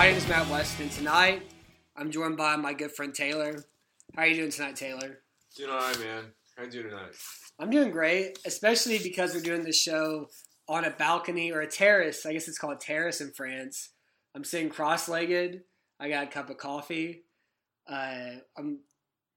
[0.00, 0.88] My name is Matt Weston.
[0.88, 1.42] Tonight,
[1.94, 3.62] I'm joined by my good friend Taylor.
[4.16, 5.18] How are you doing tonight, Taylor?
[5.54, 6.24] Doing alright, man.
[6.56, 7.12] How are you doing tonight?
[7.58, 10.28] I'm doing great, especially because we're doing this show
[10.70, 12.24] on a balcony or a terrace.
[12.24, 13.90] I guess it's called a terrace in France.
[14.34, 15.64] I'm sitting cross-legged.
[16.00, 17.24] I got a cup of coffee.
[17.86, 18.78] Uh, I'm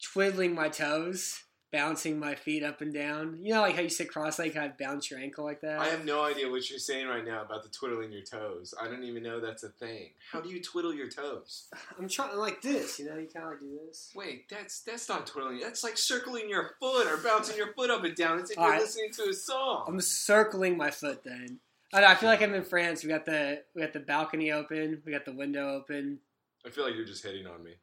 [0.02, 3.40] twiddling my toes, bouncing my feet up and down.
[3.42, 5.80] You know, like how you sit cross-legged, kind of bounce your ankle like that.
[5.80, 8.76] I have no idea what you're saying right now about the twiddling your toes.
[8.80, 10.12] I don't even know that's a thing.
[10.32, 11.68] How do you twiddle your toes?
[12.00, 13.00] I'm trying like this.
[13.00, 14.12] You know, you kind of like do this.
[14.16, 15.60] Wait, that's that's not twiddling.
[15.60, 18.40] That's like circling your foot or bouncing your foot up and down.
[18.40, 18.82] It's like All you're right.
[18.82, 19.86] listening to a song.
[19.88, 21.60] I'm circling my foot then.
[21.92, 23.04] I, know, I feel like I'm in France.
[23.04, 25.02] We got the we got the balcony open.
[25.06, 26.20] We got the window open.
[26.66, 27.74] I feel like you're just hitting on me.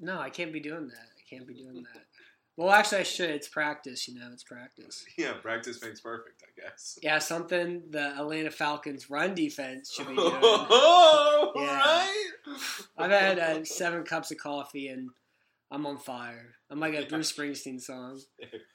[0.00, 0.96] No, I can't be doing that.
[0.96, 2.04] I can't be doing that.
[2.56, 3.30] Well, actually, I should.
[3.30, 4.06] It's practice.
[4.06, 5.04] You know, it's practice.
[5.18, 6.98] Yeah, practice makes perfect, I guess.
[7.02, 10.32] Yeah, something the Atlanta Falcons run defense should be doing.
[10.42, 11.78] Oh, Yeah.
[11.78, 12.30] right?
[12.98, 15.10] I've had uh, seven cups of coffee and
[15.70, 16.54] I'm on fire.
[16.70, 18.20] I'm like a Bruce Springsteen song.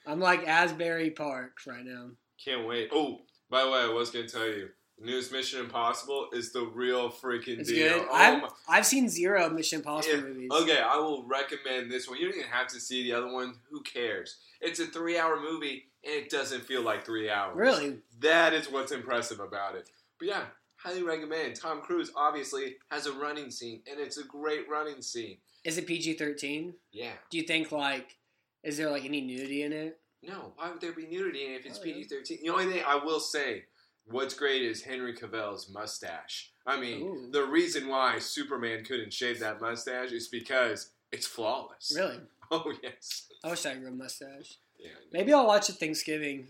[0.06, 2.10] I'm like Asbury Park right now.
[2.42, 2.88] Can't wait.
[2.92, 4.68] Oh, by the way, I was gonna tell you,
[5.00, 7.98] newest Mission Impossible is the real freaking It's deal.
[7.98, 8.06] good.
[8.10, 10.50] Oh I've, my- I've seen zero Mission Impossible Yeah, movies.
[10.52, 12.18] Okay, I will recommend this one.
[12.18, 13.54] You don't even have to see the other one.
[13.70, 14.36] Who cares?
[14.60, 17.56] It's a three-hour movie, and it doesn't feel like three hours.
[17.56, 17.98] Really?
[18.20, 19.88] That is what's impressive about it.
[20.18, 20.42] But yeah,
[20.76, 21.56] highly recommend.
[21.56, 25.36] Tom Cruise obviously has a running scene, and it's a great running scene.
[25.64, 26.72] Is it PG 13?
[26.92, 27.10] Yeah.
[27.30, 28.16] Do you think, like,
[28.62, 29.98] is there, like, any nudity in it?
[30.22, 31.94] No, why would there be nudity in it if it's Oh, yeah.
[31.94, 32.40] PG-13?
[32.42, 33.64] The only thing I will say,
[34.10, 36.50] what's great is Henry Cavill's mustache.
[36.66, 37.28] I mean, Ooh.
[37.30, 41.92] the reason why Superman couldn't shave that mustache is because it's flawless.
[41.94, 42.18] Really?
[42.48, 43.26] Oh, yes.
[43.42, 44.54] I wish I grew a mustache.
[44.78, 46.46] Yeah, Maybe I'll watch it Thanksgiving,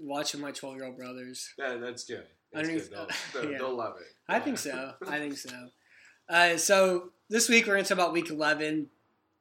[0.00, 1.54] watch with my 12 year old brothers.
[1.58, 2.24] that, that's good.
[2.52, 2.98] That's Underneath- good.
[2.98, 3.08] They'll,
[3.42, 3.58] they'll, yeah.
[3.58, 4.08] they'll love it.
[4.28, 4.94] I think so.
[5.08, 5.50] I think so.
[6.28, 8.88] Uh, so this week we're going to talk about week 11.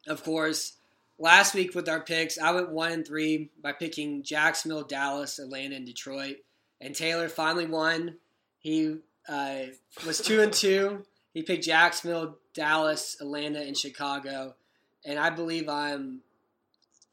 [0.08, 0.74] Of course,
[1.18, 5.78] last week with our picks, I went 1 and 3 by picking Jacksonville, Dallas, Atlanta,
[5.78, 6.38] and Detroit.
[6.82, 8.16] And Taylor finally won.
[8.60, 9.58] He uh,
[10.06, 11.04] was 2 and 2.
[11.34, 14.56] He picked Jacksonville, Dallas, Atlanta, and Chicago.
[15.06, 16.20] And I believe I'm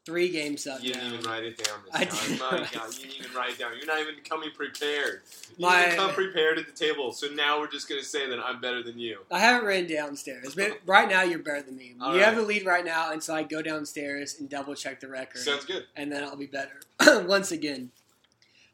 [0.05, 1.13] three games up You didn't now.
[1.15, 2.67] even write it down this I did My.
[2.71, 3.71] God, you didn't even write it down.
[3.75, 5.21] You're not even coming prepared.
[5.57, 7.11] You My- didn't come prepared at the table.
[7.11, 9.19] So now we're just going to say that I'm better than you.
[9.31, 11.95] I haven't written downstairs, but right now you're better than me.
[11.99, 12.25] All you right.
[12.25, 15.41] have the lead right now and so I go downstairs and double check the record,
[15.41, 15.85] Sounds good.
[15.95, 16.79] and then I'll be better
[17.27, 17.89] once again.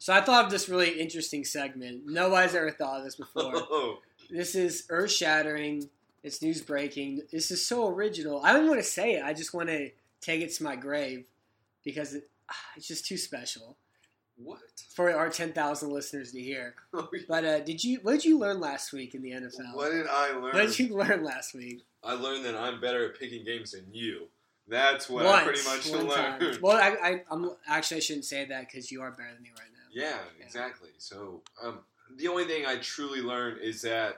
[0.01, 2.07] So I thought of this really interesting segment.
[2.07, 3.53] Nobody's ever thought of this before.
[3.69, 3.99] Oh,
[4.31, 5.91] this is earth shattering.
[6.23, 7.21] It's news breaking.
[7.31, 8.41] This is so original.
[8.43, 9.23] I don't want to say it.
[9.23, 11.25] I just want to take it to my grave
[11.83, 13.77] because it, ah, it's just too special
[14.37, 14.59] what?
[14.89, 16.73] for our ten thousand listeners to hear.
[17.27, 17.99] But uh, did you?
[18.01, 19.75] What did you learn last week in the NFL?
[19.75, 20.41] What did I learn?
[20.41, 21.83] What did you learn last week?
[22.03, 24.29] I learned that I'm better at picking games than you.
[24.67, 26.41] That's what Once, I pretty much learned.
[26.41, 26.57] time.
[26.61, 29.51] Well, I, I, I'm actually I shouldn't say that because you are better than me
[29.57, 29.70] right now.
[29.91, 30.45] Yeah, Yeah.
[30.45, 30.89] exactly.
[30.97, 31.79] So um,
[32.17, 34.15] the only thing I truly learned is that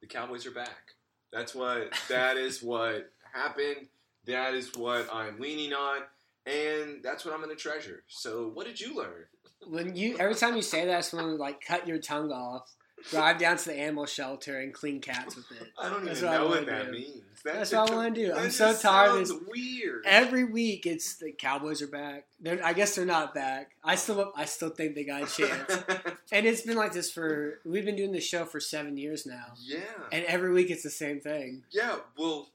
[0.00, 0.94] the Cowboys are back.
[1.32, 1.92] That's what.
[2.08, 3.88] That is what happened.
[4.26, 6.00] That is what I'm leaning on,
[6.46, 8.02] and that's what I'm going to treasure.
[8.08, 9.26] So, what did you learn?
[9.66, 12.30] When you every time you say that, I just want to like cut your tongue
[12.32, 12.70] off,
[13.10, 15.72] drive down to the animal shelter, and clean cats with it.
[15.78, 16.92] I don't That's even what I know wanna what that do.
[16.92, 17.22] means.
[17.44, 18.32] That That's what I want to do.
[18.32, 19.32] I'm so tired sounds.
[19.48, 20.04] Weird.
[20.06, 22.24] Every week, it's the Cowboys are back.
[22.40, 23.72] They're, I guess they're not back.
[23.84, 25.84] I still, I still think they got a chance.
[26.32, 27.60] and it's been like this for.
[27.66, 29.80] We've been doing this show for seven years now, yeah.
[30.10, 31.64] and every week it's the same thing.
[31.70, 32.48] Yeah, well,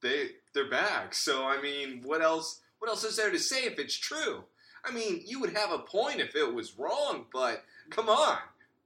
[0.00, 1.14] they they're back.
[1.14, 2.60] So I mean, what else?
[2.78, 4.44] What else is there to say if it's true?
[4.84, 8.38] I mean, you would have a point if it was wrong, but come on,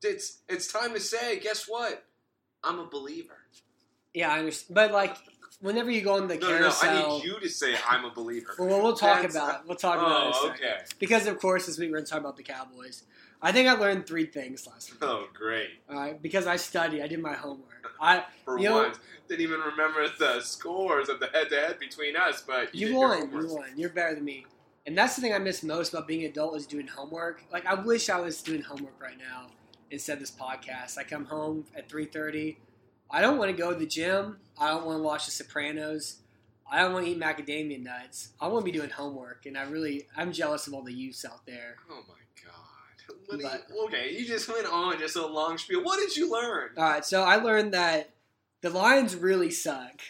[0.03, 1.39] it's it's time to say.
[1.41, 2.05] Guess what?
[2.65, 3.37] I'm a believer.
[4.15, 4.75] Yeah, I understand.
[4.75, 5.17] But like,
[5.61, 6.59] whenever you go on the No, no, no.
[6.59, 8.55] carousel, I need you to say I'm a believer.
[8.59, 9.61] well, we'll talk That's- about it.
[9.67, 10.35] We'll talk about it.
[10.37, 10.79] Oh, okay.
[10.99, 13.05] Because of course this week we're going to talk about the Cowboys.
[13.43, 14.99] I think I learned three things last week.
[15.03, 15.71] Oh, great.
[16.21, 17.93] Because I studied, I did my homework.
[18.01, 18.99] I For You know- once,
[19.29, 23.09] didn't even remember the scores of the head-to-head between us, but you, you did your
[23.09, 23.69] won, you won.
[23.77, 24.45] You're better than me.
[24.87, 27.45] And that's the thing I miss most about being an adult is doing homework.
[27.53, 29.47] Like I wish I was doing homework right now
[29.91, 30.99] instead of this podcast.
[30.99, 32.59] I come home at three thirty.
[33.11, 34.39] I don't want to go to the gym.
[34.59, 36.17] I don't want to watch The Sopranos.
[36.71, 38.29] I don't want to eat macadamia nuts.
[38.41, 41.25] I want to be doing homework, and I really I'm jealous of all the youths
[41.25, 41.77] out there.
[41.91, 42.15] Oh my
[42.45, 43.17] god.
[43.27, 45.83] What But- you, okay, you just went on just a long spiel.
[45.83, 46.71] What did you learn?
[46.77, 48.11] All right, so I learned that
[48.61, 50.01] the Lions really suck.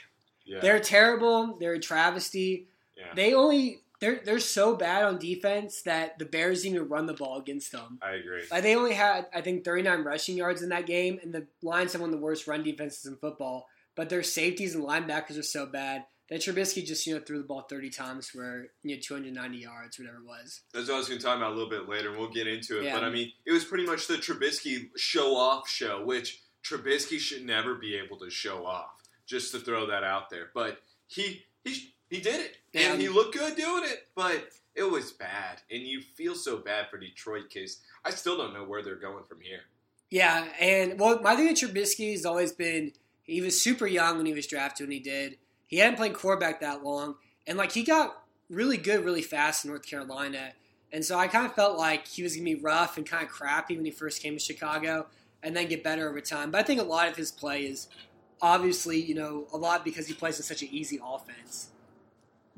[0.44, 0.60] Yeah.
[0.60, 1.56] They're terrible.
[1.58, 2.66] They're a travesty.
[2.98, 3.04] yeah.
[3.14, 7.14] They only they're they're so bad on defense that the Bears didn't even run the
[7.14, 7.98] ball against them.
[8.02, 8.42] I agree.
[8.50, 11.92] Like they only had I think 39 rushing yards in that game, and the Lions
[11.92, 13.68] have one of the worst run defenses in football.
[13.94, 17.44] But their safeties and linebackers are so bad that Trubisky just you know threw the
[17.44, 20.62] ball 30 times for you know 290 yards, whatever it was.
[20.72, 22.46] That's what I was going to talk about a little bit later, and we'll get
[22.46, 22.84] into it.
[22.84, 22.94] Yeah.
[22.94, 27.44] But I mean, it was pretty much the Trubisky show off show, which Trubisky should
[27.44, 28.90] never be able to show off.
[29.26, 32.92] Just to throw that out there, but he he he did it, Yeah.
[32.92, 34.08] and he looked good doing it.
[34.14, 38.52] But it was bad, and you feel so bad for Detroit because I still don't
[38.52, 39.62] know where they're going from here.
[40.10, 42.92] Yeah, and well, my thing with Trubisky has always been
[43.22, 45.38] he was super young when he was drafted when he did.
[45.68, 47.14] He hadn't played quarterback that long,
[47.46, 50.52] and like he got really good really fast in North Carolina.
[50.92, 53.30] And so I kind of felt like he was gonna be rough and kind of
[53.30, 55.06] crappy when he first came to Chicago,
[55.42, 56.50] and then get better over time.
[56.50, 57.86] But I think a lot of his play is
[58.42, 61.68] obviously, you know, a lot because he plays in such an easy offense.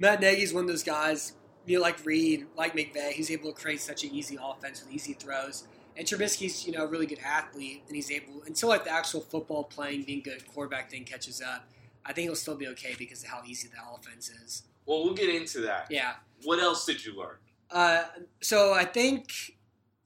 [0.03, 1.35] Matt Nagy's one of those guys,
[1.65, 3.13] you know, like Reid, like McVay.
[3.13, 5.69] He's able to create such an easy offense with easy throws.
[5.97, 9.21] And Trubisky's, you know, a really good athlete, and he's able until like the actual
[9.21, 11.69] football playing, being good quarterback thing catches up.
[12.05, 14.65] I think he'll still be okay because of how easy the offense is.
[14.87, 15.87] Well, we'll get into that.
[15.89, 16.15] Yeah.
[16.43, 17.37] What else did you learn?
[17.71, 18.03] Uh,
[18.41, 19.31] so I think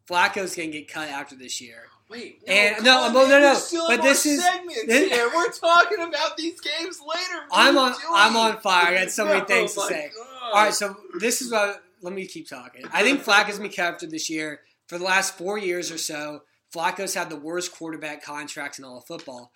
[0.07, 1.85] Flacco's gonna get cut after this year.
[2.09, 5.29] Wait, And- no, on, no, no, no, but this is- segments this- here.
[5.35, 7.45] We're talking about these games later.
[7.49, 7.95] What I'm on.
[8.15, 8.87] I'm on fire.
[8.95, 10.11] I got so many Oh things to say.
[10.17, 10.27] God.
[10.43, 11.83] All right, so this is what.
[12.03, 12.85] Let me keep talking.
[12.93, 14.61] I think Flacco's gonna be cut after this year.
[14.87, 16.43] For the last four years or so,
[16.73, 19.51] Flacco's had the worst quarterback contract in all of football.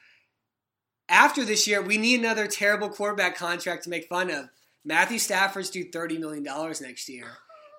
[1.09, 4.49] After this year, we need another terrible quarterback contract to make fun of.
[4.85, 7.27] Matthew Stafford's due thirty million dollars next year.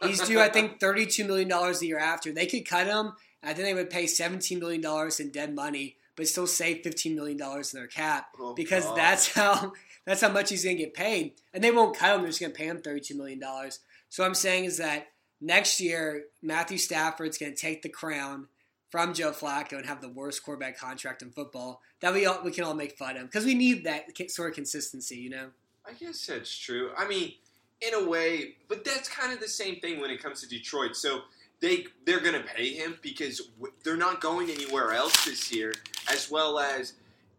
[0.03, 2.31] He's due, I think, thirty-two million dollars the year after.
[2.31, 3.13] They could cut him.
[3.43, 7.15] I think they would pay seventeen million dollars in dead money, but still save fifteen
[7.15, 8.97] million dollars in their cap Oh, because God.
[8.97, 9.73] that's how
[10.05, 12.21] that's how much he's going to get paid, and they won't cut him.
[12.21, 13.79] They're just going to pay him thirty-two million dollars.
[14.09, 15.07] So what I'm saying is that
[15.39, 18.47] next year Matthew Stafford's going to take the crown
[18.89, 21.81] from Joe Flacco and have the worst quarterback contract in football.
[22.01, 24.55] That we all, we can all make fun of because we need that sort of
[24.55, 25.47] consistency, you know.
[25.87, 26.91] I guess that's true.
[26.97, 27.33] I mean,
[27.81, 30.95] in a way, but that's kind of the same thing when it comes to Detroit.
[30.95, 31.21] So
[31.61, 35.73] they they're to pay him because w- they're not going anywhere else this year,
[36.11, 36.93] as well as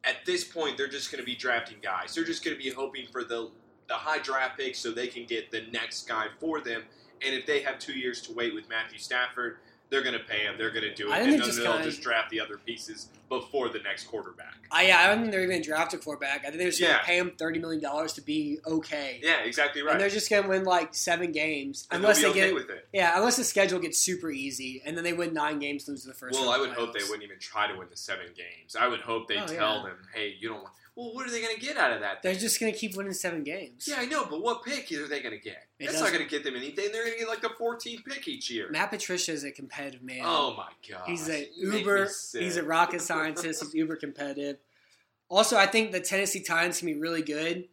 [0.04, 2.14] at this point they're just to be drafting guys.
[2.14, 3.50] They're just to be hoping for the
[3.88, 6.84] the high draft pick so they can get the next guy for them.
[7.24, 9.58] And if they have two years to wait with Matthew Stafford,
[9.92, 10.56] they're going to pay him.
[10.58, 12.56] They're going to do it, I and then just they'll kinda- just draft the other
[12.58, 14.54] pieces before the next quarterback.
[14.70, 16.40] I yeah, I don't think they're even going to draft a quarterback.
[16.40, 19.40] I think they're just going to pay him thirty million dollars to be okay, Yeah,
[19.44, 19.92] exactly right.
[19.92, 22.70] and they're just going to win like seven games And unless they okay get with
[22.70, 22.88] it.
[22.92, 26.14] yeah, unless the schedule gets super easy, and then they win nine games, lose the
[26.14, 26.38] first.
[26.40, 28.74] Well, I would hope they wouldn't even try to win the seven games.
[28.74, 29.82] I would hope they Oh, tell yeah.
[29.90, 32.22] them, "Hey, you don't want." Well, what are they going to get out of that?
[32.22, 33.86] They're just going to keep winning seven games.
[33.88, 35.66] yeah, I know, but what pick are they going to get?
[35.78, 36.92] It That's not going to get them anything.
[36.92, 38.68] They're going to get like the 14th pick each year.
[38.70, 40.20] Matt Patricia is a competitive man.
[40.22, 42.10] Oh my god, He's a You make me uber.
[42.34, 43.62] He's a rocket scientist.
[43.62, 44.58] He's uber competitive.
[45.30, 47.68] Also, I think the Tennessee Titans can be really good.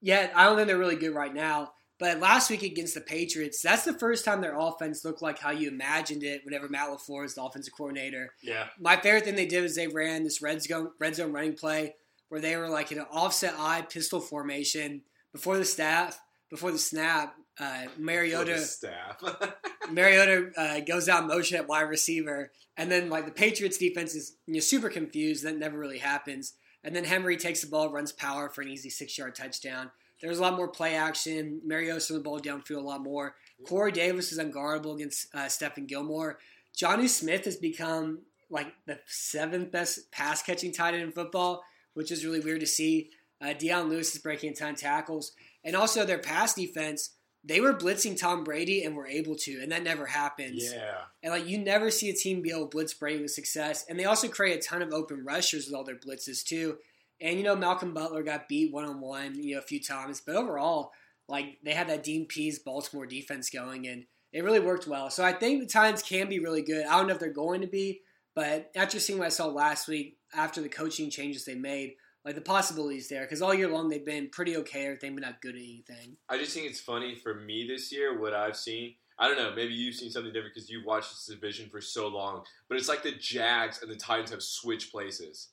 [0.00, 1.74] Yet I don't think they're really good right now.
[2.00, 5.50] But last week against the Patriots, that's the first time their offense looked like how
[5.52, 6.44] you imagined it.
[6.44, 9.86] Whenever Matt Lafleur is the offensive coordinator, Yeah, my favorite thing they did was they
[9.86, 11.94] ran this red zone red zone running play
[12.32, 15.02] where they were like in an offset eye pistol formation
[15.34, 17.34] before the staff before the snap.
[17.60, 19.22] Uh, Mariota the staff.
[19.90, 24.38] Mariota uh, goes out motion at wide receiver, and then like the Patriots defense is
[24.46, 25.44] you know, super confused.
[25.44, 26.54] That never really happens.
[26.82, 29.90] And then Henry takes the ball, runs power for an easy six yard touchdown.
[30.22, 31.60] There's a lot more play action.
[31.66, 33.34] Mariota's throwing the ball downfield a lot more.
[33.66, 36.38] Corey Davis is unguardable against uh, Stephon Gilmore.
[36.74, 41.62] Jonnu Smith has become like the seventh best pass catching tight end in football,
[41.94, 43.10] which is really weird to see.
[43.40, 45.32] Uh, Dion Lewis is breaking a ton of tackles,
[45.64, 47.10] and also their pass defense.
[47.44, 50.72] They were blitzing Tom Brady and were able to, and that never happens.
[50.72, 50.94] yeah,
[51.24, 53.84] And like you never see a team be able to blitz Brady with success.
[53.88, 56.76] And they also create a ton of open rushers with all their blitzes too.
[57.20, 60.22] And you know Malcolm Butler got beat one on one, you know, a few times,
[60.24, 60.92] but overall,
[61.28, 65.10] like they had that Dean Pees Baltimore defense going, and it really worked well.
[65.10, 66.86] So I think the Titans can be really good.
[66.86, 68.02] I don't know if they're going to be,
[68.34, 72.34] but after seeing what I saw last week, after the coaching changes they made, like
[72.34, 75.54] the possibilities there, because all year long they've been pretty okay, everything, but not good
[75.54, 76.16] at anything.
[76.28, 78.18] I just think it's funny for me this year.
[78.18, 79.52] What I've seen, I don't know.
[79.54, 82.44] Maybe you've seen something different because you've watched this division for so long.
[82.68, 85.48] But it's like the Jags and the Titans have switched places.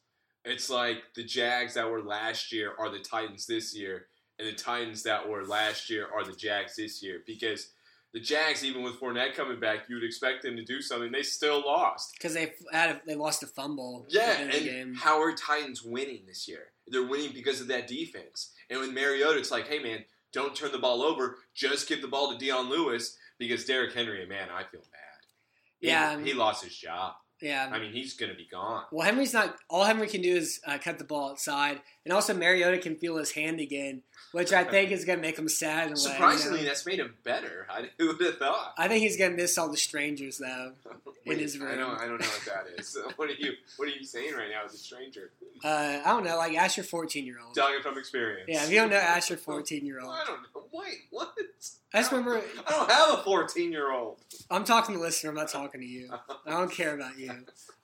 [0.45, 4.05] It's like the Jags that were last year are the Titans this year,
[4.38, 7.24] and the Titans that were last year are the Jags this year.
[7.25, 7.71] Because
[8.13, 11.11] the Jags, even with Fournette coming back, you would expect them to do something.
[11.11, 12.13] They still lost.
[12.13, 14.05] Because they had a, they lost a fumble.
[14.09, 16.71] Yeah, at the end of and how are Titans winning this year?
[16.87, 18.51] They're winning because of that defense.
[18.69, 21.37] And with Mariota, it's like, hey man, Don't turn the ball over.
[21.55, 25.25] Just give the ball to Dion Lewis because Derrick Henry, man, I feel bad.
[25.79, 26.19] He- Yeah.
[26.19, 27.13] he um, lost his job.
[27.41, 27.69] Yeah.
[27.72, 28.84] I mean, he's going to be gone.
[28.91, 29.55] Well, Henry's not.
[29.69, 33.17] All Henry can do is uh, cut the ball outside, and also Mariota can feel
[33.17, 35.88] his hand again, which I think is going to make him sad.
[35.88, 36.13] In a way, you know?
[36.13, 37.65] Surprisingly, that's made him better.
[37.69, 38.74] I, who would have thought?
[38.77, 40.74] I think he's going to miss all the strangers though.
[41.25, 41.72] Wait, his room.
[41.72, 42.00] I don't.
[42.00, 42.98] I don't know what that is.
[43.15, 43.53] what are you?
[43.77, 45.31] What are you saying right now as a stranger?
[45.63, 47.55] Uh, I don't know, like ask your fourteen year old.
[47.55, 48.50] Talking from experience.
[48.50, 50.12] Yeah, if you don't know, ask your fourteen year old.
[50.12, 50.63] I don't know.
[50.74, 51.34] Wait, what?
[51.93, 52.41] I just remember.
[52.67, 54.19] I don't have a fourteen-year-old.
[54.50, 55.31] I'm talking to the listener.
[55.31, 56.10] I'm not talking to you.
[56.46, 57.31] I don't care about you.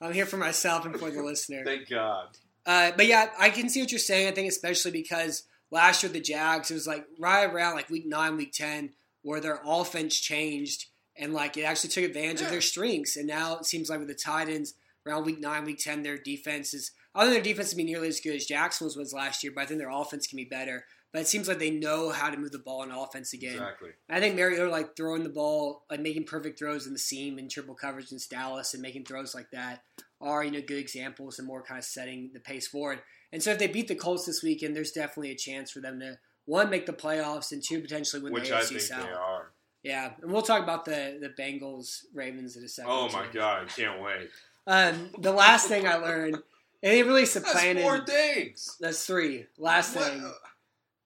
[0.00, 1.64] I'm here for myself and for the listener.
[1.64, 2.28] Thank God.
[2.64, 4.28] Uh, but yeah, I can see what you're saying.
[4.28, 8.06] I think especially because last year the Jags, it was like right around like week
[8.06, 8.90] nine, week ten,
[9.22, 10.86] where their offense changed
[11.16, 13.16] and like it actually took advantage of their strengths.
[13.16, 14.74] And now it seems like with the Titans
[15.06, 16.92] around week nine, week ten, their defense is.
[17.14, 19.50] I don't think their defense will be nearly as good as Jackson's was last year,
[19.54, 20.84] but I think their offense can be better.
[21.12, 23.52] But it seems like they know how to move the ball on offense again.
[23.54, 23.90] Exactly.
[24.10, 27.50] I think Mariota like throwing the ball, like making perfect throws in the seam and
[27.50, 29.82] triple coverage against Dallas and making throws like that
[30.20, 33.00] are you know good examples and more kind of setting the pace forward.
[33.32, 36.00] And so if they beat the Colts this weekend, there's definitely a chance for them
[36.00, 39.02] to one make the playoffs and two potentially win Which the I AFC think South.
[39.06, 39.50] they are.
[39.82, 42.90] Yeah, and we'll talk about the the Bengals Ravens in a second.
[42.92, 43.38] Oh my too.
[43.38, 43.62] God!
[43.64, 44.28] I can't wait.
[44.66, 46.34] Um, the last thing I learned,
[46.82, 47.84] and it really That's supplanted.
[47.84, 48.76] four things.
[48.80, 49.46] That's three.
[49.58, 50.32] Last What- thing.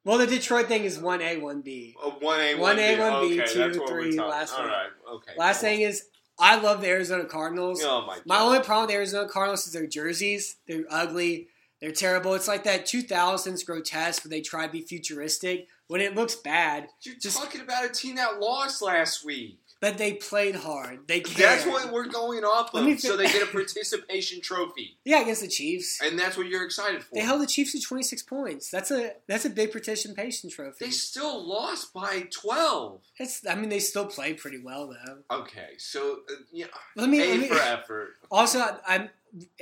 [0.05, 1.95] Well, the Detroit thing is one A, one B.
[2.21, 4.67] One A, One A, one B, two, three, last All thing.
[4.69, 5.33] right, okay.
[5.37, 6.05] Last thing is,
[6.39, 7.83] I love the Arizona Cardinals.
[7.85, 8.23] Oh my God.
[8.27, 10.57] My only problem with the Arizona Cardinals is their jerseys.
[10.67, 11.49] They're ugly.
[11.83, 12.35] They're terrible.
[12.35, 16.89] It's like that 2000s grotesque where they try to be futuristic when it looks bad,
[17.03, 19.60] You're just- talking about a team that lost last week.
[19.81, 21.09] But they played hard.
[21.09, 21.59] They cared.
[21.61, 23.01] That's what we're going off of.
[23.01, 26.01] So they get a participation trophy, Yeah, against the Chiefs.
[26.03, 27.15] and that's what you're excited for.
[27.15, 28.71] They held the Chiefs to 26 points.
[28.71, 30.85] That's a that's a big participation trophy.
[30.85, 33.01] They still lost by twelve.
[33.19, 35.39] It's, I mean, they still played pretty well though.
[35.39, 38.09] Okay, so uh, yeah, Let me, A let me for effort.
[38.31, 39.09] also I'm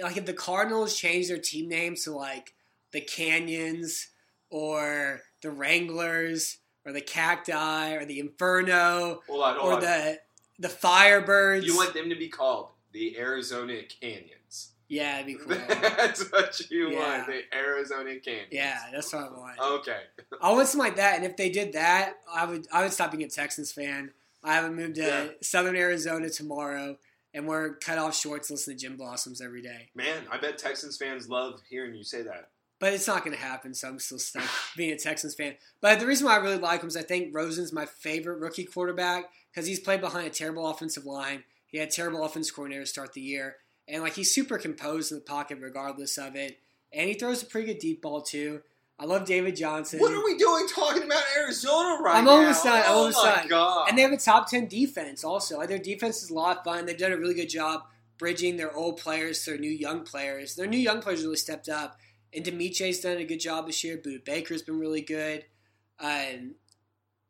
[0.02, 2.54] like if the Cardinals change their team names to like
[2.92, 4.08] the Canyons
[4.50, 6.58] or the Wranglers
[6.88, 9.80] or the Cacti or the Inferno Hold on, hold or on.
[9.80, 10.18] the
[10.58, 11.64] the Firebirds.
[11.64, 14.72] You want them to be called the Arizona Canyons.
[14.88, 15.56] yeah, that'd be cool.
[15.68, 17.18] that's what you Yeah.
[17.18, 18.48] want, the Arizona Canyons.
[18.50, 19.58] yeah, that's what I want.
[19.80, 20.00] Okay.
[20.42, 23.12] I want something like that, and if they did that, I would I would stop
[23.12, 24.12] being a Texans fan.
[24.42, 25.26] I would moved to Yeah.
[25.42, 26.96] Southern Arizona tomorrow
[27.34, 29.90] and wear cut off shorts, listen to Gin Blossoms every day.
[29.94, 32.48] Man, I bet Texans fans love hearing you say that.
[32.80, 34.44] But it's not going to happen, so I'm still stuck
[34.76, 35.54] being a Texans fan.
[35.80, 38.64] But the reason why I really like him is I think Rosen's my favorite rookie
[38.64, 41.42] quarterback because he's played behind a terrible offensive line.
[41.66, 43.56] He had terrible offense coordinator to start the year,
[43.88, 46.58] and like he's super composed in the pocket regardless of it.
[46.92, 48.62] And he throws a pretty good deep ball too.
[49.00, 50.00] I love David Johnson.
[50.00, 52.30] What are we doing talking about Arizona right I'm now?
[52.30, 53.48] almost done, I'm Oh almost my done.
[53.48, 53.88] god.
[53.88, 55.64] And they have a top 10 defense also.
[55.66, 56.86] Their defense is a lot of fun.
[56.86, 57.82] They've done a really good job
[58.18, 60.56] bridging their old players to their new young players.
[60.56, 61.96] Their new young players really stepped up.
[62.34, 63.96] And Demiche's done a good job this year.
[63.96, 65.44] Budda Baker's been really good.
[66.00, 66.54] Um,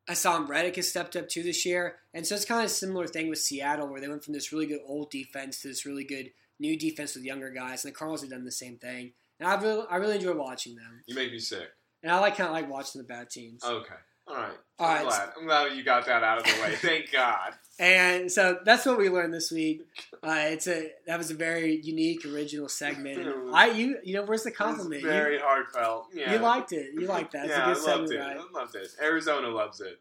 [0.09, 1.97] Haason Reddick has stepped up too this year.
[2.15, 4.53] And so it's kind of a similar thing with Seattle where they went from this
[4.53, 7.85] really good old defense to this really good new defense with younger guys.
[7.85, 9.13] And the Cardinals have done the same thing.
[9.39, 11.03] And I really, I really enjoy watching them.
[11.07, 11.69] you make me sick.
[12.03, 13.63] And I like kind of like watching the bad teams.
[13.65, 13.95] Okay.
[14.27, 14.53] All right.
[14.79, 15.05] All I'm right.
[15.05, 15.29] glad.
[15.39, 16.75] I'm glad you got that out of the way.
[16.77, 17.53] Thank God.
[17.79, 19.83] And so that's what we learned this week.
[20.23, 23.21] Uh, it's a that was a very unique, original segment.
[23.21, 25.03] And I you you know where's the compliment?
[25.03, 26.09] Very You, heartfelt.
[26.13, 26.33] Yeah.
[26.33, 26.93] you liked it.
[26.95, 27.45] You liked that.
[27.47, 28.19] It's yeah, a good I loved segment, it.
[28.19, 28.37] right?
[28.55, 28.89] I loved it.
[29.01, 30.01] Arizona loves it.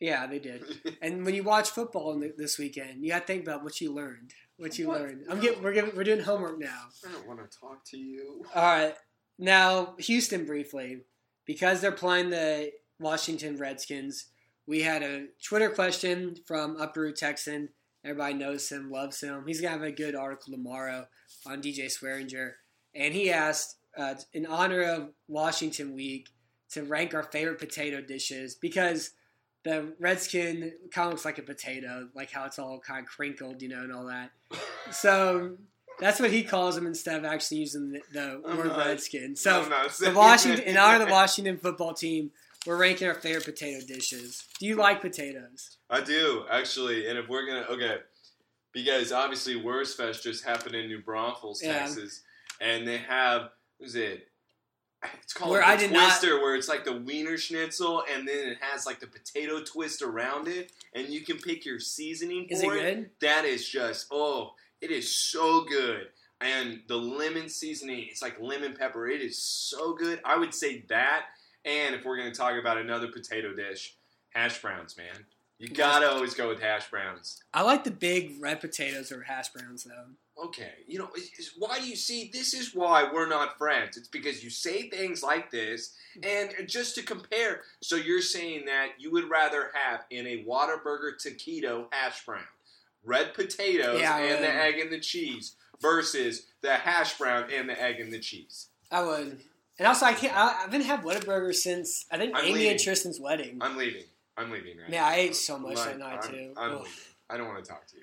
[0.00, 0.62] Yeah, they did.
[1.02, 3.80] And when you watch football in the, this weekend, you got to think about what
[3.80, 4.32] you learned.
[4.56, 5.00] What you What?
[5.00, 5.24] learned.
[5.28, 6.84] I'm getting we're getting, we're doing homework now.
[7.06, 8.44] I don't want to talk to you.
[8.54, 8.94] All right.
[9.38, 11.02] Now, Houston briefly,
[11.46, 14.26] because they're playing the Washington Redskins,
[14.68, 17.70] we had a Twitter question from Upper Texan.
[18.04, 19.44] Everybody knows him, loves him.
[19.46, 21.06] He's to have a good article tomorrow
[21.46, 22.52] on DJ Swearinger.
[22.94, 26.28] And he asked, uh, in honor of Washington Week,
[26.72, 29.12] to rank our favorite potato dishes because
[29.64, 33.62] the Redskin kind of looks like a potato, like how it's all kind of crinkled,
[33.62, 34.30] you know, and all that.
[34.90, 35.56] So
[35.98, 39.34] that's what he calls them instead of actually using the, the word not- Redskin.
[39.34, 39.64] So
[39.98, 42.32] the Washington, in honor of the Washington football team,
[42.66, 44.44] we're ranking our favorite potato dishes.
[44.58, 45.76] Do you like potatoes?
[45.90, 47.98] I do actually, and if we're gonna okay,
[48.72, 51.78] because obviously Wurstfest just happened in New Braunfels, Yeah.
[51.78, 52.22] Texas,
[52.60, 54.28] and they have what is it?
[55.22, 58.26] It's called Where the I did not- Twister, where it's like the Wiener Schnitzel, and
[58.26, 62.46] then it has like the potato twist around it, and you can pick your seasoning
[62.50, 63.10] Is it good?
[63.20, 66.08] That is just oh, it is so good.
[66.40, 69.08] And the lemon seasoning, it's like lemon pepper.
[69.08, 70.20] It is so good.
[70.24, 71.26] I would say that.
[71.68, 73.94] And if we're going to talk about another potato dish,
[74.30, 75.26] hash browns, man.
[75.58, 77.42] You gotta always go with hash browns.
[77.52, 80.44] I like the big red potatoes or hash browns though.
[80.44, 81.08] Okay, you know,
[81.58, 82.30] why do you see?
[82.32, 83.96] This is why we're not friends.
[83.96, 87.62] It's because you say things like this, and just to compare.
[87.82, 92.42] So you're saying that you would rather have in a Whataburger taquito hash brown,
[93.04, 97.82] red potatoes Yeah, and the egg and the cheese versus the hash brown and the
[97.82, 98.68] egg and the cheese.
[98.92, 99.40] I would.
[99.78, 100.36] And also, I can't.
[100.36, 102.70] I, I haven't had Whataburger since I think I'm Amy leaving.
[102.72, 103.58] and Tristan's wedding.
[103.60, 104.02] I'm leaving.
[104.36, 104.94] I'm leaving right now.
[104.94, 105.08] Yeah, now.
[105.08, 106.52] I ate so much that night I'm- too.
[106.56, 106.78] I'm Ugh.
[106.78, 106.92] leaving.
[107.30, 108.02] I don't want to talk to you.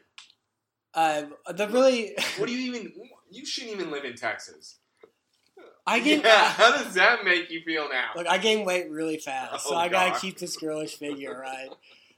[0.94, 2.94] Uh, the really, What do you even?
[3.30, 4.76] You shouldn't even live in Texas.
[5.88, 6.24] I gained.
[6.24, 8.12] yeah, how does that make you feel now?
[8.16, 10.22] Look, I gained weight really fast, so Oh, I gotta God.
[10.22, 11.70] keep this girlish figure, right?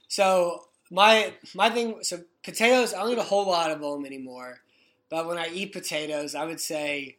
[0.06, 4.60] So my my thing, so potatoes, I don't eat a whole lot of them anymore.
[5.10, 7.16] But when I eat potatoes, I would say,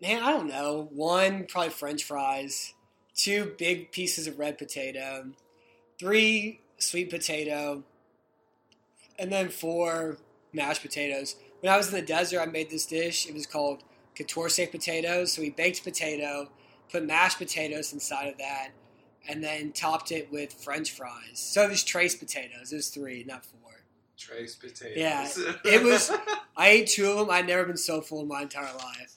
[0.00, 2.74] man, I don't know, one probably French fries,
[3.14, 5.30] two big pieces of red potato,
[5.98, 7.82] three sweet potato,
[9.18, 10.18] and then four
[10.52, 11.36] mashed potatoes.
[11.60, 13.26] When I was in the desert, I made this dish.
[13.26, 13.82] It was called
[14.14, 15.32] catorce potatoes.
[15.32, 16.48] So we baked potato,
[16.90, 18.68] put mashed potatoes inside of that,
[19.28, 21.32] and then topped it with French fries.
[21.34, 22.72] So it was tres potatoes.
[22.72, 23.58] It was three, not four.
[24.16, 24.96] Tres potatoes.
[24.96, 25.28] Yeah,
[25.64, 26.12] it was-
[26.56, 27.30] I ate two of them.
[27.30, 29.14] I'd never been so full in my entire life.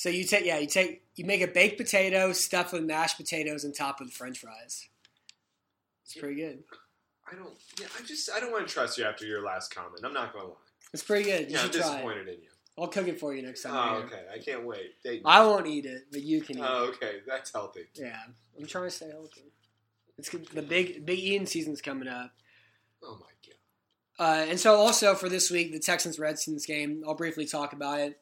[0.00, 3.64] So you take, yeah, you take, you make a baked potato stuffed with mashed potatoes
[3.64, 4.88] and topped with French fries.
[6.06, 6.62] It's pretty good.
[7.30, 7.52] I don't.
[7.78, 8.30] Yeah, I just.
[8.34, 10.00] I don't want to trust you after your last comment.
[10.02, 10.56] I'm not going to lie.
[10.94, 11.50] It's pretty good.
[11.50, 11.92] You Yeah, I'm should try it.
[11.92, 12.48] disappointed in you.
[12.78, 13.74] I'll cook it for you next time.
[13.76, 14.06] Oh, here.
[14.06, 14.22] okay.
[14.34, 14.94] I can't wait.
[15.26, 16.88] I won't eat it, but you can eat Oh, it.
[16.96, 17.16] okay.
[17.26, 17.82] That's healthy.
[17.94, 18.16] Yeah,
[18.58, 19.52] I'm trying to stay healthy.
[20.16, 20.46] It's good.
[20.46, 22.32] the big big eating season's coming up.
[23.04, 24.46] Oh my god.
[24.46, 28.00] Uh, and so also for this week, the Texans Redskins game, I'll briefly talk about
[28.00, 28.18] it.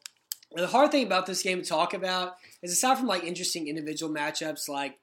[0.52, 3.68] And the hard thing about this game to talk about is aside from like interesting
[3.68, 4.98] individual matchups like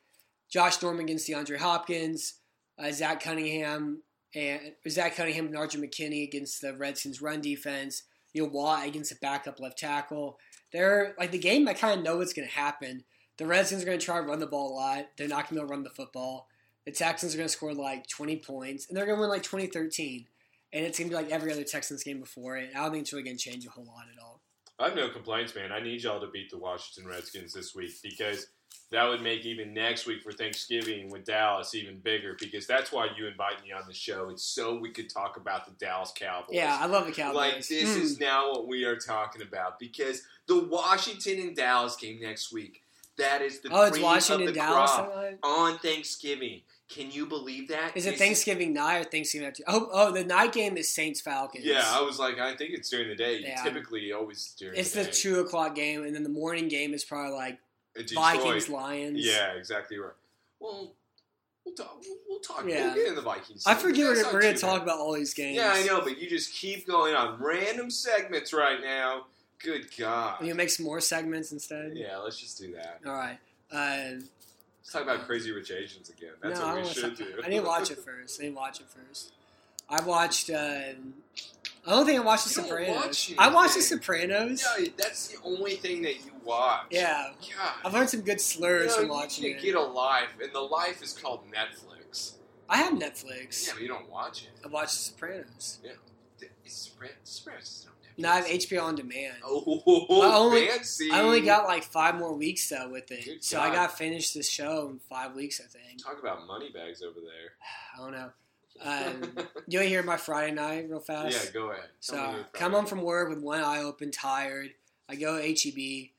[0.49, 2.35] Josh Norman against DeAndre Hopkins,
[2.79, 4.01] uh, Zach Cunningham
[4.33, 8.03] and Zach Cunningham and Arjun McKinney against the Redskins run defense,
[8.33, 10.37] you know, Watt against the backup left tackle.
[10.71, 13.03] They're like the game I kind of know what's going to happen.
[13.37, 15.07] The Redskins are going to try to run the ball a lot.
[15.17, 16.47] They're not going to run the football.
[16.85, 19.43] The Texans are going to score like 20 points, and they're going to win like
[19.43, 20.27] 2013
[20.75, 22.69] and it's gonna be like every other Texans game before it.
[22.75, 24.34] I don't think it's really gonna change a whole lot at all.
[24.79, 25.71] I have no complaints, man.
[25.71, 28.47] I need y'all to beat the Washington Redskins this week because
[28.91, 33.07] that would make even next week for Thanksgiving with Dallas even bigger because that's why
[33.17, 34.29] you invite me on the show.
[34.29, 36.55] It's so we could talk about the Dallas Cowboys.
[36.55, 37.35] Yeah, I love the Cowboys.
[37.35, 38.01] Like this Mm.
[38.01, 42.81] is now what we are talking about because the Washington and Dallas game next week.
[43.17, 46.61] That is the oh, it's cream Washington of the Dallas crop on Thanksgiving.
[46.87, 47.97] Can you believe that?
[47.97, 49.63] Is it Thanksgiving night or Thanksgiving after?
[49.67, 51.65] Oh, oh, the night game is Saints Falcons.
[51.65, 53.39] Yeah, I was like, I think it's during the day.
[53.39, 53.63] Yeah.
[53.63, 57.03] Typically, always during it's the the two o'clock game, and then the morning game is
[57.03, 57.57] probably like
[57.97, 58.35] Uh, Detroit.
[58.37, 59.25] Vikings Lions.
[59.25, 60.11] Yeah, exactly right.
[60.59, 60.93] Well,
[61.65, 62.03] we'll talk.
[62.29, 62.65] We'll, talk.
[62.67, 62.85] Yeah.
[62.85, 63.63] We'll get in the Vikings.
[63.65, 65.55] I forget we're, we're gonna talk about all these games.
[65.57, 69.25] Yeah, I know, but you just keep going on random segments right now.
[69.57, 70.45] Good God.
[70.45, 71.93] You make some more segments instead.
[71.95, 72.99] Yeah, let's just do that.
[73.07, 73.39] All right.
[73.71, 74.21] Uh,
[74.85, 76.33] Let's talk about Crazy Rich Asians again.
[76.43, 77.41] That's no, what we should do.
[77.43, 78.39] I need to watch it first.
[78.39, 79.33] I need to watch it first.
[79.89, 80.51] I watched.
[80.51, 80.53] Uh,
[81.87, 82.95] I don't think I watched The You Sopranos.
[82.95, 83.81] watch I watched The.
[83.81, 84.63] Sopranos.
[84.77, 86.85] Yeah, that's the only thing that you watch.
[86.91, 87.73] Yeah, God.
[87.83, 89.61] I've learned some good slurs you know, from watching you it.
[89.63, 92.33] get a life, and the life is called Netflix.
[92.69, 93.65] I have Netflix.
[93.65, 94.49] Yeah, but you don't watch it.
[94.63, 95.79] I watched The Sopranos.
[96.63, 97.87] It's Sopranos.
[98.17, 99.35] No, I have HBO on demand.
[99.43, 101.09] Oh, I only- fancy.
[101.11, 103.95] I only got like five more weeks though with it, Good so I got to
[103.95, 105.59] finish this show in five weeks.
[105.59, 106.03] I think.
[106.03, 107.53] Talk about money bags over there.
[107.95, 108.31] I don't know.
[108.81, 111.45] Um, you want to hear my Friday night real fast?
[111.45, 111.85] yeah, go ahead.
[112.01, 114.71] Tell So come home from work with one eye open, tired.
[115.07, 116.09] I go HEB.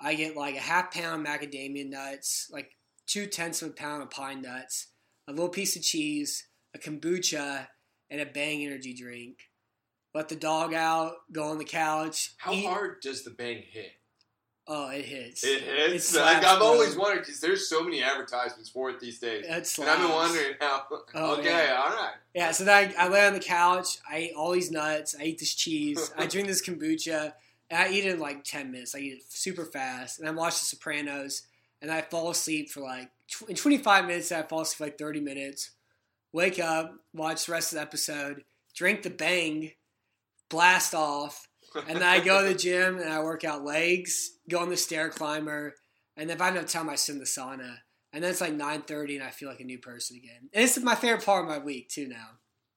[0.00, 2.70] I get like a half pound macadamia nuts, like
[3.06, 4.86] two tenths of a pound of pine nuts,
[5.26, 7.66] a little piece of cheese, a kombucha,
[8.10, 9.38] and a Bang energy drink.
[10.14, 12.32] Let the dog out, go on the couch.
[12.38, 13.92] How eat- hard does the bang hit?
[14.70, 15.42] Oh, it hits.
[15.44, 16.10] It hits.
[16.10, 19.78] slaps, like I've always wondered because there's so many advertisements for it these days, It
[19.78, 20.82] and I've been wondering how.
[21.14, 21.82] Oh, okay, yeah.
[21.82, 22.12] all right.
[22.34, 23.96] Yeah, so then I, I lay on the couch.
[24.10, 25.16] I eat all these nuts.
[25.18, 26.12] I eat this cheese.
[26.18, 27.32] I drink this kombucha,
[27.70, 28.94] and I eat it in like ten minutes.
[28.94, 31.42] I eat it super fast, and I watch The Sopranos,
[31.80, 34.30] and I fall asleep for like tw- in twenty five minutes.
[34.32, 35.70] I fall asleep for like thirty minutes.
[36.34, 38.44] Wake up, watch the rest of the episode,
[38.74, 39.72] drink the bang,
[40.50, 44.60] blast off, and then I go to the gym and I work out legs, go
[44.60, 45.74] on the stair climber,
[46.16, 47.76] and if I have enough time, I sit in the sauna.
[48.12, 50.48] And then it's like nine thirty, and I feel like a new person again.
[50.54, 52.28] And it's my favorite part of my week too now.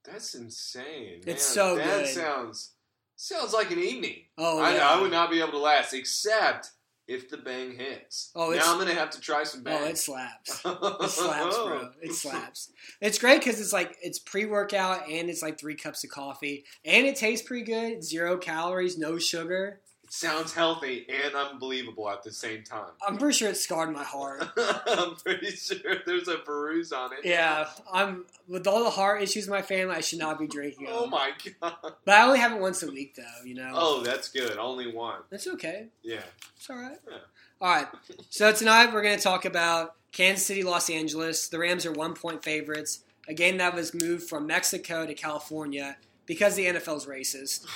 [0.04, 1.22] That's insane.
[1.26, 2.06] It's so that good.
[2.06, 2.74] That sounds
[3.16, 4.24] sounds like an evening.
[4.38, 4.90] Oh, I, yeah.
[4.90, 6.72] I would not be able to last, except
[7.14, 8.32] if the bang hits.
[8.36, 9.80] Oh, it's- now I'm gonna have to try some bang.
[9.82, 10.62] Oh, it slaps.
[10.66, 11.90] It slaps, bro.
[12.02, 12.72] It slaps.
[13.02, 17.06] It's great because it's like it's pre-workout and it's like three cups of coffee and
[17.06, 18.04] it tastes pretty good.
[18.04, 19.82] Zero calories, no sugar.
[20.14, 22.90] Sounds healthy and unbelievable at the same time.
[23.08, 24.44] I'm pretty sure it scarred my heart.
[24.86, 27.20] I'm pretty sure there's a bruise on it.
[27.24, 29.96] Yeah, I'm with all the heart issues in my family.
[29.96, 30.88] I should not be drinking.
[30.90, 31.12] Oh them.
[31.12, 31.94] my god.
[32.04, 33.46] But I only have it once a week, though.
[33.46, 33.72] You know.
[33.74, 34.58] Oh, that's good.
[34.58, 35.22] Only one.
[35.30, 35.88] That's okay.
[36.04, 36.24] Yeah.
[36.58, 37.00] It's all right.
[37.10, 37.18] Yeah.
[37.62, 37.88] All right.
[38.30, 41.48] So tonight we're going to talk about Kansas City, Los Angeles.
[41.48, 43.06] The Rams are one point favorites.
[43.30, 45.96] A game that was moved from Mexico to California
[46.32, 47.66] because the NFL's racist.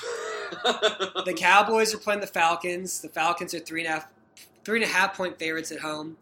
[1.25, 3.01] The Cowboys are playing the Falcons.
[3.01, 4.07] The Falcons are three and a half,
[4.63, 6.15] three and a half point favorites at home.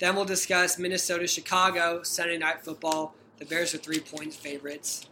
[0.00, 3.14] Then we'll discuss Minnesota, Chicago, Sunday night football.
[3.38, 5.06] The Bears are three point favorites.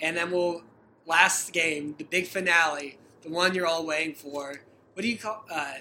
[0.00, 0.62] And then we'll
[1.06, 4.62] last game, the big finale, the one you're all waiting for.
[4.94, 5.44] What do you call?
[5.48, 5.74] Uh,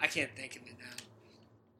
[0.00, 1.04] I can't think of it now.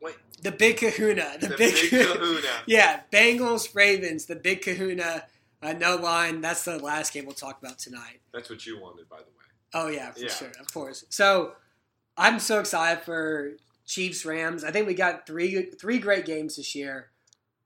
[0.01, 0.15] Wait.
[0.41, 1.37] the big Kahuna.
[1.41, 2.49] The, the big, big kahuna.
[2.67, 5.25] yeah, Bengals, Ravens, the big Kahuna.
[5.61, 6.41] Uh, no line.
[6.41, 8.21] That's the last game we'll talk about tonight.
[8.33, 9.31] That's what you wanted, by the way.
[9.75, 10.29] Oh yeah, for Yeah.
[10.29, 11.05] sure, of course.
[11.09, 11.55] So
[12.17, 14.65] I'm so excited for Chiefs Rams.
[14.65, 17.11] I think we got three three great games this year: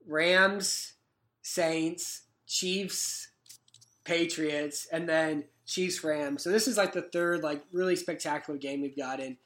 [0.06, 0.94] Rams,
[1.42, 3.28] Saints, Chiefs,
[4.04, 6.42] Patriots, and then Chiefs Rams.
[6.42, 9.36] So this is like the third like really spectacular game we've gotten,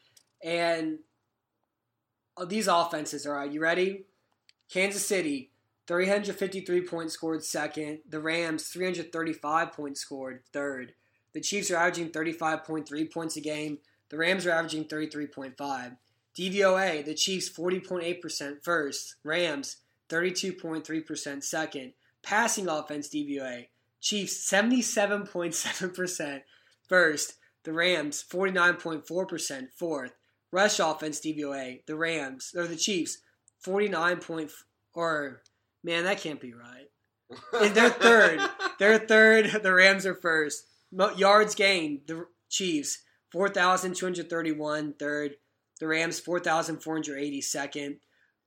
[0.42, 1.00] and
[2.36, 3.44] uh, these offenses are.
[3.44, 4.04] You ready?
[4.70, 5.50] Kansas City.
[5.86, 8.00] 353 points scored second.
[8.08, 10.94] The Rams, 335 points scored third.
[11.32, 13.78] The Chiefs are averaging 35.3 points a game.
[14.08, 15.96] The Rams are averaging 33.5.
[16.36, 19.16] DVOA, the Chiefs 40.8% first.
[19.22, 19.76] Rams
[20.08, 21.92] 32.3% second.
[22.22, 23.68] Passing offense DVOA,
[24.00, 26.42] Chiefs 77.7%
[26.88, 27.34] first.
[27.62, 30.12] The Rams 49.4% fourth.
[30.52, 33.18] Rush offense DVOA, the Rams or the Chiefs
[33.60, 34.18] 49.
[34.18, 34.52] Point,
[34.94, 35.42] or
[35.86, 36.88] man, that can't be right.
[37.74, 38.40] They're third.
[38.78, 39.62] They're third.
[39.62, 40.64] The Rams are first.
[40.92, 42.00] Mo- Yards gained.
[42.06, 45.36] The Chiefs 4,231 third.
[45.80, 47.96] The Rams 4,480 second.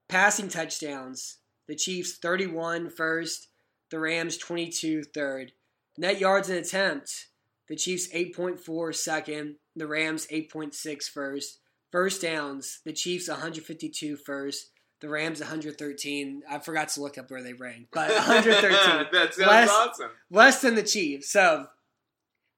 [0.07, 1.37] Passing touchdowns.
[1.67, 3.47] The Chiefs 31 first.
[3.89, 5.53] The Rams 22 third.
[5.97, 7.27] Net yards in attempt.
[7.67, 9.55] The Chiefs 8.4 second.
[9.75, 11.59] The Rams 8.6 first.
[11.91, 12.79] First downs.
[12.85, 14.71] The Chiefs 152 first.
[15.01, 16.43] The Rams 113.
[16.49, 20.11] I forgot to look up where they ranked, but 113 that's Less- awesome.
[20.29, 21.31] less than the Chiefs.
[21.31, 21.67] So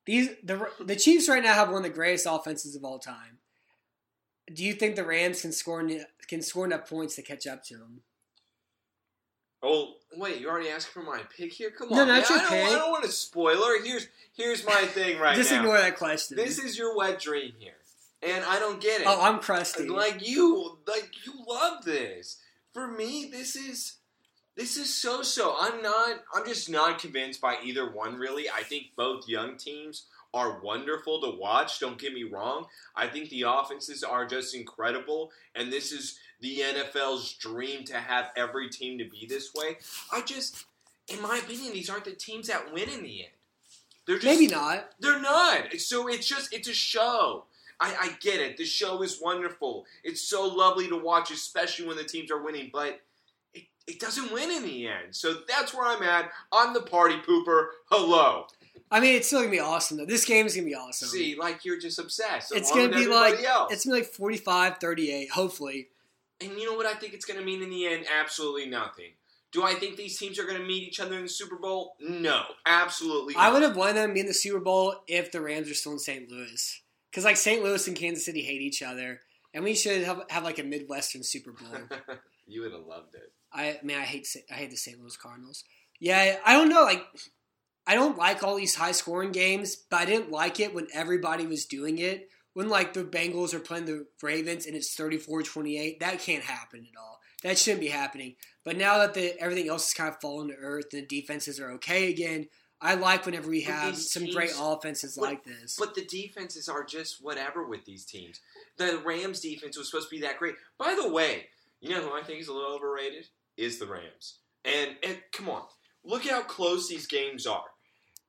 [0.06, 3.38] these the the Chiefs right now have one of the greatest offenses of all time.
[4.52, 5.88] Do you think the Rams can score
[6.28, 8.02] can score enough points to catch up to them?
[9.64, 11.70] Oh wait, you already asked for my pick here.
[11.70, 12.20] Come on, No, man.
[12.22, 12.66] not your I don't, pick.
[12.66, 13.84] I don't want a spoiler.
[13.84, 15.58] Here's here's my thing right Just now.
[15.58, 16.36] Just ignore that question.
[16.38, 17.74] This is your wet dream here,
[18.24, 19.08] and I don't get it.
[19.08, 19.88] oh, I'm crusty.
[19.88, 22.38] like you, like you love this.
[22.74, 23.98] For me, this is
[24.56, 25.56] this is so so.
[25.60, 26.18] I'm not.
[26.34, 28.16] I'm just not convinced by either one.
[28.16, 31.80] Really, I think both young teams are wonderful to watch.
[31.80, 32.66] Don't get me wrong.
[32.96, 38.30] I think the offenses are just incredible, and this is the NFL's dream to have
[38.38, 39.78] every team to be this way.
[40.12, 40.66] I just,
[41.08, 43.32] in my opinion, these aren't the teams that win in the end.
[44.08, 44.90] They're just Maybe not.
[45.00, 45.74] they're not.
[45.78, 47.46] So it's just it's a show.
[47.82, 48.58] I, I get it.
[48.58, 49.86] The show is wonderful.
[50.04, 53.02] It's so lovely to watch, especially when the teams are winning, but
[53.54, 55.16] it, it doesn't win in the end.
[55.16, 56.32] So that's where I'm at.
[56.54, 57.68] I'm the party pooper.
[57.90, 58.46] Hello.
[58.92, 60.06] I mean, it's still gonna be awesome though.
[60.06, 61.08] This game is gonna be awesome.
[61.08, 62.54] See, like you're just obsessed.
[62.54, 63.74] it's gonna be like else.
[63.74, 65.88] it's gonna be like 45, 38, hopefully.
[66.42, 68.06] And you know what I think it's going to mean in the end?
[68.20, 69.12] Absolutely nothing.
[69.52, 71.96] Do I think these teams are going to meet each other in the Super Bowl?
[72.00, 73.36] No, absolutely.
[73.36, 75.74] I would have wanted them to be in the Super Bowl if the Rams are
[75.74, 76.32] still in St.
[76.32, 76.81] Louis,
[77.12, 77.64] because like St.
[77.64, 79.20] Louis and Kansas City hate each other,
[79.54, 81.98] and we should have, have like a Midwestern Super Bowl.
[82.48, 83.34] you would have loved it.
[83.54, 85.00] I man, I hate I hate the St.
[85.00, 85.64] Louis Cardinals.
[86.00, 86.84] Yeah, I don't know.
[86.84, 87.06] Like,
[87.86, 91.46] I don't like all these high scoring games, but I didn't like it when everybody
[91.46, 92.30] was doing it.
[92.54, 97.00] When like the Bengals are playing the Ravens and it's 34-28, that can't happen at
[97.00, 97.20] all.
[97.44, 98.36] That shouldn't be happening.
[98.66, 101.60] But now that the everything else is kind of fallen to earth and the defenses
[101.60, 102.48] are okay again,
[102.82, 105.76] I like whenever we But have some teams- great offenses like this.
[105.78, 108.40] But the defenses are just whatever with these teams.
[108.78, 110.56] The Rams defense was supposed to be that great.
[110.78, 113.28] By the way, you know who I think is a little overrated?
[113.58, 114.40] Is the Rams.
[114.66, 115.64] And and come on,
[116.04, 117.66] look how close these games are.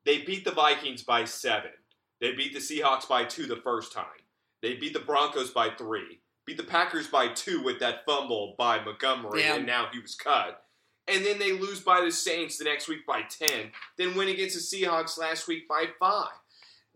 [0.05, 1.71] They beat the Vikings by seven.
[2.21, 4.07] They beat the Seahawks by two the first time.
[4.61, 6.21] They beat the Broncos by three.
[6.45, 9.55] Beat the Packers by two with that fumble by Montgomery, Yeah.
[9.57, 10.65] and now he was cut.
[11.13, 13.71] And then they lose by the Saints the next week by ten.
[13.99, 16.33] Then win against the Seahawks last week by five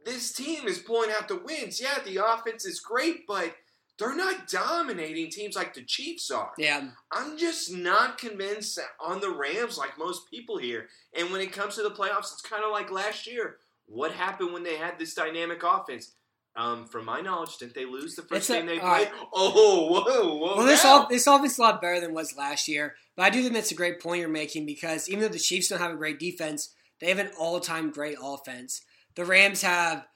[0.06, 1.80] this team is pulling out the wins.
[1.80, 3.54] Yeah, the offense is great, but
[3.98, 6.52] they're not dominating teams like the Chiefs are.
[6.56, 6.88] Yeah.
[7.12, 10.86] I'm just not convinced on the Rams like most people here.
[11.18, 13.56] And when it comes to the playoffs, it's kind of like last year.
[13.86, 16.12] What happened when they had this dynamic offense?
[16.56, 18.82] Um, from my knowledge, didn't they lose the first It's a- game they played?
[19.08, 19.12] right.
[19.34, 19.50] Oh,
[19.90, 20.00] whoa,
[20.40, 20.56] whoa!
[20.56, 23.24] Well, this off- this offense is a lot better than it was last year, but
[23.24, 25.80] I do think that's a great point you're making because even though the Chiefs don't
[25.80, 28.80] have a great defense, they have an all-time great offense.
[29.16, 30.06] The Rams have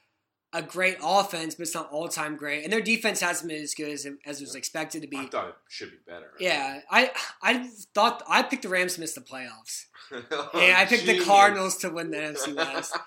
[0.53, 3.89] a great offense, but it's not all-time great, and their defense hasn't been as good
[3.89, 5.17] as it, as it was expected to be.
[5.17, 6.31] I thought it should be better.
[6.39, 7.11] Yeah, I
[7.41, 11.23] I thought I picked the Rams to miss the playoffs, Oh, and I picked genius.
[11.23, 12.97] the Cardinals to win the NFC West.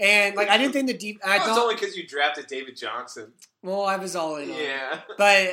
[0.00, 1.20] And like I didn't think the deep.
[1.24, 3.32] I was thought only because you drafted David Johnson.
[3.62, 4.50] well, I was all in.
[4.50, 4.62] it.
[4.62, 5.00] Yeah.
[5.18, 5.50] But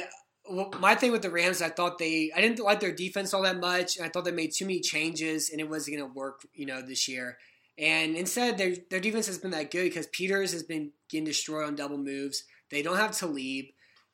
[0.49, 3.43] well, my thing with the Rams, I thought they, I didn't like their defense all
[3.43, 6.13] that much, and I thought they made too many changes, and it wasn't going to
[6.17, 7.37] work, you know, this year.
[7.81, 11.65] And instead, their their defense has been that good because Peters has been getting destroyed
[11.65, 12.43] on double moves.
[12.69, 13.65] They don't have Talib.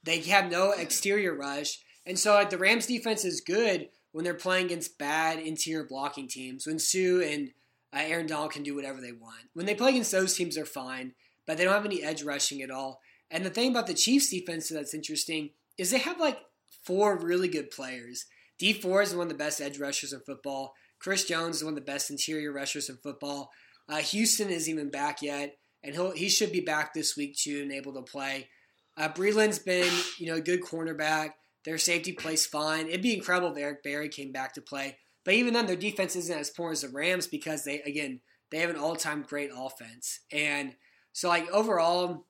[0.03, 4.33] They have no exterior rush, and so like the Rams defense is good when they're
[4.33, 6.65] playing against bad interior blocking teams.
[6.65, 7.51] When Suh and
[7.93, 9.49] uh, Aaron Donald can do whatever they want.
[9.53, 11.13] When they play against those teams, they're fine,
[11.45, 13.01] but they don't have any edge rushing at all.
[13.29, 16.39] And the thing about the Chiefs defense that's interesting is they have like
[16.83, 18.25] four really good players.
[18.57, 20.73] Dee Ford is one of the best edge rushers in football.
[20.99, 23.51] Chris Jones is one of the best interior rushers in football.
[23.89, 27.61] Uh, Houston isn't even back yet, and he'll he should be back this week too
[27.61, 28.49] and able to play.
[28.97, 31.31] Uh, Breland's been you know a good cornerback.
[31.65, 32.87] Their safety plays fine.
[32.87, 34.97] It'd be incredible if Eric Berry came back to play.
[35.25, 38.59] But even then, their defense isn't as poor as the Rams because they again they
[38.59, 40.21] have an all time great offense.
[40.31, 40.75] And
[41.13, 42.25] so like overall,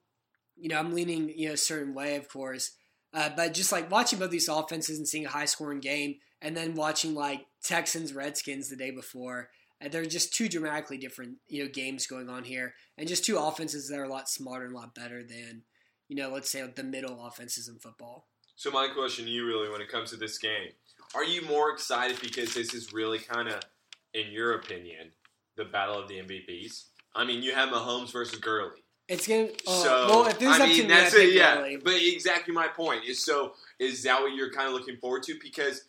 [0.55, 2.71] you know I'm leaning you know a certain way, of course.
[3.13, 6.55] Uh, but just like watching both these offenses and seeing a high scoring game, and
[6.55, 9.49] then watching like Texans Redskins the day before,
[9.83, 13.37] uh, they're just two dramatically different you know games going on here, and just two
[13.37, 15.63] offenses that are a lot smarter and a lot better than
[16.07, 18.27] you know let's say the middle offenses in football.
[18.55, 20.69] So my question to you, really, when it comes to this game,
[21.13, 23.59] are you more excited because this is really kind of,
[24.15, 25.11] in your opinion,
[25.57, 26.85] the battle of the MVPs?
[27.13, 28.83] I mean, you have Mahomes versus Gurley.
[29.07, 29.49] It's gonna.
[29.67, 31.33] Uh, so well, if was I up mean, to me, that's it.
[31.33, 31.77] Yeah, Gurley.
[31.77, 35.35] but exactly my point is so is that what you're kind of looking forward to?
[35.41, 35.83] Because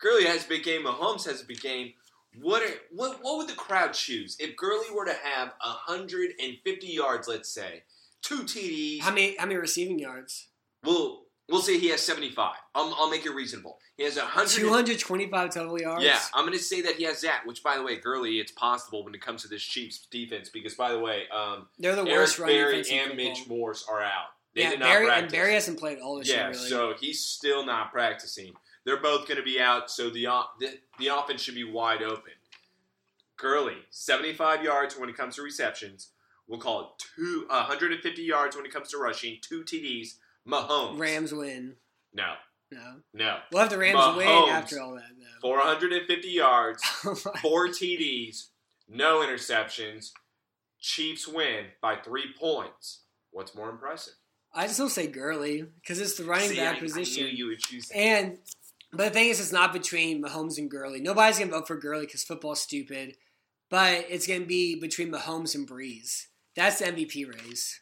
[0.00, 1.92] Gurley has a big game, Mahomes has a big game.
[2.40, 7.26] What are, what what would the crowd choose if Gurley were to have 150 yards,
[7.26, 7.82] let's say,
[8.22, 9.00] two TDs?
[9.00, 9.36] How many?
[9.38, 10.48] How many receiving yards?
[10.84, 12.54] We'll we'll say he has 75.
[12.74, 13.78] I'll, I'll make it reasonable.
[13.96, 14.48] He has 100.
[14.48, 16.04] Two hundred twenty-five total yards.
[16.04, 17.42] Yeah, I'm going to say that he has that.
[17.46, 20.74] Which, by the way, Gurley, it's possible when it comes to this Chiefs defense because,
[20.74, 23.16] by the way, um, they're the Eric worst defense and.
[23.16, 24.26] Mitch Morse are out.
[24.54, 25.22] They yeah, did not Berry practice.
[25.22, 26.50] and Berry hasn't played all this yeah, year.
[26.50, 26.68] Really.
[26.68, 28.52] so he's still not practicing.
[28.88, 30.24] They're both going to be out, so the,
[30.58, 32.32] the the offense should be wide open.
[33.36, 36.08] Gurley, 75 yards when it comes to receptions.
[36.46, 40.14] We'll call it two, 150 yards when it comes to rushing, two TDs.
[40.48, 40.98] Mahomes.
[40.98, 41.74] Rams win.
[42.14, 42.32] No,
[42.72, 43.36] No, no.
[43.52, 44.16] we'll have the Rams Mahomes.
[44.16, 45.10] win after all that.
[45.42, 45.48] Though.
[45.50, 48.46] 450 yards, Oh four TDs,
[48.88, 50.12] no interceptions.
[50.80, 53.00] Chiefs win by three points.
[53.32, 54.14] What's more impressive?
[54.54, 57.24] I still say Gurley because it's the running See, back I- position.
[57.24, 57.98] I knew you would choose that.
[57.98, 58.38] And
[58.92, 61.00] but the thing is, it's not between Mahomes and Gurley.
[61.00, 63.16] Nobody's gonna vote for Gurley because football's stupid.
[63.70, 66.26] But it's gonna be between Mahomes and Brees.
[66.56, 67.80] That's the MVP race.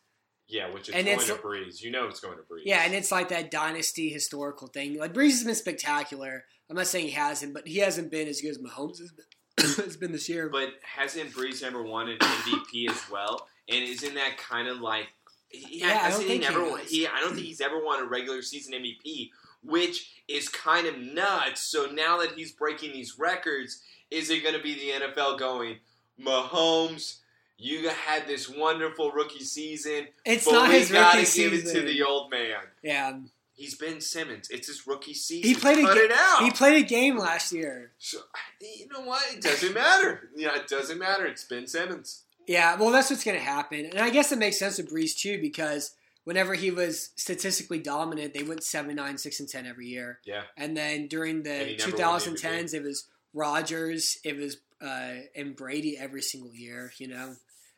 [0.49, 1.81] Yeah, which is And going it's- to Brees.
[1.81, 2.62] You know it's going to Brees.
[2.64, 4.97] Yeah, and it's like that dynasty historical thing.
[4.99, 6.45] Like Brees has been spectacular.
[6.71, 9.27] I'm not saying he hasn't, but he hasn't been as good as Mahomes has been,
[9.85, 10.49] has been this year.
[10.49, 13.47] But hasn't Brees ever won an MVP as well?
[13.69, 15.07] And isn't that kind of like
[15.49, 17.83] he, Yeah, I don't he think he never won, he I don't think he's ever
[17.85, 19.31] won a regular season MVP,
[19.62, 21.62] which is kind of nuts.
[21.62, 25.77] So now that he's breaking these records, is it going to be the NFL going,
[26.21, 27.19] Mahomes?
[27.59, 31.69] You had this wonderful rookie season, it's but not we his gotta rookie give season.
[31.77, 32.57] it to the old man.
[32.83, 33.19] yeah,
[33.55, 34.51] He's Ben Simmons.
[34.51, 35.49] It's his rookie season.
[35.49, 36.42] he played a Cut ga- it out.
[36.42, 37.92] he played a game last year.
[37.99, 38.19] So,
[38.61, 39.23] you know what?
[39.33, 40.29] It doesn't matter.
[40.37, 41.25] Yeah, it doesn't matter.
[41.25, 42.25] It's Ben Simmons.
[42.47, 45.16] Yeah, well, that's what's going to happen, and I guess it makes sense with Brees
[45.16, 45.92] too because
[46.26, 50.18] whenever he was statistically dominant, they went seven, nine, six, and ten every year.
[50.26, 50.42] Yeah.
[50.56, 55.12] And then during the he never won the 2010s, it was Rodgers, it was uh,
[55.36, 56.92] and Brady every single year.
[56.98, 57.34] You know,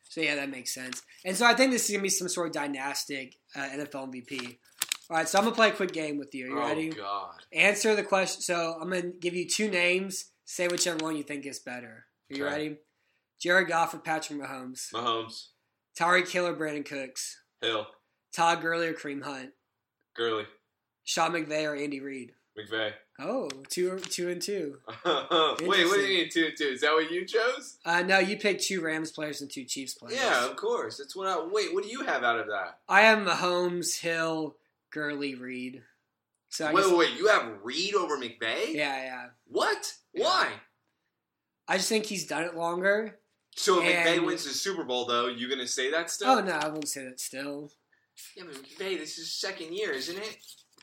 [0.09, 1.03] so yeah, that makes sense.
[1.25, 4.59] And so I think this is gonna be some sort of dynastic uh, NFL MVP.
[5.11, 6.47] All right, so I'm gonna play a quick game with you.
[6.47, 6.89] Are you oh ready?
[6.91, 7.35] God.
[7.53, 8.41] Answer the question.
[8.43, 10.27] So I'm gonna give you two names.
[10.45, 12.07] Say whichever one you think is better.
[12.31, 12.53] Are you Okay.
[12.55, 12.77] ready?
[13.41, 14.91] Jared Goff or Patrick Mahomes?
[14.93, 15.49] Mahomes,
[15.99, 17.39] Tyreek Hill or Brandin Cooks?
[17.61, 17.87] Hill,
[18.39, 19.51] Todd Gurley or Kareem Hunt?
[20.15, 20.45] Gurley,
[21.03, 22.35] Sean McVay or Andy Reid?
[22.57, 22.93] McVay.
[23.19, 24.79] Oh, two, two and two.
[25.05, 26.67] Wait, what do you mean two and two?
[26.69, 27.79] Is that what you chose?
[27.85, 30.21] Uh, no, you picked two Rams players and two Chiefs players.
[30.21, 30.99] Yeah, of course.
[30.99, 31.45] That's what I.
[31.51, 32.79] Wait, what do you have out of that?
[32.89, 34.55] I have Mahomes, Hill,
[34.93, 35.83] Gurley, Reid.
[36.49, 37.19] So I wait, guess- wait, wait.
[37.19, 38.73] You have Reid over McVay?
[38.73, 39.25] yeah, yeah.
[39.49, 39.95] What?
[40.15, 40.25] Yeah.
[40.27, 40.49] Why?
[41.67, 43.19] I just think he's done it longer.
[43.57, 46.29] So if McVay wins the Super Bowl, though, you gonna say that still?
[46.31, 47.73] Oh no, I won't say that still.
[48.37, 50.37] Yeah, but McVay, this is second year, isn't it?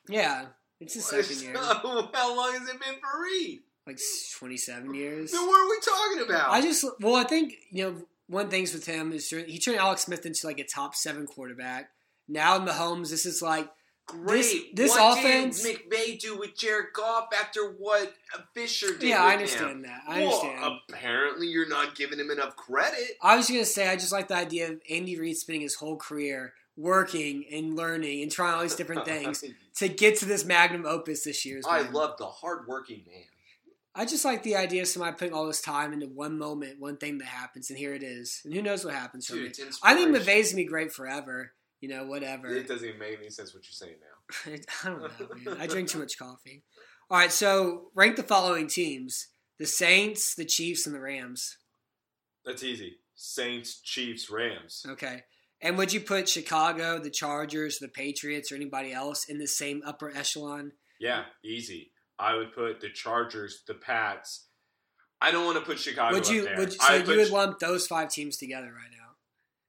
[0.08, 0.48] Yeah,
[0.80, 3.60] it's his second year, How long has it been for Reid?
[3.88, 4.00] like
[4.40, 5.32] twenty-seven years.
[5.32, 6.50] Then what are we talking about?
[6.50, 10.02] I just well, I think you know one things with him is he turned Alex
[10.04, 11.90] Smith into like a top seven quarterback.
[12.28, 13.70] Now in Mahomes, this is like
[14.08, 14.76] Great.
[14.76, 18.14] this what offense- did McVay do with Jared Goff after what
[18.56, 19.10] Fisher did?
[19.10, 19.66] yeah, I with him?
[19.68, 20.02] understand that.
[20.08, 20.80] I Well, understand.
[20.90, 23.18] apparently, you're not giving him enough credit.
[23.22, 25.98] I was gonna say I just like the idea of Andy Reid spending his whole
[25.98, 29.44] career working and learning and trying all these different things
[29.78, 31.62] to get to this magnum opus this year.
[31.68, 33.24] I love the hardworking man.
[33.98, 36.98] I just like the idea of somebody putting all this time into one moment, one
[36.98, 38.42] thing that happens, and here it is.
[38.44, 39.58] And who knows what happens from it.
[39.82, 40.14] I think.
[40.14, 41.54] McVay's gonna be great forever.
[41.80, 42.48] You know, whatever.
[42.48, 44.52] It doesn't even make any sense what you're saying now.
[44.84, 45.62] I don't know, man.
[45.62, 46.64] I drink too much coffee.
[47.10, 49.28] All right, so rank the following teams:
[49.60, 51.58] the Saints, the Chiefs, and the Rams.
[52.46, 52.98] That's easy.
[53.16, 54.86] Saints, Chiefs, Rams.
[54.90, 55.24] Okay.
[55.66, 59.82] And would you put Chicago, the Chargers, the Patriots, or anybody else in the same
[59.84, 60.74] upper echelon?
[61.00, 61.92] Yeah, easy.
[62.20, 64.46] I would put the Chargers, the Pats.
[65.20, 66.42] I don't want to put Chicago would you?
[66.42, 66.58] up there.
[66.60, 69.16] Would I so would you would lump those five teams together right now?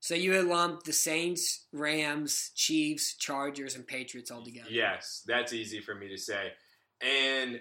[0.00, 4.68] So you would lump the Saints, Rams, Chiefs, Chargers, and Patriots all together.
[4.70, 6.52] Yes, that's easy for me to say.
[7.00, 7.59] And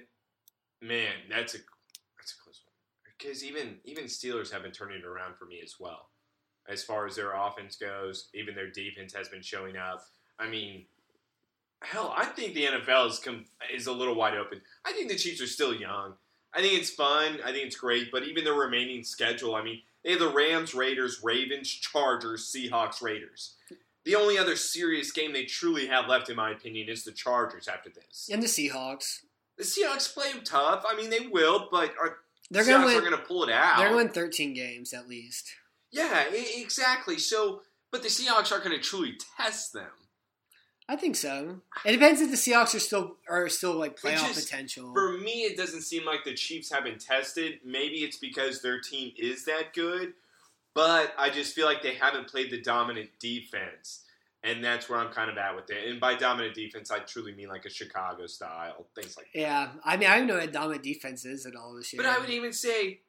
[0.81, 1.59] man, that's a
[2.17, 2.73] that's a close one.
[3.17, 6.09] Because even even Steelers have been turning it around for me as well.
[6.67, 10.03] As far as their offense goes, even their defense has been showing up.
[10.39, 10.85] I mean,
[11.81, 14.61] hell, I think the NFL is com- is a little wide open.
[14.83, 16.13] I think the Chiefs are still young.
[16.53, 17.39] I think it's fun.
[17.43, 18.11] I think it's great.
[18.11, 23.01] But even the remaining schedule, I mean, they have the Rams, Raiders, Ravens, Chargers, Seahawks,
[23.01, 23.55] Raiders.
[24.05, 27.67] The only other serious game they truly have left, in my opinion, is the Chargers
[27.67, 28.29] after this.
[28.31, 29.21] And the Seahawks.
[29.57, 30.83] The Seahawks play them tough.
[30.87, 32.17] I mean, they will, but are,
[32.51, 33.77] They're Seahawks gonna are going to pull it out.
[33.77, 35.51] They're gonna win 13 games at least.
[35.95, 37.17] Yeah, exactly.
[37.17, 39.87] So, but the Seahawks aren't going to truly test them.
[40.87, 41.61] I think so.
[41.83, 44.93] It depends if the Seahawks are still are still like playoff just- potential.
[44.93, 47.59] For me, it doesn't seem like the Chiefs have been tested.
[47.65, 50.13] Maybe it's because their team is that good,
[50.75, 54.01] but I just feel like they haven't played the dominant defense.
[54.43, 55.89] And that's where I'm kind of at with it.
[55.89, 59.39] And by dominant defense, I truly mean like a Chicago style, things like that.
[59.39, 62.03] yeah, I mean I don't know what dominant defense is at all this year.
[62.03, 62.99] But I would even say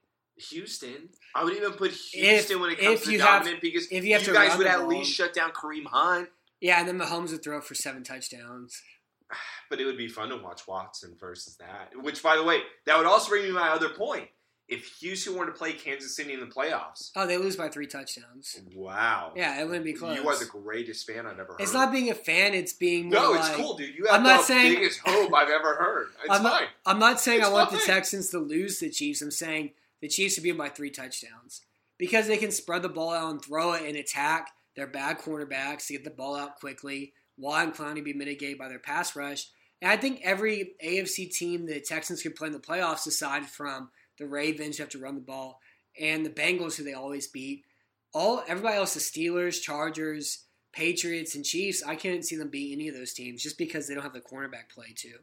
[0.51, 1.09] Houston.
[1.35, 4.05] I would even put Houston when it comes if to you have- dominant because if
[4.05, 6.29] you have to guys would at ball- least shut down Kareem Hunt.
[6.61, 8.83] yeah, and then Mahomes would throw for seven touchdowns.
[9.68, 11.90] But it would be fun to watch Watson versus that.
[12.01, 14.29] Which, by the way, that would also bring me my other point.
[14.68, 17.88] If Houston were to play Kansas City in the playoffs, Oh, they lose by three
[17.88, 18.61] touchdowns.
[18.75, 19.33] wow.
[19.35, 20.16] Yeah, it wouldn't be close.
[20.16, 21.61] You are the greatest fan I've ever heard.
[21.61, 23.96] It's not being a fan; it's being No, more it's like- cool, dude.
[23.96, 26.09] You have I'm not the saying- biggest hope I've ever heard.
[26.25, 26.68] It's I'm not- fine.
[26.85, 27.79] I'm not saying It's I want the.
[27.79, 29.22] Texans to lose the Chiefs.
[29.22, 31.62] I'm saying the Chiefs should be by three touchdowns
[31.98, 35.87] because they can spread the ball out and throw it and attack their bad cornerbacks
[35.87, 37.12] to get the ball out quickly.
[37.38, 39.50] While Clowney be mitigated by their pass rush.
[39.82, 43.90] And I think every AFC team the Texans could play in the playoffs, aside from
[44.18, 45.61] the Ravens who have to run the ball
[46.00, 47.64] and the Bengals who they always beat,
[48.12, 52.88] all everybody else, the Steelers, Chargers, Patriots, and Chiefs, I can't see them beat any
[52.88, 55.18] of those teams just because they don't have the cornerback play too.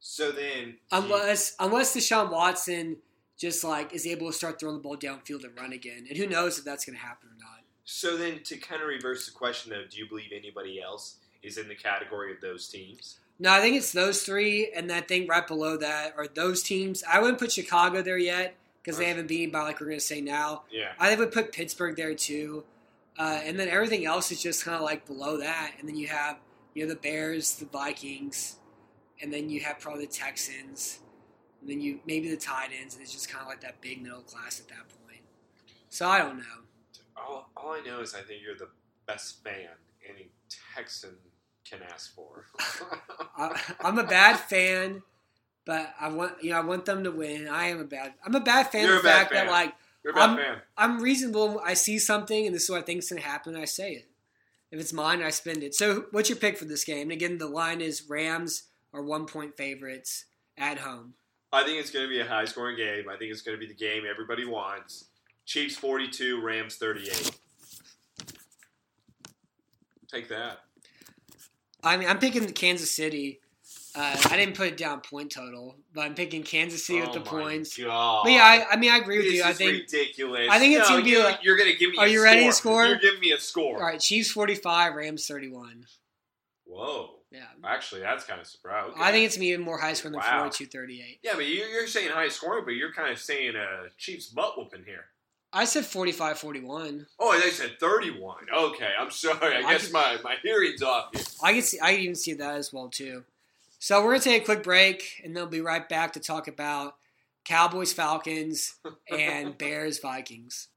[0.00, 2.98] So then, Unless unless Deshaun Watson
[3.36, 6.26] just like is able to start throwing the ball downfield and run again, and who
[6.26, 7.64] knows if that's going to happen or not.
[7.84, 11.58] so then, to kind of reverse the question, though, do you believe anybody else is
[11.58, 13.18] in the category of those teams?
[13.38, 17.02] No, I think it's those three, and I think right below that are those teams.
[17.10, 20.04] I wouldn't put Chicago there yet because they haven't beaten by like we're going to
[20.04, 20.62] say now.
[20.70, 20.92] Yeah.
[20.98, 22.64] I would put Pittsburgh there too,
[23.18, 25.72] uh, and then everything else is just kind of like below that.
[25.80, 26.38] And then you have
[26.74, 28.56] you know the Bears, the Vikings,
[29.20, 31.00] and then you have probably the Texans,
[31.64, 34.02] and then you maybe the tight ends, and it's just kind of like that big
[34.02, 35.22] middle class at that point.
[35.88, 36.44] So I don't know.
[37.16, 38.68] All, all I know is I think you're the
[39.06, 39.68] best fan
[40.08, 40.28] any
[40.74, 41.14] Texan
[41.68, 42.44] can ask for.
[43.38, 45.02] I, I'm a bad fan,
[45.64, 47.48] but I want you know I want them to win.
[47.48, 48.12] I am a bad.
[48.24, 49.50] I'm a bad fan You're of the fact that fan.
[49.52, 50.56] like You're a bad I'm- fan.
[50.76, 51.60] I'm reasonable.
[51.64, 53.56] I see something, and this is what I think is going to happen.
[53.56, 54.08] I say it.
[54.70, 55.72] If it's mine, I spend it.
[55.74, 57.02] So, what's your pick for this game?
[57.02, 60.24] And again, the line is Rams are one point favorites
[60.58, 61.14] at home.
[61.54, 63.08] I think it's going to be a high scoring game.
[63.08, 65.06] I think it's going to be the game everybody wants.
[65.46, 67.30] Chiefs 42, Rams 38.
[70.10, 70.58] Take that.
[71.82, 73.40] I mean, I'm picking Kansas City.
[73.96, 77.20] Uh, I didn't put it down point total, but I'm picking Kansas City with the
[77.20, 77.76] Oh my points.
[77.78, 78.22] God.
[78.24, 79.44] But yeah, I, I mean, I agree with this you.
[79.44, 79.82] I think.
[79.82, 80.48] ridiculous.
[80.50, 81.98] I think it's No, gonna be you, like- you're going to give me.
[81.98, 82.84] Are a you ready to score.
[82.84, 82.86] score?
[82.86, 83.76] You're giving me a score.
[83.76, 85.86] All right, Chiefs 45, Rams 31.
[86.74, 87.10] Whoa.
[87.30, 87.42] Yeah.
[87.64, 88.94] Actually, that's kind of surprising.
[88.98, 90.40] I think it's even more high scoring than Wow.
[90.40, 91.20] 42 38.
[91.22, 94.56] Yeah, but you're, you're saying high scoring, but you're kind of saying a Chiefs butt
[94.58, 95.04] whooping here.
[95.52, 97.06] I said 45 41.
[97.20, 98.46] Oh, they said 31.
[98.52, 99.56] Okay, I'm sorry.
[99.56, 101.22] I, I guess could- my, my hearing's off here.
[101.42, 101.78] I can see.
[101.80, 103.22] I can even see that as well too.
[103.78, 106.48] So we're gonna take a quick break, and then we'll be right back to talk
[106.48, 106.96] about
[107.44, 108.74] Cowboys, Falcons,
[109.10, 110.68] and Bears, Vikings.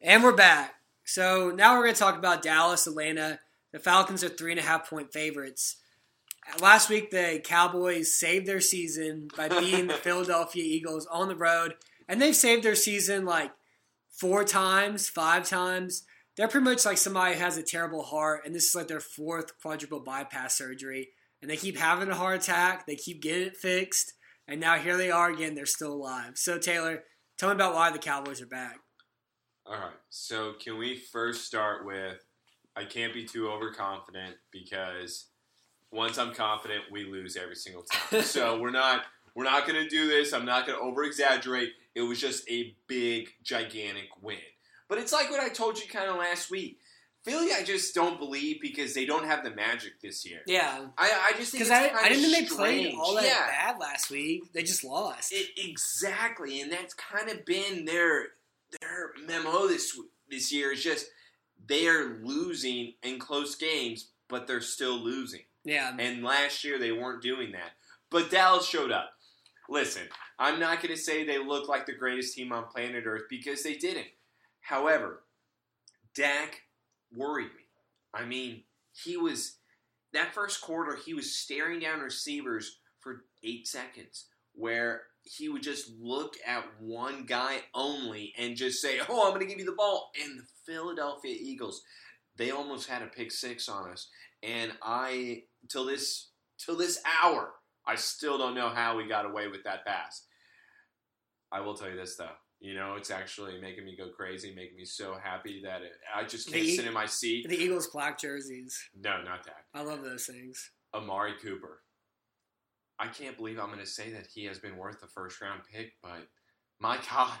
[0.00, 0.74] And we're back.
[1.04, 3.38] So now we're gonna talk about Dallas, Atlanta.
[3.72, 5.76] The Falcons are three and a half point favorites.
[6.60, 11.74] Last week, the Cowboys saved their season by beating the Philadelphia Eagles on the road,
[12.08, 13.52] and they've saved their season like
[14.10, 16.04] four times, five times
[16.36, 19.00] they're pretty much like somebody who has a terrible heart, and this is like their
[19.00, 21.10] fourth quadruple bypass surgery,
[21.40, 24.14] and they keep having a heart attack, they keep getting it fixed,
[24.48, 26.32] and now here they are again, they're still alive.
[26.36, 27.04] So, Taylor,
[27.36, 28.78] tell me about why the Cowboys are back.
[29.66, 29.92] All right.
[30.08, 32.18] So, can we first start with
[32.76, 35.26] I can't be too overconfident because
[35.90, 38.22] once I'm confident, we lose every single time.
[38.22, 39.04] so, we're not
[39.34, 40.32] we're not going to do this.
[40.32, 41.72] I'm not going to over exaggerate.
[41.94, 44.38] It was just a big gigantic win.
[44.88, 46.78] But it's like what I told you kind of last week.
[47.24, 50.40] Philly, I just don't believe because they don't have the magic this year.
[50.44, 53.46] Yeah, I, I just because I, I didn't think they played all that yeah.
[53.46, 54.52] bad last week.
[54.52, 55.32] They just lost.
[55.32, 58.30] It, exactly, and that's kind of been their
[58.80, 59.96] their memo this
[60.28, 60.72] this year.
[60.72, 61.06] Is just
[61.66, 65.42] they are losing in close games, but they're still losing.
[65.64, 67.72] yeah, And last year they weren't doing that,
[68.10, 69.10] but Dallas showed up.
[69.68, 70.02] Listen,
[70.38, 73.62] I'm not going to say they look like the greatest team on planet Earth because
[73.62, 74.08] they didn't.
[74.60, 75.22] However,
[76.14, 76.62] Dak
[77.14, 77.62] worried me.
[78.12, 79.56] I mean, he was
[80.12, 80.96] that first quarter.
[80.96, 87.24] He was staring down receivers for eight seconds, where he would just look at one
[87.26, 90.44] guy only and just say, "Oh, I'm going to give you the ball." And the
[90.66, 91.82] Philadelphia Eagles,
[92.36, 94.08] they almost had a pick six on us,
[94.42, 97.52] and I till this till this hour,
[97.86, 100.26] I still don't know how we got away with that pass.
[101.50, 102.30] I will tell you this though.
[102.60, 106.22] You know, it's actually making me go crazy, making me so happy that it, I
[106.22, 107.48] just can't The- sit in my seat.
[107.48, 108.78] the Eagles black jerseys.
[108.94, 109.64] No, not that.
[109.74, 110.70] I love those things.
[110.94, 111.82] Amari Cooper.
[113.02, 115.62] I can't believe I'm going to say that he has been worth the first round
[115.70, 116.28] pick, but
[116.78, 117.38] my God,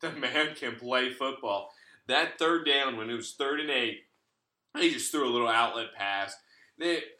[0.00, 1.70] the man can play football.
[2.08, 4.02] That third down when it was third and eight,
[4.76, 6.34] he just threw a little outlet pass.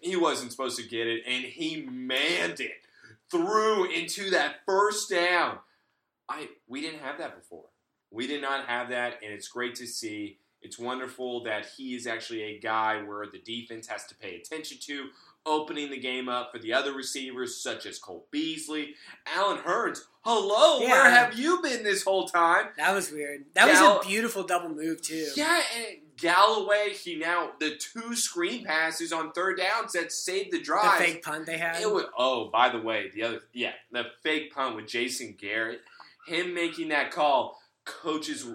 [0.01, 2.73] He wasn't supposed to get it, and he manned it
[3.31, 5.59] through into that first down.
[6.29, 7.67] I we didn't have that before.
[8.11, 10.39] We did not have that, and it's great to see.
[10.61, 14.79] It's wonderful that he is actually a guy where the defense has to pay attention
[14.83, 15.09] to,
[15.47, 18.95] opening the game up for the other receivers such as Cole Beasley,
[19.27, 20.01] Allen Hurns.
[20.23, 20.89] Hello, Yeah.
[20.91, 22.69] where have you been this whole time?
[22.79, 23.45] That was weird.
[23.55, 25.29] That was a beautiful double move too.
[25.37, 30.59] Yeah, and Galloway, he now the two screen passes on third downs that saved the
[30.59, 30.99] The drive.
[30.99, 31.81] fake punt they had.
[31.83, 35.83] It was, oh, by the way, the other yeah, the fake punt with Jason Garrett,
[36.27, 38.47] him making that call, coaches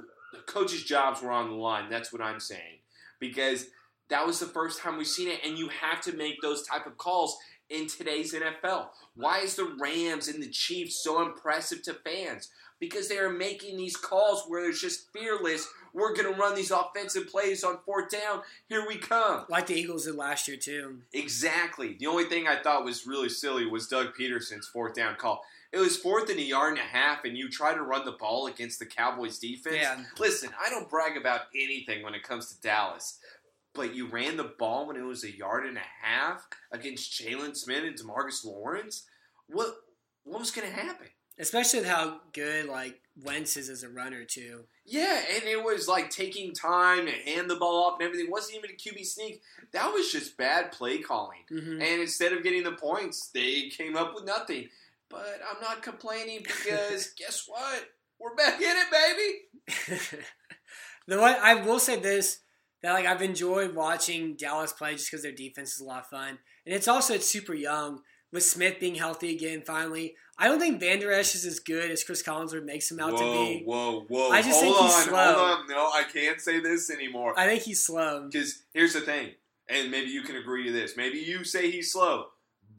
[0.48, 1.88] coaches' jobs were on the line.
[1.90, 2.80] That's what I'm saying
[3.20, 3.68] because
[4.10, 6.86] that was the first time we've seen it, and you have to make those type
[6.86, 7.38] of calls
[7.70, 8.88] in today's NFL.
[9.16, 12.49] Why is the Rams and the Chiefs so impressive to fans?
[12.80, 15.68] Because they are making these calls where it's just fearless.
[15.93, 18.41] We're going to run these offensive plays on fourth down.
[18.70, 19.45] Here we come.
[19.49, 20.99] like the Eagles did last year too.
[21.14, 21.97] Exactly.
[21.99, 25.43] The only thing I thought was really silly was Doug Pederson's fourth down call.
[25.72, 28.14] It was fourth and a yard and a half, and you try to run the
[28.14, 29.76] ball against the Cowboys defense.
[29.76, 30.03] Yeah.
[30.18, 33.20] Listen, I don't brag about anything when it comes to Dallas,
[33.74, 37.55] but you ran the ball when it was a yard and a half against Jaylon
[37.55, 39.05] Smith and Demarcus Lawrence.
[39.47, 39.76] What
[40.24, 41.07] what was going to happen?
[41.38, 44.65] Especially with how good like Wentz is as a runner too.
[44.86, 48.28] Yeah, and it was like taking time to hand the ball off and everything.
[48.28, 49.41] It wasn't even a QB sneak.
[49.72, 51.39] That was just bad play calling.
[51.47, 54.70] hmm And instead of getting the points, they came up with nothing.
[55.09, 57.89] But I'm not complaining because guess what?
[58.20, 60.24] We're back in it, baby.
[61.07, 62.39] the one I will say this
[62.82, 66.08] that like I've enjoyed watching Dallas play just because their defense is a lot of
[66.08, 68.02] fun, and it's also it's super young
[68.32, 69.64] with Smith being healthy again.
[69.66, 73.18] Finally, I don't think Vander Esch is as good as Chris Collinsworth makes him out
[73.18, 73.64] to Whoa, be.
[73.66, 74.30] whoa, whoa.
[74.30, 75.34] I just hold think he's on, slow.
[75.34, 75.68] hold on.
[75.68, 77.34] No, I can't say this anymore.
[77.38, 78.28] I think he's slow.
[78.32, 79.32] Because here's the thing,
[79.68, 80.96] and maybe you can agree to this.
[80.96, 82.28] Maybe you say he's slow,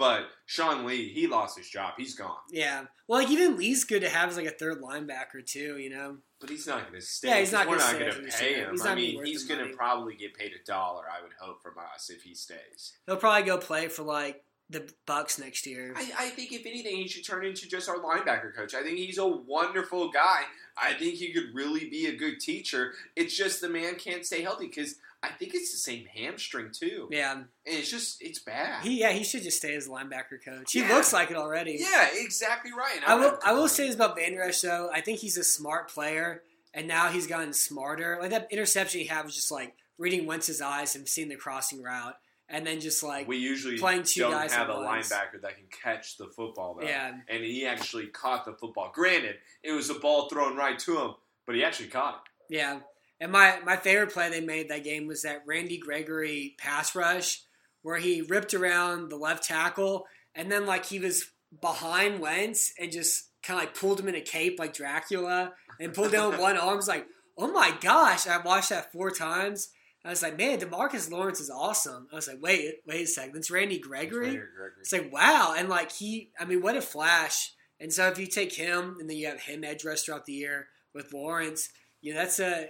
[0.01, 1.93] but Sean Lee, he lost his job.
[1.99, 2.39] He's gone.
[2.51, 2.87] Yeah.
[3.07, 5.77] Well, like even Lee's good to have as like a third linebacker too.
[5.77, 6.17] You know.
[6.41, 7.29] But he's not going to stay.
[7.29, 8.75] Yeah, he's not We're gonna not going to pay him.
[8.83, 11.03] I mean, he's going to probably get paid a dollar.
[11.03, 12.95] I would hope from us if he stays.
[13.07, 15.93] He'll probably go play for like the Bucs next year.
[15.95, 18.75] I, I think if anything, he should turn into just our linebacker coach.
[18.75, 20.45] I think he's a wonderful guy.
[20.81, 22.95] I think he could really be a good teacher.
[23.17, 27.09] It's just the man can't stay healthy because I think it's the same hamstring too.
[27.11, 28.83] Yeah, and it's just it's bad.
[28.85, 30.73] he yeah he should just stay as linebacker coach.
[30.73, 30.95] He Yeah.
[30.95, 31.77] looks like it already.
[31.79, 32.97] yeah, exactly right.
[32.97, 33.39] And I will.
[33.45, 34.91] I will say this about Vander Esch though.
[34.93, 36.43] I think he's a smart player,
[36.73, 38.18] and now he's gotten smarter.
[38.21, 41.83] Like that interception he had was just like reading Wentz's eyes and seeing the crossing
[41.83, 42.16] route,
[42.49, 45.66] and then just like we usually playing two don't guys have a linebacker that can
[45.83, 46.87] catch the football though.
[46.87, 48.91] yeah, and he actually caught the football.
[48.95, 51.11] Granted, it was a ball thrown right to him,
[51.45, 52.55] but he actually caught it.
[52.57, 52.79] yeah.
[53.21, 57.43] And my my favorite play they made that game was that Randy Gregory pass rush
[57.83, 62.93] where he ripped around the left tackle, and then like he was behind Wentz and
[62.93, 66.57] just kind of like pulled him in a cape like Dracula and pulled down one
[66.57, 66.71] arm.
[66.71, 67.07] I was like,
[67.39, 68.27] oh my gosh!
[68.27, 69.71] I watched that four times.
[70.05, 72.09] I was like, man, Demarcus Lawrence is awesome.
[72.11, 74.29] I was like, wait, wait a second, it's Randy Gregory.
[74.29, 74.81] Randy Gregory.
[74.81, 77.53] It's like wow, and like he, I mean, what a flash!
[77.79, 80.35] And so if you take him, and then you have him edge rush throughout the
[80.35, 81.68] year with Lawrence,
[82.01, 82.68] you know that's a,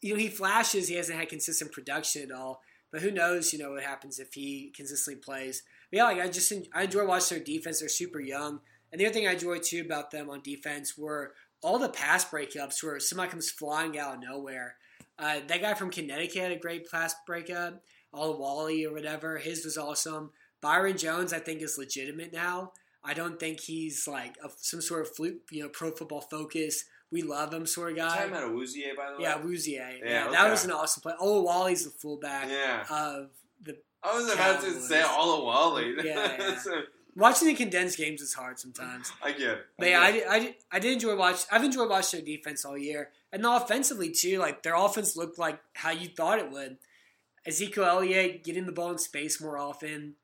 [0.00, 0.88] you know, he flashes.
[0.88, 3.52] He hasn't had consistent production at all, but who knows?
[3.52, 5.62] You know what happens if he consistently plays.
[5.90, 7.80] But yeah, like I just I enjoy watching their defense.
[7.80, 8.60] They're super young,
[8.92, 12.24] and the other thing I enjoy too about them on defense were all the pass
[12.24, 14.76] breakups where somebody comes flying out of nowhere.
[15.18, 17.82] Uh, that guy from Connecticut had a great pass breakup.
[18.12, 20.30] All Wally or whatever, his was awesome.
[20.60, 22.72] Byron Jones, I think, is legitimate now.
[23.04, 26.84] I don't think he's like a, some sort of fluke, you know, pro football focus.
[27.12, 28.16] We love him sort of guy.
[28.16, 29.22] talking about Awuzie, by the way?
[29.22, 29.98] Yeah, Rouzier.
[29.98, 31.14] Yeah, Yeah, that was an awesome play.
[31.18, 32.84] Oh, Wally's the fullback Yeah.
[32.88, 33.30] of
[33.62, 33.76] the.
[34.02, 35.94] I was about to say all of Wally.
[36.04, 36.58] Yeah, yeah.
[36.58, 36.82] So,
[37.16, 39.10] Watching the condensed games is hard sometimes.
[39.20, 39.66] I get it.
[39.76, 41.40] But yeah, I did, I, did, I did enjoy watch.
[41.50, 44.38] I've enjoyed watching their defense all year, and offensively too.
[44.38, 46.78] Like their offense looked like how you thought it would.
[47.44, 50.14] Ezekiel Elliott getting the ball in space more often.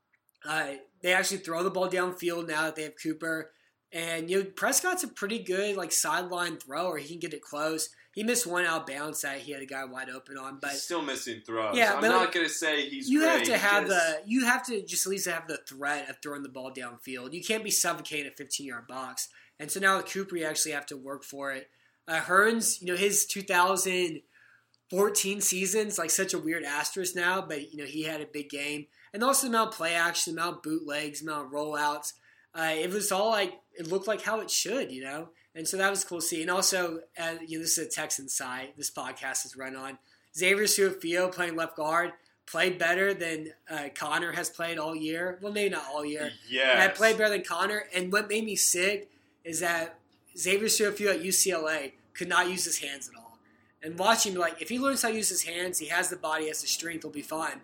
[0.48, 3.50] Uh, they actually throw the ball downfield now that they have Cooper,
[3.92, 6.96] and you know Prescott's a pretty good like sideline thrower.
[6.98, 7.90] He can get it close.
[8.12, 10.70] He missed one out of bounds that he had a guy wide open on, but
[10.70, 11.76] He's still missing throws.
[11.76, 13.30] Yeah, I'm not going to say he's you great.
[13.30, 16.42] have to have the you have to just at least have the threat of throwing
[16.42, 17.34] the ball downfield.
[17.34, 19.28] You can't be suffocating a 15 yard box.
[19.58, 21.68] And so now with Cooper, you actually have to work for it.
[22.08, 27.78] Uh, Hurns, you know, his 2014 season's like such a weird asterisk now, but you
[27.78, 30.56] know he had a big game, and also the amount of play action, the amount
[30.56, 32.12] of bootlegs, the amount of rollouts.
[32.54, 35.28] Uh, it was all like it looked like how it should, you know.
[35.54, 36.42] And so that was cool to see.
[36.42, 38.72] And also, uh, you know, this is a Texan side.
[38.76, 39.98] This podcast is run on.
[40.36, 42.12] Xavier Su'a-Filo playing left guard
[42.46, 45.38] played better than uh, Connor has played all year.
[45.40, 46.30] Well, maybe not all year.
[46.48, 47.84] Yeah, I played better than Connor.
[47.94, 49.10] And what made me sick
[49.44, 49.98] is that
[50.36, 53.38] Xavier Su'a-Filo at UCLA could not use his hands at all.
[53.82, 56.48] And watching, like, if he learns how to use his hands, he has the body,
[56.48, 57.60] has the strength, he'll be fine.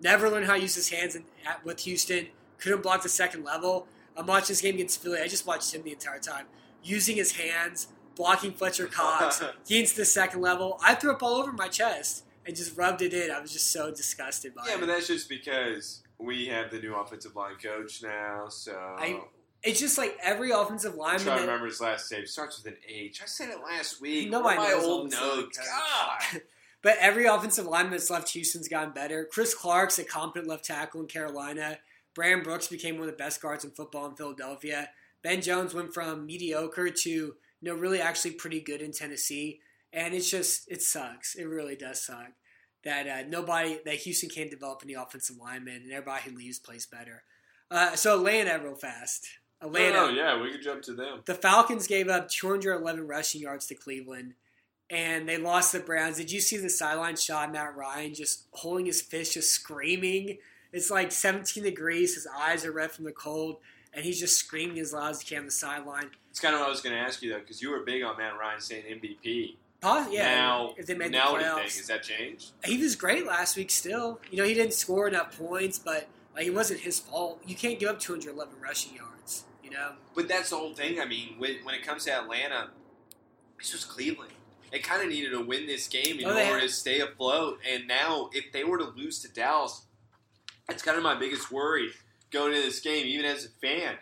[0.00, 2.28] Never learned how to use his hands in, at, with Houston.
[2.58, 3.86] Couldn't block the second level.
[4.16, 5.20] I'm watching this game against Philly.
[5.20, 6.46] I just watched him the entire time.
[6.82, 10.78] Using his hands, blocking Fletcher Cox, getting to the second level.
[10.82, 13.30] I threw up all over my chest and just rubbed it in.
[13.30, 14.74] I was just so disgusted by Yeah, it.
[14.74, 18.48] Yeah, but that's just because we have the new offensive line coach now.
[18.48, 19.20] So I-
[19.62, 21.22] it's just like every offensive lineman.
[21.24, 22.26] trying to remember his last name.
[22.26, 23.20] Starts with an H.
[23.22, 24.28] I said it last week.
[24.28, 25.58] Nobody are my knows old notes.
[25.58, 26.40] God.
[26.82, 29.24] But every offensive lineman that's left Houston's gotten better.
[29.30, 31.78] Chris Clark's a competent left tackle in Carolina.
[32.14, 34.90] Brandon Brooks became one of the best guards in football in Philadelphia.
[35.22, 39.60] Ben Jones went from mediocre to you know really actually pretty good in Tennessee.
[39.92, 41.34] And it's just it sucks.
[41.34, 42.32] It really does suck
[42.84, 46.86] that uh, nobody that Houston can't develop any offensive linemen, and everybody who leaves plays
[46.86, 47.22] better.
[47.70, 49.28] Uh, so Atlanta real fast.
[49.60, 49.98] Atlanta.
[49.98, 51.22] Oh yeah, we could jump to them.
[51.24, 54.34] The Falcons gave up 211 rushing yards to Cleveland,
[54.90, 56.16] and they lost the Browns.
[56.16, 57.48] Did you see the sideline shot?
[57.48, 60.38] of Matt Ryan just holding his fist, just screaming.
[60.72, 62.14] It's like 17 degrees.
[62.14, 63.56] His eyes are red from the cold,
[63.92, 66.10] and he's just screaming as loud as he can on the sideline.
[66.30, 68.02] It's kind of what I was going to ask you though, because you were big
[68.02, 69.56] on Matt Ryan saying MVP.
[69.82, 71.72] Pos- yeah, now, if they made now the what do you playoffs, think?
[71.74, 72.52] Has that changed?
[72.64, 73.70] he was great last week.
[73.70, 76.06] Still, you know, he didn't score enough points, but
[76.36, 77.42] like it wasn't his fault.
[77.44, 79.44] You can't give up 211 rushing yards.
[79.64, 81.00] You know, But that's the whole thing.
[81.00, 82.68] I mean, when, when it comes to Atlanta,
[83.58, 84.32] this was Cleveland.
[84.70, 87.00] They kind of needed to win this game oh, in Oh, order had- to stay
[87.00, 87.58] afloat.
[87.70, 89.82] And now, if they were to lose to Dallas,
[90.68, 91.90] that's kind of my biggest worry
[92.30, 93.94] going into this game, even as a fan.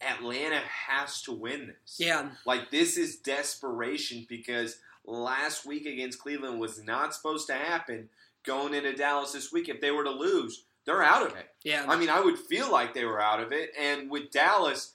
[0.00, 1.96] Atlanta has to win this.
[1.98, 8.08] yeah, Like, this is desperation because last week against Cleveland was not supposed to happen
[8.44, 9.68] going into Dallas this week.
[9.68, 11.48] If they were to lose, they're out of it.
[11.64, 11.84] yeah.
[11.88, 13.70] I mean, I would feel like they were out of it.
[13.78, 14.92] And with Dallas,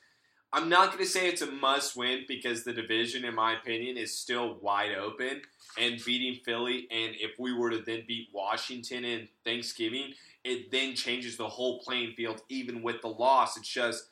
[0.53, 3.97] I'm not going to say it's a must win because the division, in my opinion,
[3.97, 5.41] is still wide open.
[5.77, 10.13] And beating Philly, and if we were to then beat Washington in Thanksgiving,
[10.43, 13.57] it then changes the whole playing field, even with the loss.
[13.57, 14.03] It's just,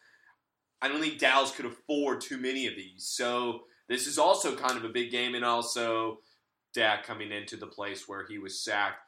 [0.82, 3.06] I don't think Dallas could afford too many of these.
[3.06, 6.20] So this is also kind of a big game, and also
[6.74, 9.00] Dak coming into the place where he was sacked.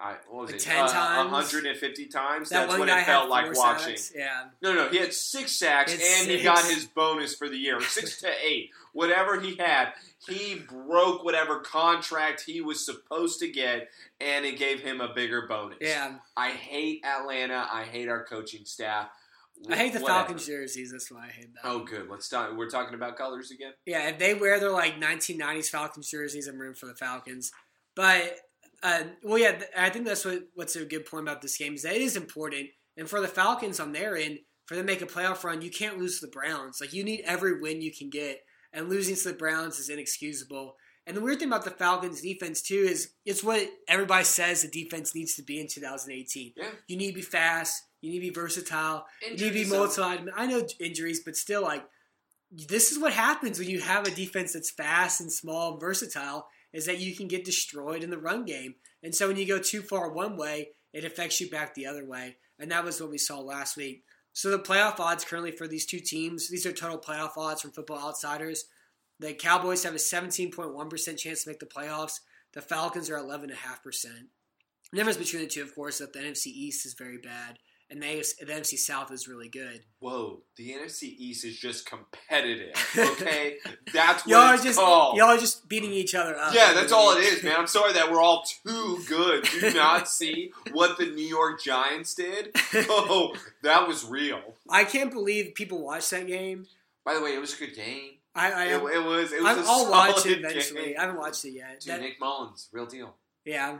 [0.00, 0.64] I what was Like it?
[0.64, 1.30] 10 uh, times?
[1.32, 2.48] 150 times.
[2.48, 3.96] That That's what it felt like watching.
[3.96, 4.12] sacks.
[4.16, 4.44] Yeah.
[4.62, 7.80] No, no, he had six sacks It's and he got his bonus for the year,
[7.82, 9.92] six to eight, whatever he had.
[10.26, 13.88] He broke whatever contract he was supposed to get,
[14.20, 15.78] and it gave him a bigger bonus.
[15.80, 16.16] Yeah.
[16.36, 17.66] I hate Atlanta.
[17.70, 19.08] I hate our coaching staff.
[19.68, 20.20] I hate the Whatever.
[20.20, 20.92] Falcons jerseys.
[20.92, 21.62] That's why I hate them.
[21.64, 22.08] Oh, good.
[22.08, 22.56] Let's talk.
[22.56, 23.72] We're talking about colors again.
[23.84, 27.52] Yeah, if they wear their like 1990s Falcons jerseys, I'm rooting for the Falcons.
[27.94, 28.38] But
[28.82, 31.74] uh, well, yeah, th- I think that's what what's a good point about this game
[31.74, 32.68] is that it is important.
[32.96, 35.70] And for the Falcons on their end, for them to make a playoff run, you
[35.70, 36.78] can't lose to the Browns.
[36.80, 38.40] Like you need every win you can get,
[38.72, 40.76] and losing to the Browns is inexcusable.
[41.06, 44.68] And the weird thing about the Falcons defense too is it's what everybody says the
[44.68, 46.52] defense needs to be in 2018.
[46.56, 46.64] Yeah.
[46.86, 47.82] You need to be fast.
[48.00, 49.04] You need to be versatile.
[49.22, 50.30] You need to be Injuries, multi.
[50.36, 51.84] I know injuries, but still, like
[52.50, 56.46] this is what happens when you have a defense that's fast and small, and versatile.
[56.72, 59.58] Is that you can get destroyed in the run game, and so when you go
[59.58, 63.10] too far one way, it affects you back the other way, and that was what
[63.10, 64.04] we saw last week.
[64.32, 67.72] So the playoff odds currently for these two teams, these are total playoff odds from
[67.72, 68.64] Football Outsiders.
[69.18, 72.20] The Cowboys have a 17.1% chance to make the playoffs.
[72.52, 73.52] The Falcons are 11.5%.
[74.92, 77.58] The difference between the two, of course, that the NFC East is very bad,
[77.90, 79.80] and the, AFC, the NFC South is really good.
[79.98, 82.74] Whoa, the NFC East is just competitive.
[83.20, 83.56] Okay,
[83.92, 85.16] that's what Y'all are it's just called.
[85.16, 86.54] y'all are just beating each other up.
[86.54, 87.56] Yeah, that's all it is, man.
[87.58, 89.44] I'm sorry that we're all too good.
[89.60, 92.54] Do not see what the New York Giants did?
[92.88, 94.40] Oh, that was real.
[94.68, 96.66] I can't believe people watched that game.
[97.04, 98.12] By the way, it was a good game.
[98.34, 99.32] I, I It, it was.
[99.32, 100.84] It was I'll watch it eventually.
[100.86, 100.94] game.
[100.98, 101.80] I haven't watched it yet.
[101.80, 103.14] Dude, That- Nick Mullens, real deal.
[103.44, 103.78] yeah,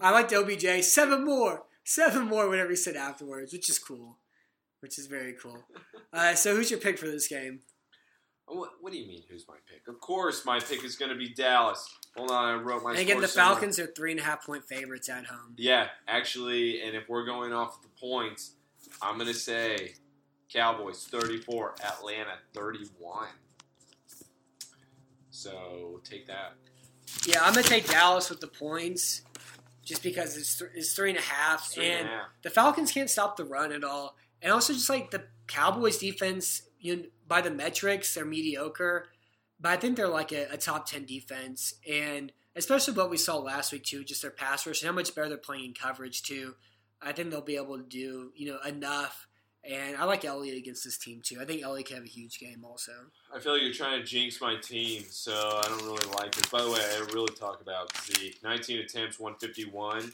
[0.00, 0.82] I liked OBJ.
[0.82, 2.48] Seven more, seven more.
[2.48, 4.18] Whatever he said afterwards, which is cool,
[4.80, 5.58] which is very cool.
[6.12, 7.60] Uh, so, who's your pick for this game?
[8.46, 9.22] What, what do you mean?
[9.30, 9.88] Who's my pick?
[9.88, 11.88] Of course, my pick is going to be Dallas.
[12.16, 12.90] Hold on, I wrote my.
[12.90, 13.54] And again, the somewhere.
[13.54, 15.54] Falcons are three and a half point favorites at home.
[15.56, 18.52] Yeah, actually, and if we're going off the points,
[19.02, 19.94] I'm going to say
[20.54, 23.26] Cowboys 34, Atlanta 31.
[25.30, 26.54] So take that.
[27.26, 29.22] Yeah, I'm gonna take Dallas with the points,
[29.84, 32.26] just because it's th- it's three and a half, Three and and a half.
[32.42, 36.62] the Falcons can't stop the run at all, and also just like the Cowboys defense,
[36.80, 39.06] you know, by the metrics, they're mediocre,
[39.60, 43.36] but I think they're like a, a top ten defense, and especially what we saw
[43.36, 46.22] last week too, just their pass rush and how much better they're playing in coverage
[46.22, 46.54] too.
[47.02, 49.26] I think they'll be able to do you know enough,
[49.68, 51.38] and I like Elliott against this team too.
[51.40, 52.92] I think Elliott can have a huge game also.
[53.34, 56.50] I feel like you're trying to jinx my team, so I don't really like it.
[56.50, 58.42] By the way, I really talk about Zeke.
[58.42, 60.12] 19 attempts, 151.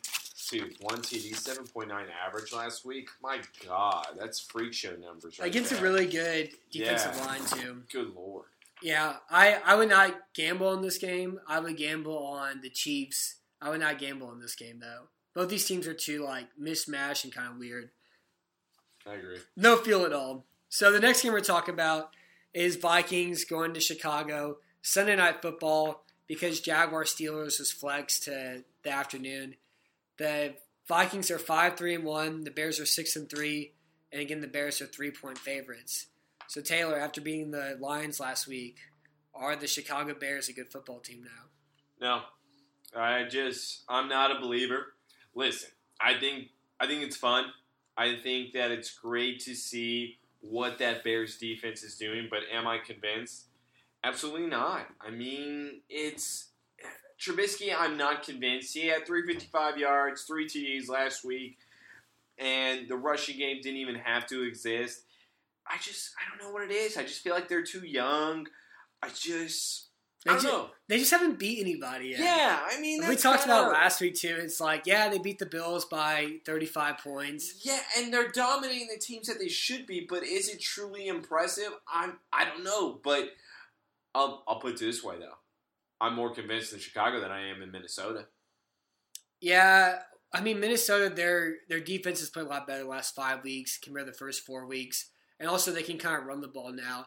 [0.50, 1.92] Dude, one TD, 7.9
[2.26, 3.08] average last week.
[3.22, 3.38] My
[3.68, 7.24] God, that's freak show numbers right Against a really good defensive Yeah.
[7.24, 7.82] line too.
[7.92, 8.46] Good lord.
[8.82, 11.38] Yeah, I, I would not gamble on this game.
[11.46, 13.36] I would gamble on the Chiefs.
[13.62, 15.04] I would not gamble on this game though.
[15.34, 17.90] Both these teams are too like mismatched and kind of weird.
[19.10, 19.38] I agree.
[19.56, 20.44] No feel at all.
[20.68, 22.10] So the next game we're talking about
[22.54, 28.90] is Vikings going to Chicago Sunday night football because Jaguar Steelers was flexed to the
[28.90, 29.56] afternoon.
[30.16, 30.54] The
[30.86, 32.44] Vikings are five three and one.
[32.44, 33.72] The Bears are six and three,
[34.12, 36.06] and again the Bears are three point favorites.
[36.46, 38.76] So Taylor, after beating the Lions last week,
[39.34, 42.24] are the Chicago Bears a good football team now?
[42.94, 44.94] No, I just I'm not a believer.
[45.34, 46.48] Listen, I think
[46.78, 47.46] I think it's fun.
[47.96, 52.66] I think that it's great to see what that Bears defense is doing, but am
[52.66, 53.46] I convinced?
[54.02, 54.86] Absolutely not.
[55.00, 56.46] I mean, it's
[57.20, 57.74] Trubisky.
[57.76, 58.74] I'm not convinced.
[58.74, 61.58] He had 355 yards, three TDs last week,
[62.38, 65.02] and the rushing game didn't even have to exist.
[65.66, 66.96] I just I don't know what it is.
[66.96, 68.46] I just feel like they're too young.
[69.02, 69.89] I just
[70.24, 70.70] They I don't ju- know.
[70.88, 72.20] They just haven't beat anybody yet.
[72.20, 74.36] Yeah, I mean, we talked about last week too.
[74.40, 77.64] It's like, yeah, they beat the Bills by 35 points.
[77.64, 81.72] Yeah, and they're dominating the teams that they should be, but is it truly impressive?
[81.92, 83.30] I'm I don't know, but
[84.14, 85.36] I'll I'll put it this way though.
[86.00, 88.26] I'm more convinced in Chicago than I am in Minnesota.
[89.40, 90.00] Yeah,
[90.34, 93.78] I mean Minnesota, their their defense has played a lot better the last five weeks
[93.78, 96.72] compared to the first four weeks, and also they can kind of run the ball
[96.72, 97.06] now.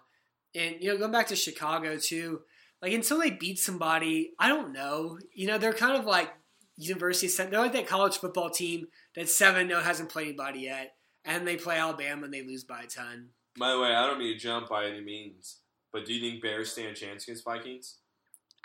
[0.55, 2.41] And you know, going back to Chicago too,
[2.83, 5.17] like until they beat somebody, I don't know.
[5.33, 6.33] You know, they're kind of like
[6.75, 7.31] University.
[7.31, 11.55] They're like that college football team that seven no hasn't played anybody yet, and they
[11.55, 13.29] play Alabama and they lose by a ton.
[13.57, 15.59] By the way, I don't mean to jump by any means,
[15.93, 17.99] but do you think Bears stand a chance against Vikings?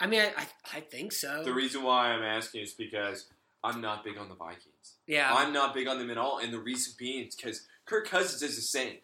[0.00, 1.44] I mean, I, I, I think so.
[1.44, 3.26] The reason why I'm asking is because
[3.62, 4.96] I'm not big on the Vikings.
[5.06, 8.08] yeah, I'm not big on them at all, and the reason being is because Kirk
[8.08, 8.96] Cousins is the same.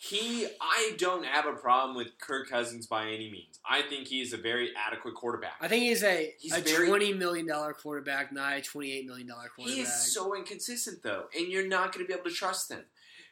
[0.00, 3.58] He, I don't have a problem with Kirk Cousins by any means.
[3.68, 5.54] I think he's a very adequate quarterback.
[5.60, 9.06] I think he's a, He's a very- twenty million dollar quarterback, not a twenty eight
[9.06, 9.74] million dollar quarterback.
[9.76, 12.84] He is so inconsistent though, and you're not going to be able to trust him.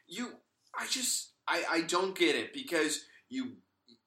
[0.08, 0.32] You,
[0.76, 3.52] I just, I, I don't get it because you,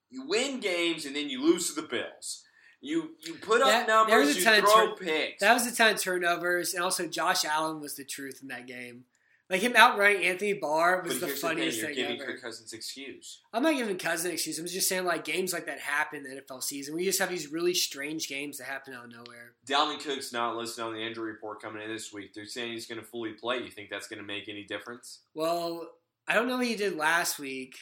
[0.09, 2.43] you win games and then you lose to the Bills.
[2.81, 5.39] You, you put up That- numbers, you throw picks.
[5.41, 8.67] that was a ton of turnovers, and also Josh Allen was the truth in that
[8.67, 9.05] game.
[9.49, 12.37] Like him outrunning Anthony Barr was but the funniest the thing, you're thing giving ever.
[12.39, 13.41] Cousins excuse.
[13.51, 14.59] I'm not giving Cousin excuse.
[14.59, 16.93] I'm just saying like games like that happen in the NFL season.
[16.93, 19.53] We just have these really strange games that happen out of nowhere.
[19.67, 22.35] Dalvin Cook's not listed on the injury report coming in this week.
[22.35, 23.57] They're saying he's going to fully play.
[23.57, 25.21] You think that's going to make any difference?
[25.33, 25.89] Well,
[26.27, 27.75] I don't know what he did last week.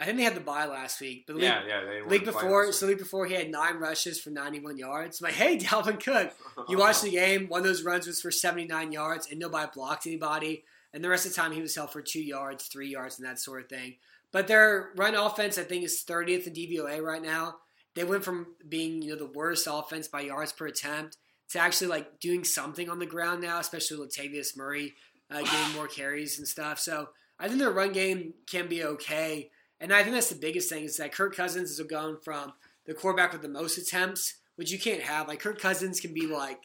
[0.00, 1.80] I think they had the bye last week, but Yeah, week, yeah.
[1.84, 5.20] They week before, so the week before he had nine rushes for 91 yards.
[5.20, 6.32] I'm like, hey, Dalvin Cook,
[6.68, 7.48] you watched the game.
[7.48, 10.64] One of those runs was for 79 yards, and nobody blocked anybody.
[10.92, 13.28] And the rest of the time, he was held for two yards, three yards, and
[13.28, 13.96] that sort of thing.
[14.32, 17.56] But their run offense, I think, is 30th in DVOA right now.
[17.94, 21.16] They went from being, you know, the worst offense by yards per attempt
[21.50, 24.94] to actually like doing something on the ground now, especially with Latavius Murray
[25.30, 26.78] uh, getting more carries and stuff.
[26.78, 27.08] So
[27.38, 29.50] I think their run game can be okay.
[29.80, 32.52] And I think that's the biggest thing is that Kirk Cousins is going from
[32.86, 35.28] the quarterback with the most attempts, which you can't have.
[35.28, 36.60] Like Kirk Cousins can be like,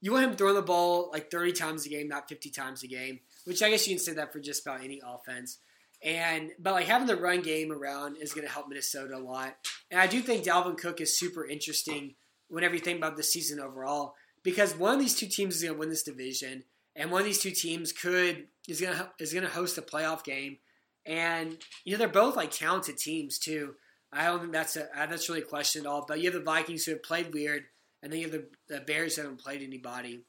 [0.00, 2.88] you want him throwing the ball like 30 times a game, not 50 times a
[2.88, 5.58] game, which I guess you can say that for just about any offense.
[6.02, 9.56] And but like having the run game around is going to help Minnesota a lot.
[9.90, 12.14] And I do think Dalvin Cook is super interesting
[12.48, 15.74] whenever you think about the season overall because one of these two teams is going
[15.74, 16.64] to win this division,
[16.96, 19.82] and one of these two teams could is going to is going to host a
[19.82, 20.58] playoff game.
[21.06, 23.74] And you know they're both like talented teams too.
[24.12, 26.04] I don't think that's a uh, that's really a question at all.
[26.06, 27.64] But you have the Vikings who have played weird,
[28.02, 30.24] and then you have the, the Bears who haven't played anybody.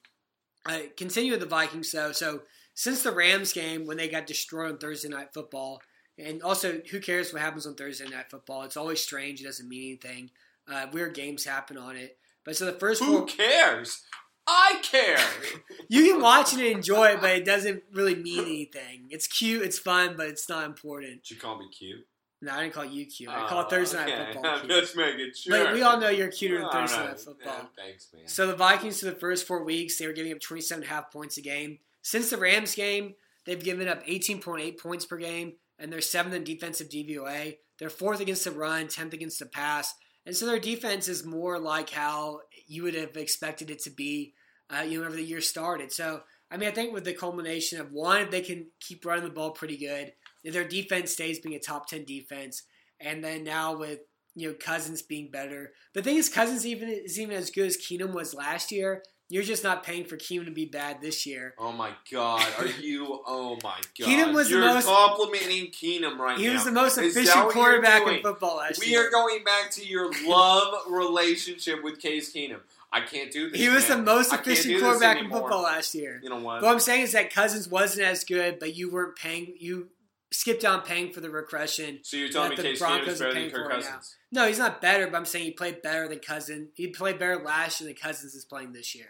[0.66, 2.12] Uh, continue with the Vikings though.
[2.12, 2.42] So
[2.74, 5.82] since the Rams game when they got destroyed on Thursday Night Football,
[6.18, 8.64] and also who cares what happens on Thursday Night Football?
[8.64, 9.42] It's always strange.
[9.42, 10.30] It doesn't mean anything.
[10.72, 12.18] Uh, weird games happen on it.
[12.44, 14.02] But so the first Who four, cares?
[14.48, 15.18] I care.
[15.90, 19.08] you can watch it and enjoy it, but it doesn't really mean anything.
[19.10, 21.24] It's cute, it's fun, but it's not important.
[21.24, 22.06] Did you call me cute?
[22.44, 23.30] No, I didn't call you cute.
[23.30, 24.34] I call Oh, Thursday Night okay.
[24.34, 24.60] Football.
[24.60, 24.72] Cute.
[24.72, 25.64] just making sure.
[25.64, 27.10] But we all know you're cuter than Thursday right.
[27.10, 27.54] Night Football.
[27.78, 28.24] Yeah, thanks, man.
[28.26, 30.94] So the Vikings for the first four weeks, they were giving up 27 and a
[30.94, 31.78] half points a game.
[32.02, 36.44] Since the Rams game, they've given up 18.8 points per game, and they're seventh in
[36.44, 37.56] defensive DVOA.
[37.80, 39.94] They're fourth against the run, 10th against the pass.
[40.26, 44.34] And so their defense is more like how you would have expected it to be,
[44.70, 45.92] uh, you know, whenever the year started.
[45.92, 46.22] So,
[46.52, 49.32] I mean, I think with the culmination of one, if they can keep running the
[49.32, 52.64] ball pretty good, if their defense stays being a top 10 defense,
[53.00, 54.00] and then now with
[54.36, 55.72] you know Cousins being better.
[55.94, 59.04] The thing is, Cousins even is even as good as Keenum was last year.
[59.32, 61.54] You're just not paying for Keenum to be bad this year.
[61.58, 62.46] Oh my God!
[62.60, 63.22] Are you?
[63.26, 64.08] Oh my God!
[64.08, 66.54] Keenum was the You're most- complimenting Keenum right He now.
[66.54, 69.00] was the most efficient quarterback in football last We year.
[69.02, 72.60] We are going back to your love relationship with Case Keenum.
[72.92, 73.60] I can't do this.
[73.60, 76.20] he was the most efficient quarterback in football last year.
[76.22, 76.62] You know what?
[76.62, 79.54] What I'm saying is that Cousins wasn't as good, but you weren't paying.
[79.60, 79.88] You
[80.34, 82.00] skipped on paying for the regression.
[82.04, 83.86] so you're telling me the Case Broncos better than Kirk right now.
[83.92, 84.16] Cousins?
[84.34, 86.70] No, he's not better, but I'm saying he played better than Cousins.
[86.76, 89.08] He played better last year than Cousins is playing this year.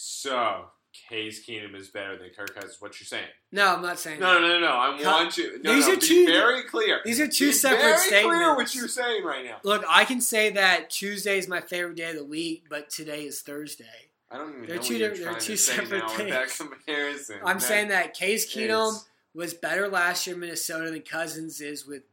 [0.00, 0.66] So
[1.08, 2.76] Case Keenum is better than Kirk Cousins.
[2.80, 3.26] What you're saying?
[3.50, 4.40] No, I'm not saying No, that.
[4.42, 4.68] no, no, no.
[4.68, 5.60] I Co- want you.
[5.60, 7.00] No, These no, are two- very clear.
[7.04, 8.36] These are two Be separate very statements.
[8.36, 9.58] clear what you're saying right now.
[9.64, 13.24] Look, I can say that Tuesday is my favorite day of the week, but today
[13.24, 13.84] is Thursday.
[14.30, 16.16] I don't even They're know two what you're they're trying two to say separate now
[16.16, 17.40] with that comparison.
[17.44, 21.84] I'm saying that Case Keenum it's- was better last year in Minnesota than Cousins is
[21.86, 22.04] with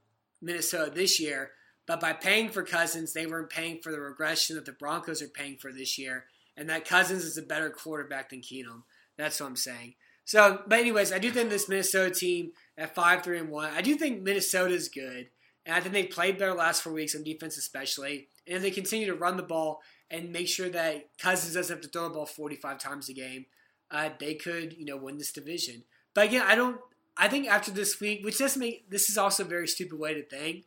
[0.41, 1.51] Minnesota this year.
[1.85, 5.27] But by paying for Cousins, they weren't paying for the regression that the Broncos are
[5.27, 6.25] paying for this year,
[6.57, 8.83] and that Cousins is a better quarterback than Keenum.
[9.17, 9.95] That's what I'm saying.
[10.25, 13.71] So, but anyways, I do think this Minnesota team at five, three, and one.
[13.71, 15.29] I do think Minnesota is good,
[15.65, 18.27] and I think they played better last four weeks on defense, especially.
[18.47, 21.83] And if they continue to run the ball and make sure that Cousins doesn't have
[21.83, 23.45] to throw the ball 45 times a game,
[23.91, 25.83] uh, they could, you know, win this division.
[26.13, 26.79] But again, I don't.
[27.17, 30.15] I think after this week, which does make this is also a very stupid way
[30.15, 30.65] to think.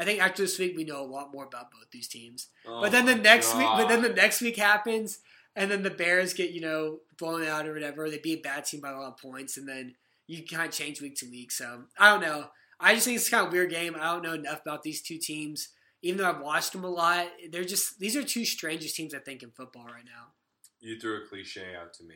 [0.00, 2.48] I think after this week, we know a lot more about both these teams.
[2.66, 5.18] Oh but then the next week, but then the next week happens,
[5.54, 8.08] and then the Bears get you know blown out or whatever.
[8.08, 9.94] They beat a bad team by a lot of points, and then
[10.26, 11.52] you kind of change week to week.
[11.52, 12.46] So I don't know.
[12.80, 13.94] I just think it's kind of a weird game.
[13.94, 15.68] I don't know enough about these two teams,
[16.02, 17.26] even though I've watched them a lot.
[17.50, 20.32] They're just these are two strangest teams I think in football right now.
[20.80, 22.14] You threw a cliche out to me.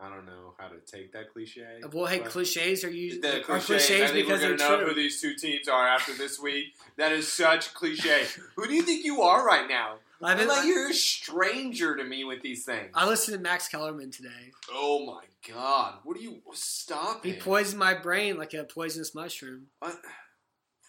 [0.00, 1.80] I don't know how to take that cliche.
[1.92, 4.78] Well, hey, cliches are usually The are cliches, cliches I think because we're they're know
[4.78, 4.88] true.
[4.88, 6.74] who these two teams are after this week.
[6.96, 8.24] That is such cliche.
[8.56, 9.96] who do you think you are right now?
[10.22, 12.90] I've been- like you're a stranger to me with these things.
[12.94, 14.52] I listened to Max Kellerman today.
[14.72, 15.22] oh my
[15.52, 15.94] god!
[16.04, 17.24] What do you stop?
[17.24, 19.66] He poisoned my brain like a poisonous mushroom.
[19.78, 19.96] What?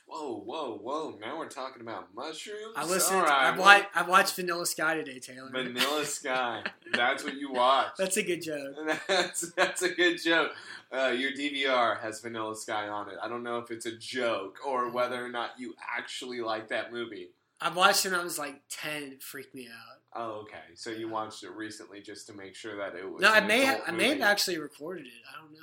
[0.09, 1.17] Whoa, whoa, whoa!
[1.21, 2.73] Now we're talking about mushrooms.
[2.75, 3.21] I listened.
[3.21, 3.85] Right, I watched.
[3.93, 5.51] I watched Vanilla Sky today, Taylor.
[5.51, 6.63] Vanilla Sky.
[6.93, 7.91] That's what you watch.
[7.95, 8.75] That's a good joke.
[9.07, 10.53] That's that's a good joke.
[10.91, 13.17] Uh, your DVR has Vanilla Sky on it.
[13.21, 16.91] I don't know if it's a joke or whether or not you actually like that
[16.91, 17.29] movie.
[17.61, 19.03] I watched it when I was like ten.
[19.03, 19.99] It freaked me out.
[20.15, 20.73] Oh, okay.
[20.73, 23.21] So you watched it recently just to make sure that it was.
[23.21, 23.61] No, I may.
[23.61, 25.11] Have, I may have actually recorded it.
[25.31, 25.59] I don't know.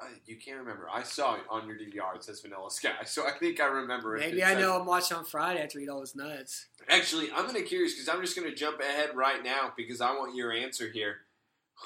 [0.00, 0.04] I.
[0.04, 0.88] Uh, you can't remember.
[0.92, 2.16] I saw it on your DVR.
[2.16, 4.16] It says Vanilla Sky, so I think I remember.
[4.16, 6.66] if Maybe it I know I'm watching on Friday after eat all those nuts.
[6.88, 10.00] Actually, I'm going to curious because I'm just going to jump ahead right now because
[10.00, 11.18] I want your answer here.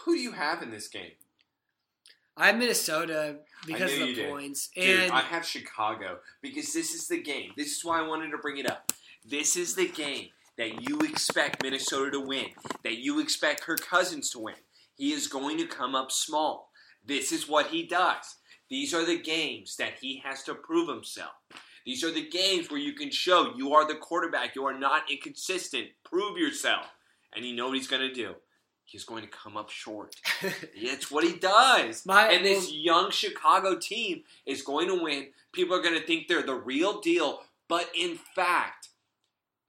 [0.05, 1.13] Who do you have in this game?
[2.37, 7.07] I have Minnesota because of the points, Dude, and I have Chicago because this is
[7.07, 7.53] the game.
[7.57, 8.93] This is why I wanted to bring it up.
[9.25, 12.47] This is the game that you expect Minnesota to win,
[12.83, 14.57] that you expect her Cousins to win.
[14.97, 16.71] He is going to come up small.
[17.05, 18.37] This is what he does.
[18.71, 21.33] These are the games that he has to prove himself.
[21.85, 24.55] These are the games where you can show you are the quarterback.
[24.57, 25.89] You are not inconsistent.
[26.03, 26.87] Prove yourself.
[27.37, 28.35] And you know what he's going to do?
[28.87, 30.15] He's going to come up short.
[30.75, 32.07] It's what he does.
[32.07, 35.29] My- and this young Chicago team is going to win.
[35.53, 37.41] People are going to think they're the real deal.
[37.69, 38.89] But in fact,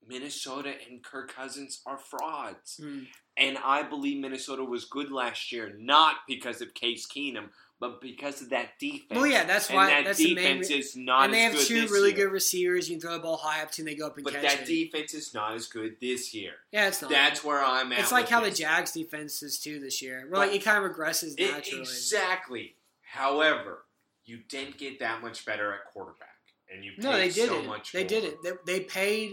[0.08, 2.80] Minnesota and Kirk Cousins are frauds.
[2.82, 3.00] Hmm.
[3.36, 7.48] And I believe Minnesota was good last year, not because of Case Keenum,
[7.78, 9.10] but because of that defense.
[9.10, 9.86] well, yeah, that's and why.
[9.88, 10.60] that that's the main.
[10.60, 11.34] defense is not as good.
[11.34, 12.24] and they as have two really year.
[12.26, 12.88] good receivers.
[12.88, 14.40] You can throw the ball high up to, and they go up and catch it.
[14.42, 14.90] But catch that it.
[14.90, 16.52] defense is not as good this year.
[16.72, 17.10] yeah, it's not.
[17.10, 17.98] That's where I'm at.
[17.98, 18.56] it's like how this.
[18.56, 20.24] the Jags defense is too this year.
[20.30, 21.80] Where like it kind of regresses It- naturally.
[21.82, 22.76] exactly.
[23.02, 23.84] However,
[24.24, 26.28] you didn't get that much better at quarterback,
[26.72, 27.60] and you paid no, they did so it.
[27.60, 28.08] They more.
[28.08, 28.42] did it.
[28.42, 29.32] They, they paid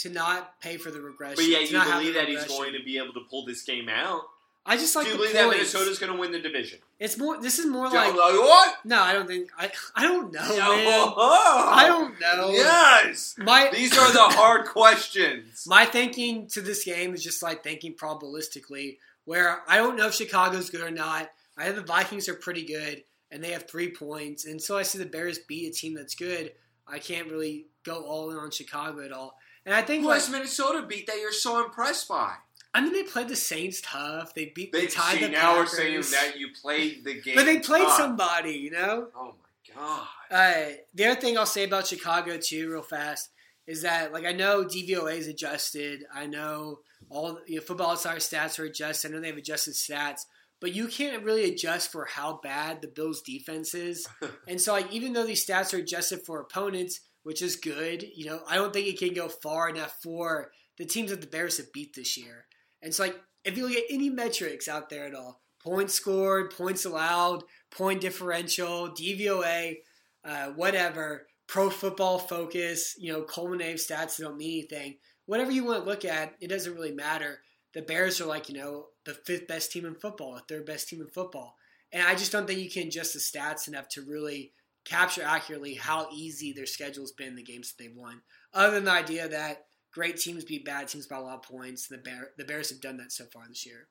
[0.00, 1.36] to not pay for the regression.
[1.36, 4.22] But yeah, you believe that he's going to be able to pull this game out.
[4.66, 5.56] I just like Do you believe that points.
[5.56, 6.78] Minnesota's going to win the division?
[6.98, 7.40] It's more.
[7.40, 7.94] This is more like.
[7.94, 8.76] like, what?
[8.84, 9.50] No, I don't think.
[9.58, 12.50] I I don't know, oh, I don't know.
[12.50, 13.36] Yes.
[13.38, 15.66] My These are the hard questions.
[15.66, 20.14] my thinking to this game is just like thinking probabilistically, where I don't know if
[20.14, 21.30] Chicago's good or not.
[21.56, 24.44] I know the Vikings are pretty good, and they have three points.
[24.44, 26.52] And so I see the Bears beat a team that's good.
[26.86, 29.38] I can't really go all in on Chicago at all.
[29.66, 32.34] And I think Who like, has Minnesota beat that you're so impressed by?
[32.72, 34.34] I mean they played the Saints tough.
[34.34, 37.34] They beat They they tied see the now we're saying that you played the game,
[37.34, 37.96] but they played tough.
[37.96, 39.08] somebody, you know.
[39.14, 40.06] Oh my god!
[40.30, 43.30] Uh, the other thing I'll say about Chicago too, real fast,
[43.66, 46.04] is that like I know DVOA is adjusted.
[46.14, 49.10] I know all you know, football outside stats are adjusted.
[49.10, 50.26] I know they have adjusted stats,
[50.60, 54.06] but you can't really adjust for how bad the Bills' defense is.
[54.48, 58.26] and so, like even though these stats are adjusted for opponents, which is good, you
[58.26, 61.58] know, I don't think it can go far enough for the teams that the Bears
[61.58, 62.46] have beat this year.
[62.82, 66.50] And so, like if you look at any metrics out there at all, points scored,
[66.50, 69.76] points allowed, point differential, DVOA
[70.24, 74.96] uh, whatever, pro football focus, you know, culminative stats that don't mean anything.
[75.26, 77.40] Whatever you want to look at, it doesn't really matter.
[77.72, 80.88] The Bears are like, you know, the fifth best team in football, the third best
[80.88, 81.56] team in football.
[81.92, 84.52] And I just don't think you can adjust the stats enough to really
[84.84, 88.22] capture accurately how easy their schedule's been the games that they've won.
[88.54, 91.86] Other than the idea that great teams beat bad teams by a lot of points,
[91.88, 93.88] the, Bear, the Bears have done that so far this year.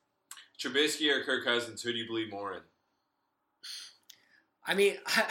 [0.59, 1.81] Trubisky or Kirk Cousins?
[1.81, 2.59] Who do you believe more in?
[4.65, 5.23] I mean, I,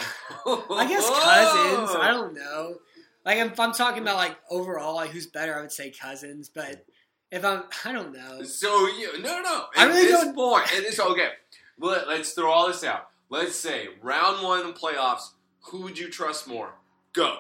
[0.71, 1.97] I guess Cousins.
[2.01, 2.77] I don't know.
[3.25, 6.49] Like if I'm talking about like overall, like who's better, I would say Cousins.
[6.49, 6.85] But
[7.31, 8.43] if I'm, I don't know.
[8.45, 9.65] So you no no no.
[9.77, 11.29] I At really this don't- point, at this okay.
[11.79, 13.09] Let, let's throw all this out.
[13.29, 15.29] Let's say round one in the playoffs.
[15.71, 16.75] Who would you trust more?
[17.13, 17.37] Go.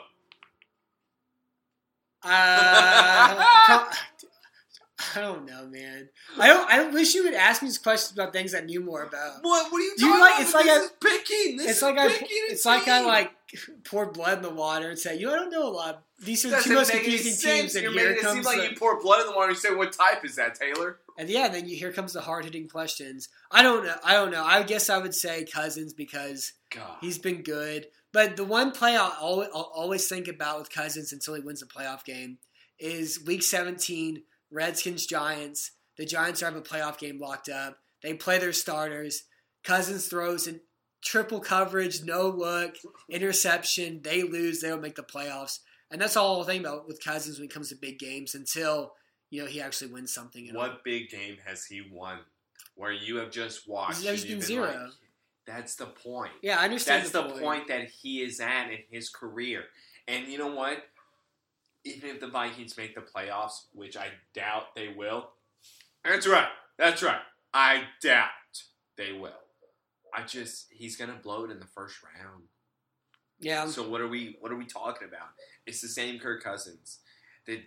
[2.24, 2.28] Uh,
[5.14, 6.08] I don't know, man.
[6.38, 6.68] I don't.
[6.70, 9.38] I wish you would ask me these questions about things I knew more about.
[9.42, 9.70] What?
[9.72, 10.42] What are you Do you talking like- about?
[10.42, 11.56] it's like this I- is picking.
[11.56, 12.08] This it's is like I.
[12.20, 13.32] It's like I like
[13.84, 16.02] poured blood in the water and say, "You know, I don't know a lot.
[16.20, 18.56] These are the two most confusing teams." And You're here making it seem comes like
[18.58, 19.50] the, you pour blood in the water.
[19.50, 22.44] and say, "What type is that, Taylor?" And yeah, then you here comes the hard
[22.44, 23.28] hitting questions.
[23.50, 23.94] I don't know.
[24.04, 24.44] I don't know.
[24.44, 26.98] I guess I would say Cousins because God.
[27.00, 27.86] he's been good.
[28.12, 31.62] But the one play I'll always, I'll always think about with Cousins until he wins
[31.62, 32.38] a playoff game
[32.78, 35.72] is Week 17, Redskins Giants.
[35.96, 37.78] The Giants have a playoff game locked up.
[38.02, 39.24] They play their starters.
[39.64, 40.60] Cousins throws in
[41.02, 42.76] triple coverage, no look,
[43.10, 44.00] interception.
[44.02, 44.60] They lose.
[44.60, 45.58] They don't make the playoffs.
[45.90, 48.92] And that's all I'll think about with Cousins when it comes to big games until
[49.30, 50.48] you know he actually wins something.
[50.48, 50.62] at all.
[50.62, 52.18] What big game has he won
[52.74, 54.02] where you have just watched?
[54.02, 54.66] There's and you've been been zero.
[54.66, 54.92] like,
[55.48, 56.32] That's the point.
[56.42, 57.02] Yeah, I understand.
[57.02, 57.42] That's the, the point.
[57.42, 59.64] point that he is at in his career.
[60.06, 60.84] And you know what?
[61.84, 65.30] Even if the Vikings make the playoffs, which I doubt they will,
[66.04, 66.48] that's right.
[66.76, 67.20] That's right.
[67.54, 68.28] I doubt
[68.96, 69.30] they will.
[70.14, 72.44] I just he's gonna blow it in the first round.
[73.40, 75.28] Yeah, So what are we what are we talking about?
[75.66, 76.98] It's the same Kirk Cousins.
[77.46, 77.62] The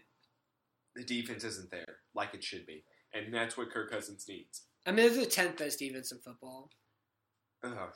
[0.95, 4.63] the defense isn't there like it should be, and that's what Kirk Cousins needs.
[4.85, 6.69] I mean they're the tenth best defense in football,
[7.63, 7.89] Uh, oh,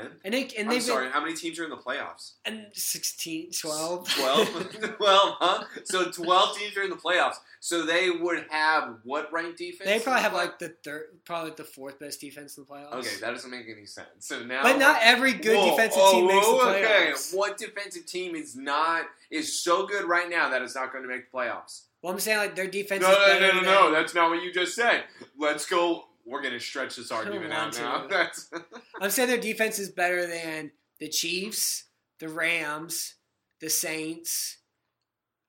[0.00, 0.10] 10?
[0.24, 2.32] and they and I'm sorry, how many teams are in the playoffs?
[2.44, 4.08] and 16, 12.
[4.08, 4.70] 12?
[4.96, 5.64] 12, huh?
[5.84, 7.36] So 12 teams are in the playoffs.
[7.60, 9.88] So they would have what ranked defense?
[9.88, 12.92] they probably have like the third, probably like the fourth best defense in the playoffs.
[12.92, 14.08] Okay, that doesn't make any sense.
[14.18, 17.30] So now but not every good Whoa, defensive oh, team makes the playoffs.
[17.30, 21.04] Okay, what defensive team is not is so good right now that it's not going
[21.04, 21.82] to make the playoffs?
[22.04, 23.00] Well, I'm saying like their defense.
[23.00, 23.92] No, is no, no, no, no.
[23.92, 25.04] That's not what you just said.
[25.38, 26.04] Let's go.
[26.26, 28.08] We're going to stretch this argument out now.
[29.00, 30.70] I'm saying their defense is better than
[31.00, 31.84] the Chiefs,
[32.18, 33.14] the Rams,
[33.60, 34.58] the Saints.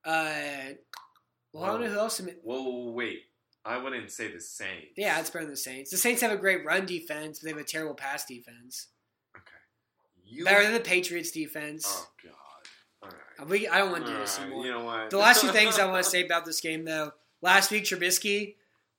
[0.04, 0.30] Uh,
[1.54, 2.20] well, I don't know who else.
[2.20, 3.22] am- Whoa, wait.
[3.64, 4.94] I wouldn't say the Saints.
[4.96, 5.90] Yeah, it's better than the Saints.
[5.90, 8.90] The Saints have a great run defense, but they have a terrible pass defense.
[9.36, 9.46] Okay.
[10.24, 10.46] You.
[10.46, 11.86] Better than the Patriots defense.
[11.88, 12.34] Oh God.
[13.02, 13.10] All
[13.40, 13.50] right.
[13.50, 14.66] We, I don't want to do All this right, anymore.
[14.66, 15.10] You know what?
[15.10, 17.12] The last two things I want to say about this game, though.
[17.42, 18.56] Last week, Trubisky,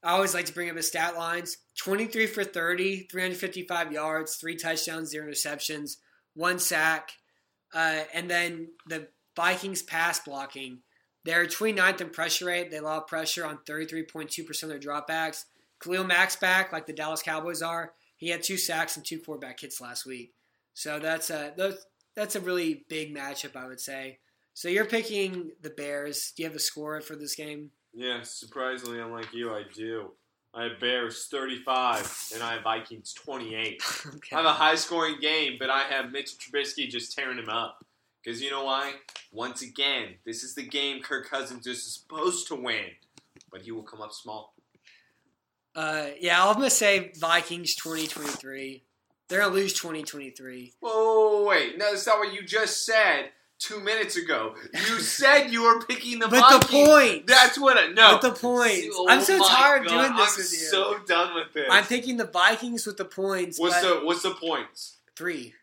[0.06, 4.54] I always like to bring up his stat lines 23 for 30, 355 yards, three
[4.54, 5.96] touchdowns, zero interceptions,
[6.34, 7.10] one sack.
[7.74, 10.78] Uh, and then the Vikings pass blocking.
[11.24, 12.70] They're 29th in pressure rate.
[12.70, 15.44] They allow pressure on 33.2% of their dropbacks.
[15.80, 17.92] Khalil Mack's back, like the Dallas Cowboys are.
[18.16, 20.34] He had two sacks and two quarterback hits last week.
[20.72, 21.52] So that's a,
[22.14, 24.20] that's a really big matchup, I would say.
[24.54, 26.32] So you're picking the Bears.
[26.36, 27.72] Do you have a score for this game?
[27.96, 30.10] Yeah, surprisingly, unlike you, I do.
[30.52, 33.82] I have Bears 35, and I have Vikings 28.
[34.06, 34.36] okay.
[34.36, 37.82] I have a high scoring game, but I have Mitchell Trubisky just tearing him up.
[38.22, 38.92] Because you know why?
[39.32, 42.84] Once again, this is the game Kirk Cousins is supposed to win,
[43.50, 44.52] but he will come up small.
[45.74, 48.82] Uh, yeah, I'm gonna say Vikings 2023.
[49.28, 50.74] They're gonna lose 2023.
[50.80, 51.78] Whoa, wait.
[51.78, 54.54] No, that's not what you just said two minutes ago.
[54.72, 56.70] You said you were picking the But Vikings.
[56.70, 57.26] the point.
[57.26, 58.18] That's what I know.
[58.20, 58.86] But the points.
[58.94, 60.58] Oh I'm so my tired of God, doing this I'm with you.
[60.58, 61.66] so done with this.
[61.70, 63.58] I'm picking the Vikings with the points.
[63.58, 64.98] what's but the what's the points?
[65.16, 65.54] three?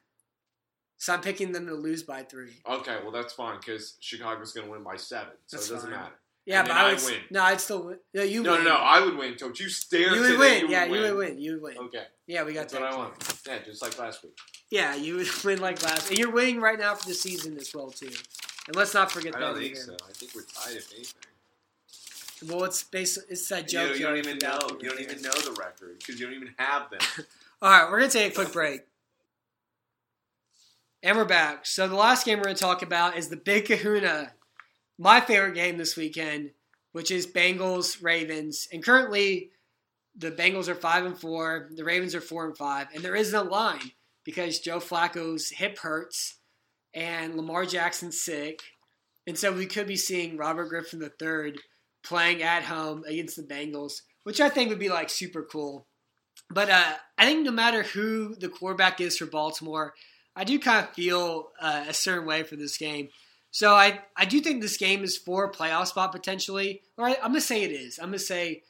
[0.98, 2.54] So I'm picking them to lose by three.
[2.70, 5.92] Okay, well that's fine because Chicago's going to win by seven, so That's it doesn't
[5.92, 6.00] fine.
[6.00, 6.16] matter.
[6.46, 7.04] Yeah, but I I would.
[7.04, 7.16] win.
[7.32, 8.00] No, I'd still win.
[8.14, 8.64] No, you No, win.
[8.66, 9.36] no, no, I would win.
[9.38, 10.62] Don't you dare You would win.
[10.66, 11.16] you yeah, would you win.
[11.16, 11.40] would win.
[11.40, 11.78] You would win.
[11.88, 12.72] Okay, Yeah, we got that.
[12.72, 12.82] that's that.
[12.82, 13.42] what I want.
[13.48, 14.38] Yeah, just like last week.
[14.70, 16.10] Yeah, you would win like last.
[16.10, 18.10] And you're winning right now for the season as well too.
[18.68, 19.84] And let's not forget I that don't think either.
[19.84, 19.98] so.
[20.08, 21.14] I think we're tied if anything.
[22.50, 23.20] Well, it's based.
[23.30, 23.90] It's that You, joke.
[23.92, 24.60] don't- you don't even know.
[24.82, 27.00] You don't even know the record because you don't even have them.
[27.62, 28.82] All right, we're gonna take a quick break,
[31.02, 31.66] and we're back.
[31.66, 34.34] So the last game we're gonna talk about is the Big Kahuna,
[34.98, 36.52] my favorite game this weekend,
[36.92, 38.68] which is Bengals Ravens.
[38.72, 39.52] And currently,
[40.16, 43.48] the Bengals are five and four, the Ravens are four and five, and there isn't
[43.48, 43.92] a line
[44.24, 46.36] because Joe Flacco's hip hurts
[46.94, 48.62] and Lamar Jackson's sick,
[49.26, 51.56] and so we could be seeing Robert Griffin III
[52.04, 55.88] playing at home against the Bengals, which I think would be like super cool.
[56.50, 59.94] But uh, I think no matter who the quarterback is for Baltimore,
[60.36, 63.10] I do kind of feel uh, a certain way for this game.
[63.54, 66.82] So I, I do think this game is for a playoff spot potentially.
[66.98, 68.00] Or I, I'm gonna say it is.
[68.00, 68.64] I'm gonna say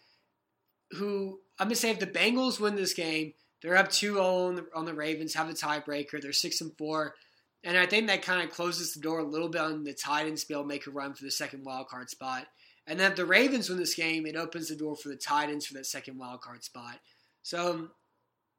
[0.91, 3.31] who I'm gonna say if the Bengals win this game,
[3.61, 6.21] they're up 2-0 on the, on the Ravens, have a tiebreaker.
[6.21, 7.15] They're six and four,
[7.63, 10.41] and I think that kind of closes the door a little bit on the Titans
[10.41, 12.47] to be able to make a run for the second wild card spot.
[12.86, 15.65] And then if the Ravens win this game, it opens the door for the Titans
[15.65, 16.99] for that second wild card spot.
[17.41, 17.88] So,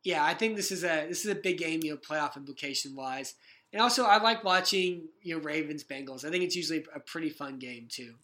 [0.05, 2.97] yeah, I think this is a this is a big game, you know, playoff implication
[2.97, 3.35] wise.
[3.75, 6.25] And also, I like watching you know Ravens Bengals.
[6.25, 8.14] I think it's usually a pretty fun game too.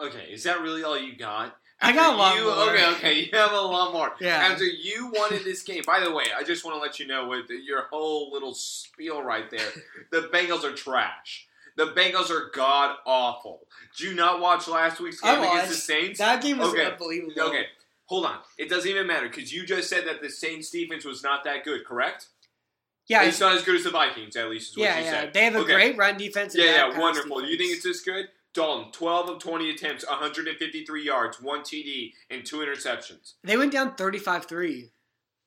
[0.00, 1.56] Okay, is that really all you got?
[1.82, 2.70] I got a lot you, more.
[2.70, 4.12] Okay, okay, you have a lot more.
[4.20, 4.36] Yeah.
[4.36, 7.26] After you wanted this game, by the way, I just want to let you know
[7.26, 9.68] with your whole little spiel right there,
[10.12, 11.48] the Bengals are trash.
[11.76, 13.66] The Bengals are god awful.
[13.98, 15.74] Did you not watch last week's game against the.
[15.74, 16.20] Saints?
[16.20, 16.86] That game was Okay.
[16.86, 17.42] unbelievable.
[17.42, 17.64] Okay,
[18.04, 18.38] hold on.
[18.56, 21.64] It doesn't even matter because you just said that the Saints defense was not that
[21.64, 22.28] good, correct?
[23.08, 25.10] Yeah, it's not as good as the Vikings, at least is what yeah, you yeah.
[25.10, 25.32] said.
[25.34, 25.74] They have a Okay.
[25.74, 26.54] great run defense.
[26.56, 27.42] Yeah, yeah, wonderful.
[27.44, 28.26] You think it's this good?
[28.52, 33.34] Dalton, 12 of 20 attempts, 153 yards, one TD, and two interceptions.
[33.44, 34.90] They went down 35-3.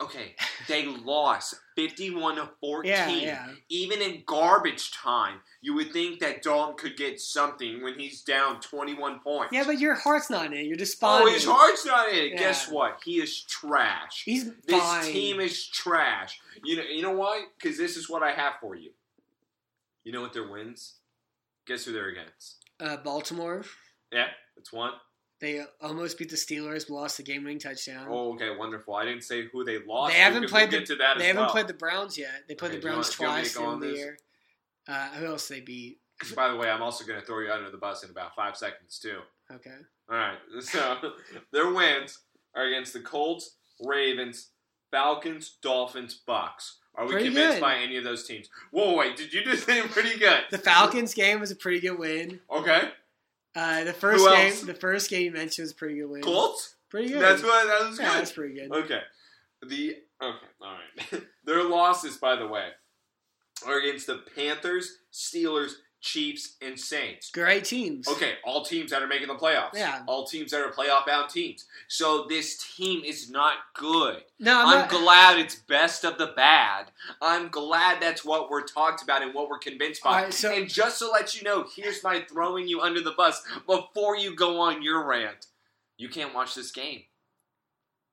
[0.02, 0.36] Okay,
[0.70, 2.89] they lost 51 to 14.
[2.89, 3.47] Yeah, yeah.
[3.70, 8.62] Even in garbage time, you would think that Dalton could get something when he's down
[8.62, 9.52] 21 points.
[9.54, 10.66] Yeah, but your heart's not in it.
[10.66, 11.30] You're despondent.
[11.30, 12.32] Oh, his heart's not in it.
[12.32, 12.38] Yeah.
[12.38, 13.02] Guess what?
[13.04, 14.24] He is trash.
[14.24, 15.04] He's This fine.
[15.06, 16.39] team is trash.
[16.64, 17.43] You know, you know why?
[17.62, 18.91] Because this is what I have for you.
[20.06, 20.93] You know what their wins?
[21.68, 22.56] Guess who they're against?
[22.80, 23.64] uh, Baltimore.
[24.14, 24.93] Yeah, that's one.
[25.42, 28.08] They almost beat the Steelers, lost the game-winning touchdown.
[28.10, 28.96] Oh, okay, wonderful.
[28.96, 30.14] I didn't say who they lost.
[30.14, 31.52] They haven't played we'll the- get to that they haven't well.
[31.52, 32.44] played the Browns yet.
[32.48, 33.98] They played Okay, the Browns you want twice to go on in the this?
[33.98, 34.18] year.
[34.88, 36.00] Uh, who else they beat?
[36.36, 38.58] By the way, I'm also going to throw you under the bus in about five
[38.58, 39.20] seconds too.
[39.52, 39.76] Okay.
[40.10, 40.38] All right.
[40.62, 40.98] So
[41.54, 42.20] their wins
[42.56, 44.50] are against the Colts, Ravens,
[44.92, 46.74] Falcons, Dolphins, Bucs.
[46.96, 47.62] Are we Pretty convinced good.
[47.62, 48.50] by any of those teams?
[48.72, 50.42] Whoa, wait, did you just say pretty good?
[50.52, 52.42] The Falcons game was a pretty good win.
[52.52, 52.90] Okay.
[53.56, 54.62] Uh, the first Who game, else?
[54.62, 56.22] the first game you mentioned was pretty good win.
[56.22, 56.76] Colts?
[56.89, 57.22] Pretty good.
[57.22, 58.20] That's what that was yeah, good.
[58.20, 58.72] that's pretty good.
[58.72, 59.02] Okay.
[59.68, 60.74] The okay, all
[61.12, 61.24] right.
[61.45, 62.70] Their losses, by the way,
[63.66, 67.30] are against the Panthers, Steelers, Chiefs, and Saints.
[67.32, 68.08] Great teams.
[68.08, 69.74] Okay, all teams that are making the playoffs.
[69.74, 70.02] Yeah.
[70.08, 71.66] All teams that are playoff bound teams.
[71.89, 74.24] So this team is not good.
[74.39, 76.91] No, I'm, I'm, not, glad it's best of the bad.
[77.22, 80.24] I'm glad that's what we're talked about and what we're convinced by.
[80.24, 83.43] Right, so- and just to let you know, here's my throwing you under the bus
[83.66, 85.47] before you go on your rant.
[85.97, 87.04] You can't watch this game.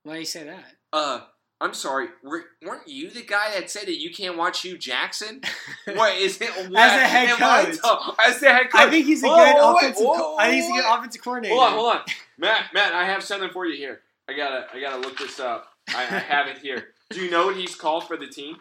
[0.02, 0.64] Why do you say that?
[0.92, 1.20] Uh,
[1.60, 2.08] I'm sorry.
[2.22, 5.40] Were, weren't you the guy that said that you can't watch Hue Jackson?
[5.94, 6.50] what is it?
[6.70, 8.16] What, As a head am I coach.
[8.26, 8.80] as the head coach.
[8.82, 10.06] I think he's a Whoa, good whoa, offensive.
[10.06, 11.54] whoa, I think he's a good offensive coordinator.
[11.54, 12.00] Hold on, hold on,
[12.36, 12.74] Matt.
[12.74, 14.00] Matt, I have something for you here.
[14.28, 15.68] I gotta, I gotta look this up.
[15.88, 16.88] I, I have it here.
[17.10, 18.56] Do you know what he's called for the team?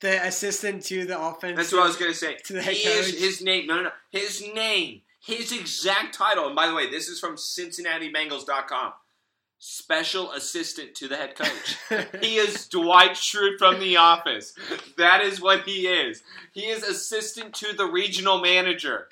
[0.00, 1.56] The assistant to the offense.
[1.58, 2.36] That's what I was gonna say.
[2.44, 3.20] To the head he is coach.
[3.20, 3.66] his name.
[3.66, 3.90] No, no, no.
[4.10, 5.02] His name.
[5.22, 6.46] His exact title.
[6.46, 8.92] And by the way, this is from CincinnatiBengals.com.
[9.62, 11.76] Special assistant to the head coach.
[12.22, 14.54] He is Dwight Schrute from The Office.
[14.96, 16.22] That is what he is.
[16.52, 19.06] He is assistant to the regional manager.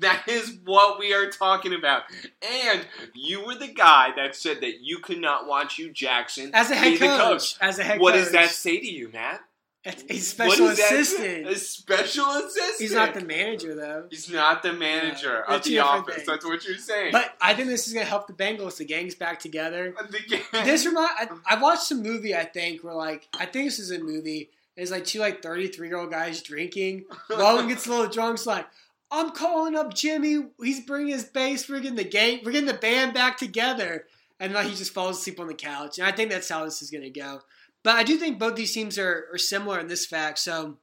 [0.00, 2.02] That is what we are talking about.
[2.42, 2.84] And
[3.14, 6.74] you were the guy that said that you could not watch Hue Jackson As a
[6.74, 7.54] be head the coach.
[7.60, 8.24] As a head What coach.
[8.24, 9.40] does that say to you, Matt?
[9.84, 11.46] What special that assistant.
[11.48, 12.74] A special assistant.
[12.78, 14.06] He's not the manager though.
[14.10, 16.14] He's not the manager Yeah, of the office.
[16.16, 16.26] things.
[16.28, 17.10] That's what you're saying.
[17.10, 18.76] But I think this is gonna help the Bengals.
[18.76, 19.94] The gang's back together.
[20.10, 22.34] The game- This remind I, I watched a movie.
[22.34, 24.50] I think where like I think this is a movie.
[24.76, 27.04] It's like two like thirty three year old guys drinking.
[27.28, 28.34] Logan gets a little drunk.
[28.34, 28.66] It's like
[29.10, 30.46] I'm calling up Jimmy.
[30.62, 31.68] He's bringing his bass.
[31.68, 32.40] We're getting the gang.
[32.44, 34.06] We're getting the band back together.
[34.38, 35.98] And like he just falls asleep on the couch.
[35.98, 37.42] And I think that's how this is gonna go.
[37.82, 40.38] But I do think both these teams are, are similar in this fact.
[40.38, 40.78] So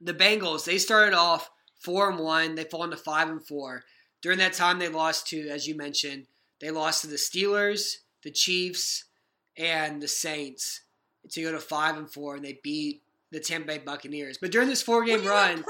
[0.00, 2.54] the Bengals they started off four and one.
[2.54, 3.84] They fall into five and four.
[4.22, 6.26] During that time, they lost to, as you mentioned,
[6.60, 9.04] they lost to the Steelers, the Chiefs,
[9.56, 10.82] and the Saints
[11.30, 14.38] to go to five and four, and they beat the Tampa Bay Buccaneers.
[14.38, 15.62] But during this four game run,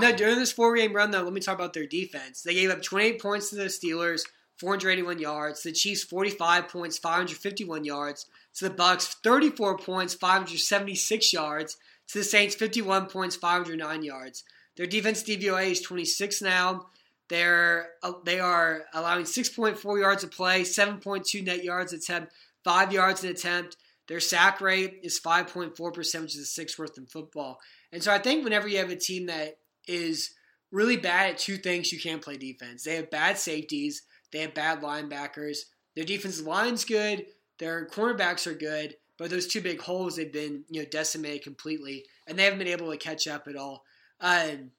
[0.00, 2.42] no, during this four game run though, let me talk about their defense.
[2.42, 4.22] They gave up 28 points to the Steelers,
[4.56, 5.62] 481 yards.
[5.62, 8.26] The Chiefs 45 points, 551 yards.
[8.58, 11.76] To the Bucs 34 points, 576 yards.
[12.08, 14.42] To the Saints 51 points, 509 yards.
[14.76, 16.86] Their defense DVOA is 26 now.
[17.28, 22.32] They're uh, they are allowing 6.4 yards a play, 7.2 net yards attempt,
[22.64, 23.76] five yards an attempt.
[24.08, 27.58] Their sack rate is 5.4 percent, which is the sixth worst in football.
[27.92, 30.30] And so I think whenever you have a team that is
[30.72, 32.84] really bad at two things, you can't play defense.
[32.84, 34.02] They have bad safeties,
[34.32, 35.58] they have bad linebackers.
[35.94, 37.26] Their defensive line's good,
[37.58, 42.04] their cornerbacks are good, but those two big holes they've been you know decimated completely,
[42.26, 43.84] and they haven't been able to catch up at all.
[44.20, 44.70] Um,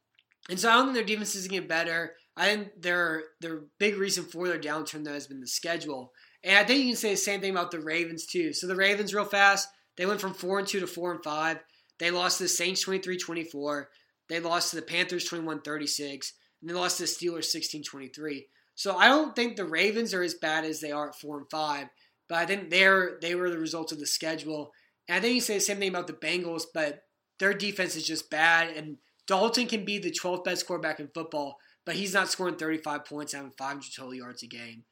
[0.49, 2.13] and so I don't think their defense is getting better.
[2.35, 6.13] I think their their big reason for their downturn though has been the schedule.
[6.43, 8.53] And I think you can say the same thing about the Ravens too.
[8.53, 9.67] So the Ravens real fast,
[9.97, 11.59] they went from four and two to four and five.
[11.99, 13.85] They lost to the Saints 23-24.
[14.29, 16.31] They lost to the Panthers 21-36.
[16.61, 18.45] And they lost to the Steelers 16-23.
[18.75, 21.49] So I don't think the Ravens are as bad as they are at four and
[21.49, 21.89] five.
[22.29, 24.71] But I think they're they were the result of the schedule.
[25.07, 27.03] And I think you say the same thing about the Bengals, but
[27.39, 28.69] their defense is just bad.
[28.77, 33.05] And Dalton can be the 12th best quarterback in football, but he's not scoring 35
[33.05, 34.83] points, having 500 total yards a game.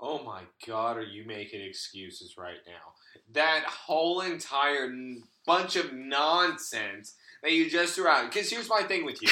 [0.00, 2.92] Oh my God, are you making excuses right now?
[3.32, 8.30] That whole entire n- bunch of nonsense that you just threw out.
[8.30, 9.28] Because here's my thing with you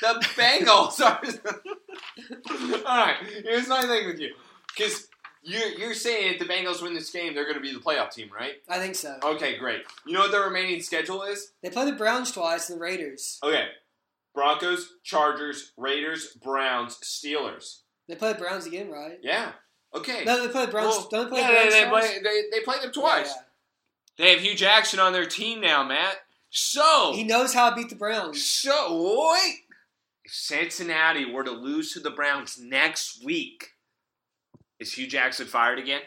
[0.00, 1.20] the Bengals are.
[2.80, 4.34] Alright, here's my thing with you.
[4.74, 5.07] Because
[5.48, 8.12] you're, you're saying if the Bengals win this game, they're going to be the playoff
[8.12, 8.54] team, right?
[8.68, 9.18] I think so.
[9.22, 9.82] Okay, great.
[10.06, 11.52] You know what the remaining schedule is?
[11.62, 13.38] They play the Browns twice and the Raiders.
[13.42, 13.68] Okay.
[14.34, 17.78] Broncos, Chargers, Raiders, Browns, Steelers.
[18.08, 19.18] They play the Browns again, right?
[19.22, 19.52] Yeah.
[19.94, 20.24] Okay.
[20.24, 20.96] No, they play the Browns.
[20.96, 22.10] Well, don't they play yeah, the Browns they, they, twice?
[22.10, 23.34] play, they, they play them twice.
[24.18, 26.16] Yeah, They have Hue Jackson on their team now, Matt.
[26.50, 27.12] So.
[27.14, 28.44] He knows how to beat the Browns.
[28.44, 29.60] so wait.
[30.24, 33.72] If Cincinnati were to lose to the Browns next week,
[34.78, 36.00] is Hue Jackson fired again?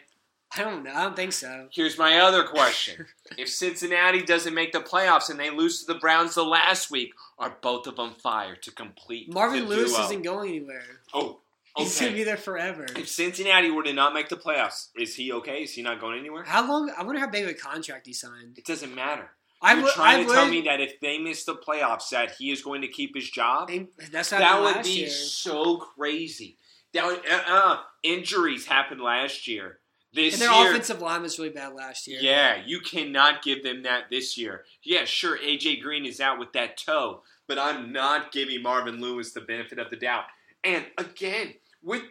[0.57, 0.91] I don't know.
[0.93, 1.67] I don't think so.
[1.71, 3.05] Here's my other question:
[3.37, 7.13] If Cincinnati doesn't make the playoffs and they lose to the Browns the last week,
[7.39, 10.05] are both of them fired to complete Marvin Lewis duo?
[10.05, 10.83] isn't going anywhere.
[11.13, 11.39] Oh,
[11.77, 12.85] He's gonna be there forever.
[12.97, 15.63] If Cincinnati were to not make the playoffs, is he okay?
[15.63, 16.43] Is he not going anywhere?
[16.43, 16.91] How long?
[16.97, 18.57] I wonder how big of a contract he signed.
[18.57, 19.29] It doesn't matter.
[19.61, 22.51] I You're trying I to tell me that if they miss the playoffs, that he
[22.51, 23.69] is going to keep his job?
[23.69, 25.09] and that's what That would be year.
[25.09, 26.57] so crazy.
[26.95, 29.79] Would, uh, uh, injuries happened last year.
[30.13, 32.19] This And their year, offensive line was really bad last year.
[32.21, 34.65] yeah, you cannot give them that this year.
[34.83, 39.31] Yeah, sure, AJ Green is out with that toe, but I'm not giving Marvin Lewis
[39.31, 40.25] the benefit of the doubt.
[40.65, 42.03] And again, with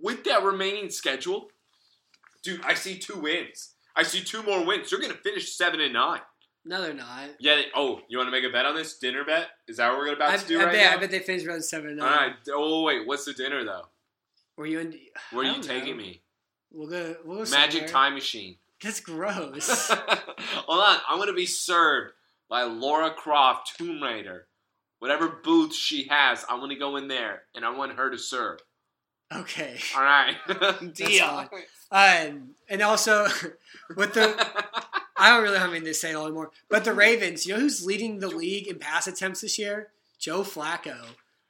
[0.00, 1.50] with that remaining schedule,
[2.42, 3.74] dude, I see two wins.
[3.94, 4.88] I see two more wins.
[4.88, 6.20] They're going to finish seven and nine.
[6.64, 7.30] No, they're not.
[7.40, 7.56] Yeah.
[7.56, 9.48] They, oh, you want to make a bet on this dinner bet?
[9.66, 10.90] Is that what we're about I, to do I right bet.
[10.92, 10.96] now?
[10.96, 12.08] I bet they finish around seven and nine.
[12.10, 12.32] right.
[12.54, 13.86] Oh wait, what's the dinner though?
[14.58, 14.98] Were you in?
[15.30, 16.02] Where are you taking know.
[16.02, 16.20] me?
[16.72, 17.16] We'll go.
[17.24, 17.88] We'll go Magic somewhere.
[17.88, 18.56] time machine.
[18.82, 19.88] That's gross.
[19.90, 22.12] Hold on, I'm gonna be served
[22.50, 24.48] by Laura Croft, Tomb Raider.
[24.98, 28.18] Whatever booth she has, I want to go in there and I want her to
[28.18, 28.58] serve.
[29.32, 29.78] okay.
[29.96, 30.34] All right,
[30.92, 31.48] deal.
[31.92, 33.26] Um, and also
[33.96, 34.46] with the,
[35.16, 36.50] I don't really have anything to say anymore.
[36.68, 39.90] But the Ravens, you know who's leading the league in pass attempts this year?
[40.18, 40.96] Joe Flacco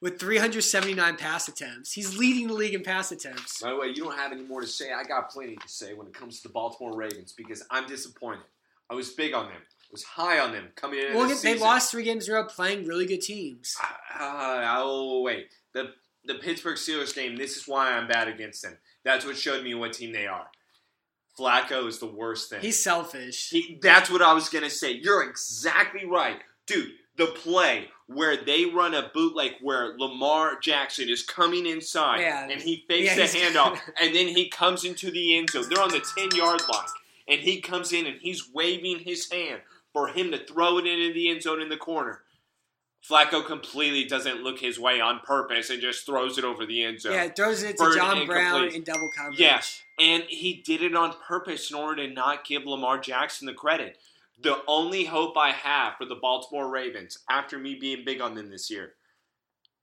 [0.01, 1.93] with 379 pass attempts.
[1.93, 3.63] He's leading the league in pass attempts.
[3.63, 4.93] By the way, you don't have any more to say.
[4.93, 8.45] I got plenty to say when it comes to the Baltimore Ravens because I'm disappointed.
[8.91, 9.61] I was big on them.
[9.61, 11.15] I was high on them coming in.
[11.15, 11.61] Well, they season.
[11.61, 13.77] lost three games in a row playing really good teams.
[14.19, 15.93] Uh, oh wait, the
[16.25, 17.37] the Pittsburgh Steelers game.
[17.37, 18.77] This is why I'm bad against them.
[19.05, 20.47] That's what showed me what team they are.
[21.39, 22.61] Flacco is the worst thing.
[22.61, 23.51] He's selfish.
[23.51, 24.93] He, that's what I was gonna say.
[24.93, 26.91] You're exactly right, dude.
[27.17, 32.49] The play where they run a bootleg where Lamar Jackson is coming inside Yeah.
[32.49, 35.67] and he fakes Yeah, the handoff, and then he comes into the end zone.
[35.69, 36.89] They're on the ten yard line,
[37.29, 39.61] and he comes in and he's waving his hand
[39.93, 42.23] for him to throw it into the end zone in the corner.
[43.09, 47.01] Flacco completely doesn't look his way on purpose and just throws it over the end
[47.01, 47.13] zone.
[47.13, 49.39] yeah, throws it to John Brown in double coverage.
[49.39, 49.61] Yeah.
[50.01, 53.99] And he did it on purpose in order to not give Lamar Jackson the credit.
[54.41, 58.51] The only hope I have for the Baltimore Ravens, after me being big on them
[58.51, 58.93] this year,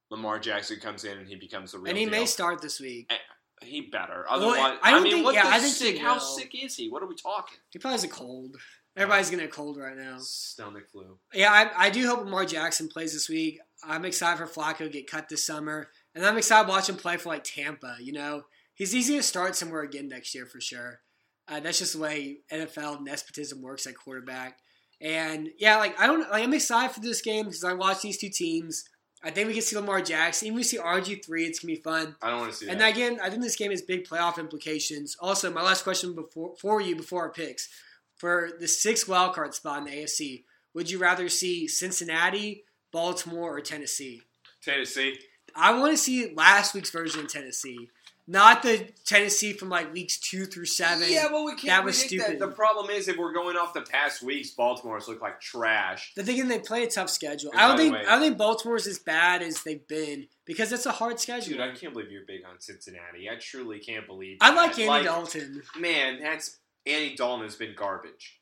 [0.09, 2.11] Lamar Jackson comes in and he becomes the real and he deal.
[2.11, 3.07] may start this week.
[3.11, 4.25] Eh, he better.
[4.29, 5.97] Well, Otherwise, I don't mean, think- what yeah, the I think sick?
[5.97, 6.19] How will.
[6.21, 6.89] sick is he?
[6.89, 7.57] What are we talking?
[7.71, 8.55] He probably has a cold.
[8.95, 10.17] Everybody's getting a cold right now.
[10.19, 11.17] Stomach flu.
[11.33, 13.59] Yeah, I, I do hope Lamar Jackson plays this week.
[13.83, 16.95] I'm excited for Flacco to get cut this summer, and I'm excited to watch him
[16.95, 17.97] play for like Tampa.
[17.99, 21.01] You know, he's easy to start somewhere again next year for sure.
[21.47, 24.59] Uh, that's just the way NFL nepotism works at quarterback.
[25.01, 28.17] And yeah, like I don't like I'm excited for this game because I watch these
[28.17, 28.85] two teams.
[29.23, 30.47] I think we can see Lamar Jackson.
[30.47, 32.15] Even if we see RG three, it's gonna be fun.
[32.21, 32.93] I don't want to see And that.
[32.93, 35.17] again, I think this game has big playoff implications.
[35.19, 37.69] Also, my last question before for you before our picks
[38.17, 40.43] for the sixth wild card spot in the AFC.
[40.73, 44.21] Would you rather see Cincinnati, Baltimore, or Tennessee?
[44.63, 45.17] Tennessee.
[45.55, 47.89] I want to see last week's version of Tennessee,
[48.27, 51.07] not the Tennessee from like weeks two through seven.
[51.09, 52.39] Yeah, well, we can't That was stupid.
[52.39, 52.39] that.
[52.39, 56.11] The problem is, if we're going off the past weeks, Baltimore's look like trash.
[56.15, 57.51] The thing is, they play a tough schedule.
[57.51, 60.71] And I don't think way- I don't think Baltimore's as bad as they've been because
[60.71, 61.53] it's a hard schedule.
[61.53, 63.29] Dude, I can't believe you're big on Cincinnati.
[63.29, 64.37] I truly can't believe.
[64.41, 64.79] I like.
[64.79, 65.61] Andy Dalton.
[65.77, 66.57] Man, that's
[66.87, 68.39] Andy Dalton has been garbage.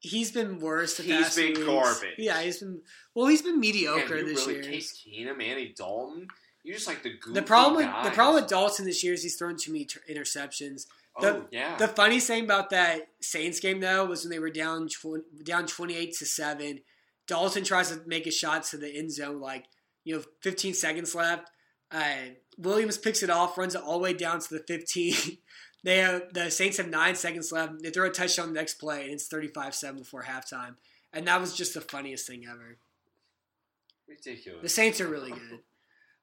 [0.00, 0.96] He's been worse.
[0.98, 1.64] The He's been weeks.
[1.64, 2.14] garbage.
[2.18, 2.80] Yeah, he's been.
[3.14, 4.70] Well, he's been mediocre Man, you this really year.
[4.72, 6.28] Case Keenum, Andy Dalton.
[6.66, 9.22] You're just like the goofy The problem, with, the problem with Dalton this year is
[9.22, 10.86] he's thrown too many ter- interceptions.
[11.16, 14.50] oh the- yeah, The funniest thing about that Saints game though was when they were
[14.50, 16.80] down tw- down twenty eight to seven.
[17.28, 19.66] Dalton tries to make a shot to the end zone, like
[20.02, 21.50] you know, fifteen seconds left.
[21.92, 25.14] Uh, Williams picks it off, runs it all the way down to the fifteen.
[25.84, 27.80] they have, the Saints have nine seconds left.
[27.80, 30.74] They throw a touchdown the next play, and it's 35-7 before halftime.
[31.12, 32.76] And that was just the funniest thing ever.
[34.08, 34.62] Ridiculous.
[34.62, 34.68] The.
[34.68, 35.60] Saints are really good.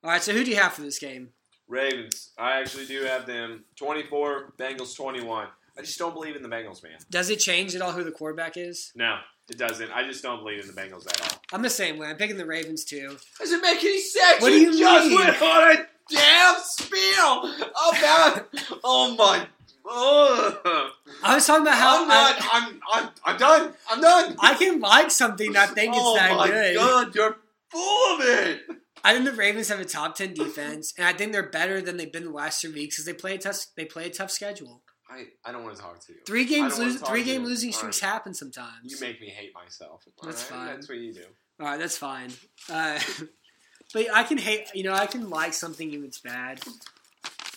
[0.03, 1.29] All right, so who do you have for this game?
[1.69, 2.31] Ravens.
[2.37, 5.47] I actually do have them 24, Bengals 21.
[5.77, 6.97] I just don't believe in the Bengals, man.
[7.09, 8.91] Does it change at all who the quarterback is?
[8.95, 9.17] No,
[9.49, 9.91] it doesn't.
[9.91, 11.39] I just don't believe in the Bengals at all.
[11.53, 12.07] I'm the same way.
[12.07, 13.17] I'm picking the Ravens too.
[13.39, 14.41] Doesn't make any sense.
[14.41, 15.17] What do you just mean?
[15.17, 17.55] went on a damn spiel
[17.89, 18.49] about.
[18.83, 19.47] oh my.
[19.85, 20.91] Oh.
[21.23, 22.35] I was talking about how I'm not.
[22.39, 23.09] I, I'm, I'm.
[23.23, 23.73] I'm done.
[23.89, 24.35] I'm done.
[24.41, 26.75] I can like something, not think it's oh that my good.
[26.75, 27.37] god, you're
[27.71, 28.61] full of it.
[29.03, 31.97] I think the Ravens have a top ten defense, and I think they're better than
[31.97, 33.65] they've been the last three weeks because they play a tough.
[33.75, 34.81] They play a tough schedule.
[35.09, 36.19] I, I don't want to talk to you.
[36.25, 38.09] Three games, lose, three game losing streaks right.
[38.09, 38.91] happen sometimes.
[38.91, 40.05] You make me hate myself.
[40.23, 40.57] That's right?
[40.57, 40.67] fine.
[40.67, 41.25] That's what you do.
[41.59, 42.31] All right, that's fine.
[42.71, 42.99] Uh,
[43.93, 44.69] but I can hate.
[44.73, 46.61] You know, I can like something even if it's bad.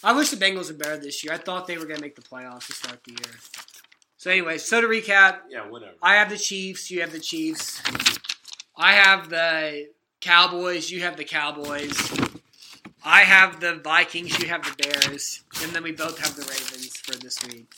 [0.02, 1.32] I wish the Bengals were better this year.
[1.32, 3.35] I thought they were going to make the playoffs to start the year.
[4.18, 5.94] So anyway, so to recap, Yeah, whatever.
[6.02, 6.90] I have the Chiefs.
[6.90, 7.81] You have the Chiefs.
[8.77, 9.89] I have the
[10.21, 10.91] Cowboys.
[10.91, 11.97] You have the Cowboys.
[13.05, 14.39] I have the Vikings.
[14.43, 15.43] You have the Bears.
[15.63, 17.73] And then we both have the Ravens for this week.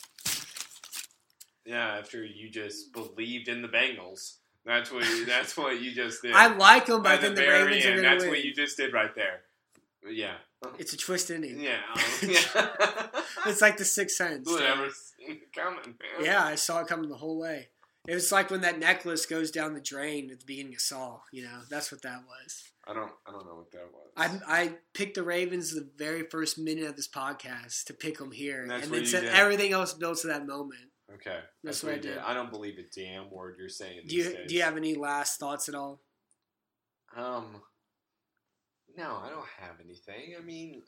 [1.65, 4.37] yeah, after you just believed in the Bengals.
[4.65, 6.33] That's what you, that's what you just did.
[6.33, 8.29] I like them, but I think the, Ravens are end, going to That's win.
[8.31, 9.41] what you just did right there.
[10.09, 10.33] Yeah.
[10.77, 11.59] It's a twist ending.
[11.59, 11.77] Yeah.
[11.93, 13.07] um, yeah.
[13.45, 14.47] It's like the Sixth Sense.
[14.47, 16.25] Who would ever seen it coming, man?
[16.25, 17.69] Yeah, I saw it coming the whole way.
[18.07, 21.23] It was like when that necklace goes down the drain at the beginning of Saul.
[21.31, 22.63] You know, that's what that was.
[22.87, 23.11] I don't.
[23.27, 24.07] I don't know what that was.
[24.47, 28.31] I I picked the Ravens the very first minute of this podcast to pick them
[28.31, 29.33] here, And and then said did.
[29.33, 30.89] everything else built to that moment.
[31.15, 31.39] okay.
[31.63, 32.13] That's what what I did.
[32.15, 32.17] did.
[32.19, 34.01] I don't believe a damn word you're saying.
[34.07, 34.47] Do you days.
[34.47, 36.01] do you have any last thoughts at all?
[37.15, 37.61] Um.
[38.97, 40.35] No, I don't have anything.
[40.37, 40.81] I mean,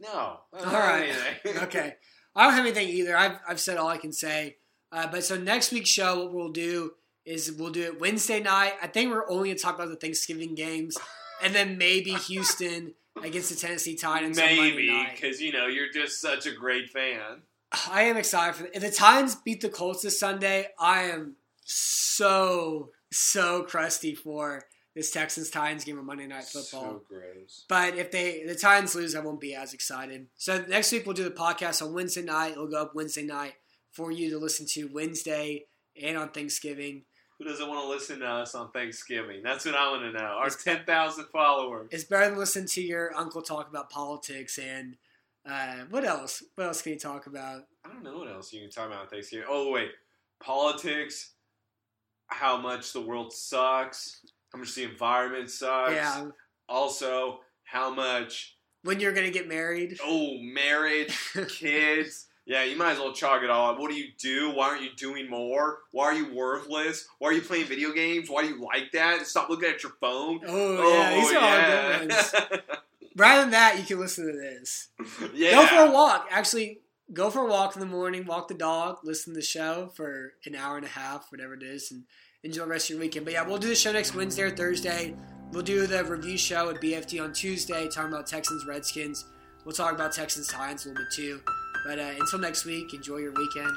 [0.00, 0.38] no.
[0.52, 1.14] I All right.
[1.64, 1.94] okay.
[2.34, 3.16] I don't have anything either.
[3.16, 4.56] I've, I've said all I can say.
[4.94, 6.92] Uh, but so next week's show, what we'll do
[7.24, 8.74] is we'll do it Wednesday night.
[8.80, 10.96] I think we're only going to talk about the Thanksgiving games,
[11.42, 16.46] and then maybe Houston against the Tennessee Titans Maybe because you know you're just such
[16.46, 17.42] a great fan.
[17.90, 18.70] I am excited for it.
[18.74, 21.34] If the Titans beat the Colts this Sunday, I am
[21.64, 24.62] so so crusty for
[24.94, 26.82] this Texans Titans game on Monday Night Football.
[26.82, 27.64] So gross.
[27.68, 30.28] But if they the Titans lose, I won't be as excited.
[30.36, 32.52] So next week we'll do the podcast on Wednesday night.
[32.52, 33.54] It'll go up Wednesday night
[33.94, 35.64] for you to listen to Wednesday
[36.00, 37.04] and on Thanksgiving.
[37.38, 39.42] Who doesn't want to listen to us on Thanksgiving?
[39.42, 40.24] That's what I want to know.
[40.24, 41.88] Our ten thousand followers.
[41.90, 44.96] It's better than listen to your uncle talk about politics and
[45.48, 46.42] uh, what else?
[46.54, 47.64] What else can you talk about?
[47.84, 49.46] I don't know what else you can talk about on Thanksgiving.
[49.48, 49.90] Oh wait,
[50.40, 51.30] politics.
[52.28, 54.20] How much the world sucks.
[54.52, 55.92] How much the environment sucks.
[55.92, 56.28] Yeah,
[56.68, 59.98] Also, how much when you're gonna get married.
[60.02, 61.16] oh marriage,
[61.48, 62.26] kids.
[62.46, 63.78] Yeah, you might as well chalk it all up.
[63.78, 64.50] What do you do?
[64.50, 65.78] Why aren't you doing more?
[65.92, 67.08] Why are you worthless?
[67.18, 68.28] Why are you playing video games?
[68.28, 69.26] Why do you like that?
[69.26, 70.40] Stop looking at your phone.
[70.46, 72.34] Oh, yeah, these oh, are all good ones.
[73.16, 74.88] Rather than that, you can listen to this.
[75.34, 75.52] yeah.
[75.52, 76.28] Go for a walk.
[76.30, 76.80] Actually,
[77.12, 78.26] go for a walk in the morning.
[78.26, 78.98] Walk the dog.
[79.04, 82.04] Listen to the show for an hour and a half, whatever it is, and
[82.42, 83.24] enjoy the rest of your weekend.
[83.24, 85.14] But yeah, we'll do the show next Wednesday or Thursday.
[85.52, 89.24] We'll do the review show at BFT on Tuesday, talking about Texans Redskins.
[89.64, 91.40] We'll talk about Texans Titans a little bit too.
[91.84, 93.70] But uh, until next week, enjoy your weekend.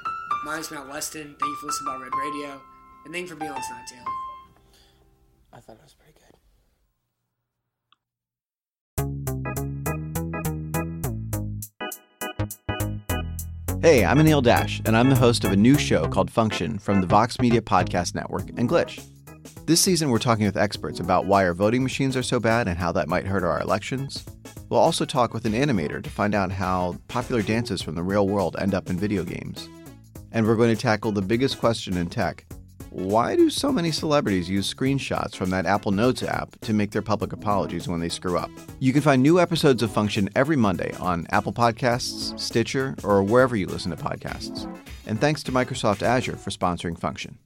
[0.46, 1.36] My name's Matt Weston.
[1.40, 2.62] Thank you for listening to Red Radio,
[3.04, 4.06] and thank you for being on tonight, Taylor.
[5.52, 6.24] I thought it was pretty good.
[13.82, 17.02] Hey, I'm Anil Dash, and I'm the host of a new show called Function from
[17.02, 19.04] the Vox Media Podcast Network and Glitch.
[19.66, 22.78] This season, we're talking with experts about why our voting machines are so bad and
[22.78, 24.26] how that might hurt our elections.
[24.70, 28.28] We'll also talk with an animator to find out how popular dances from the real
[28.28, 29.68] world end up in video games.
[30.32, 32.46] And we're going to tackle the biggest question in tech
[32.98, 37.04] why do so many celebrities use screenshots from that Apple Notes app to make their
[37.04, 38.50] public apologies when they screw up?
[38.80, 43.56] You can find new episodes of Function every Monday on Apple Podcasts, Stitcher, or wherever
[43.56, 44.68] you listen to podcasts.
[45.06, 47.38] And thanks to Microsoft Azure for sponsoring Function.